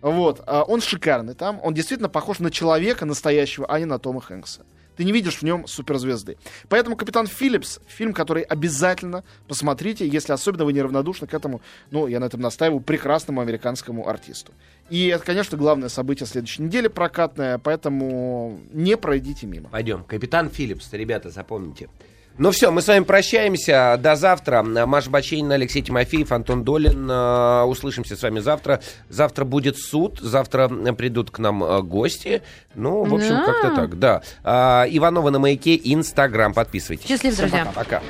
Вот, 0.00 0.42
а 0.46 0.62
он 0.62 0.80
шикарный 0.80 1.34
там, 1.34 1.60
он 1.62 1.74
действительно 1.74 2.08
похож 2.08 2.38
на 2.38 2.50
человека 2.50 3.04
настоящего, 3.04 3.66
а 3.68 3.78
не 3.78 3.84
на 3.84 3.98
Тома 3.98 4.22
Хэнкса. 4.22 4.62
Ты 4.96 5.04
не 5.04 5.12
видишь 5.12 5.38
в 5.38 5.42
нем 5.42 5.66
суперзвезды. 5.66 6.36
Поэтому 6.68 6.96
«Капитан 6.96 7.26
Филлипс»— 7.26 7.80
фильм, 7.86 8.12
который 8.12 8.42
обязательно 8.42 9.24
посмотрите, 9.48 10.06
если 10.06 10.32
особенно 10.32 10.64
вы 10.64 10.72
неравнодушны 10.72 11.26
к 11.26 11.34
этому, 11.34 11.60
ну, 11.90 12.06
я 12.06 12.20
на 12.20 12.26
этом 12.26 12.40
настаиваю, 12.40 12.80
прекрасному 12.80 13.40
американскому 13.40 14.08
артисту. 14.08 14.52
И 14.90 15.06
это, 15.08 15.24
конечно, 15.24 15.56
главное 15.56 15.88
событие 15.88 16.26
следующей 16.26 16.62
недели 16.62 16.88
прокатное, 16.88 17.58
поэтому 17.58 18.60
не 18.72 18.96
пройдите 18.96 19.46
мимо. 19.46 19.68
Пойдем. 19.70 20.04
Капитан 20.04 20.50
Филлипс, 20.50 20.92
ребята, 20.92 21.30
запомните. 21.30 21.88
Ну 22.36 22.50
все, 22.50 22.72
мы 22.72 22.82
с 22.82 22.88
вами 22.88 23.04
прощаемся. 23.04 23.96
До 24.00 24.16
завтра. 24.16 24.64
Маша 24.64 25.08
Баченина, 25.08 25.54
Алексей 25.54 25.82
Тимофеев, 25.82 26.32
Антон 26.32 26.64
Долин. 26.64 27.08
Э, 27.08 27.62
Услышимся 27.62 28.16
с 28.16 28.22
вами 28.22 28.40
завтра. 28.40 28.80
Завтра 29.08 29.44
будет 29.44 29.78
суд. 29.78 30.18
Завтра 30.20 30.68
придут 30.68 31.30
к 31.30 31.38
нам 31.38 31.62
э, 31.62 31.82
гости. 31.82 32.42
Ну, 32.74 33.04
в 33.04 33.14
общем, 33.14 33.36
Да. 33.36 33.44
как-то 33.44 33.76
так, 33.76 33.98
да. 34.00 34.22
А, 34.42 34.84
Иванова 34.90 35.30
на 35.30 35.38
маяке, 35.38 35.80
Инстаграм. 35.84 36.52
Подписывайтесь. 36.52 37.06
Счастливо, 37.06 37.36
друзья. 37.36 37.66
Пока. 37.72 38.00
пока. 38.00 38.02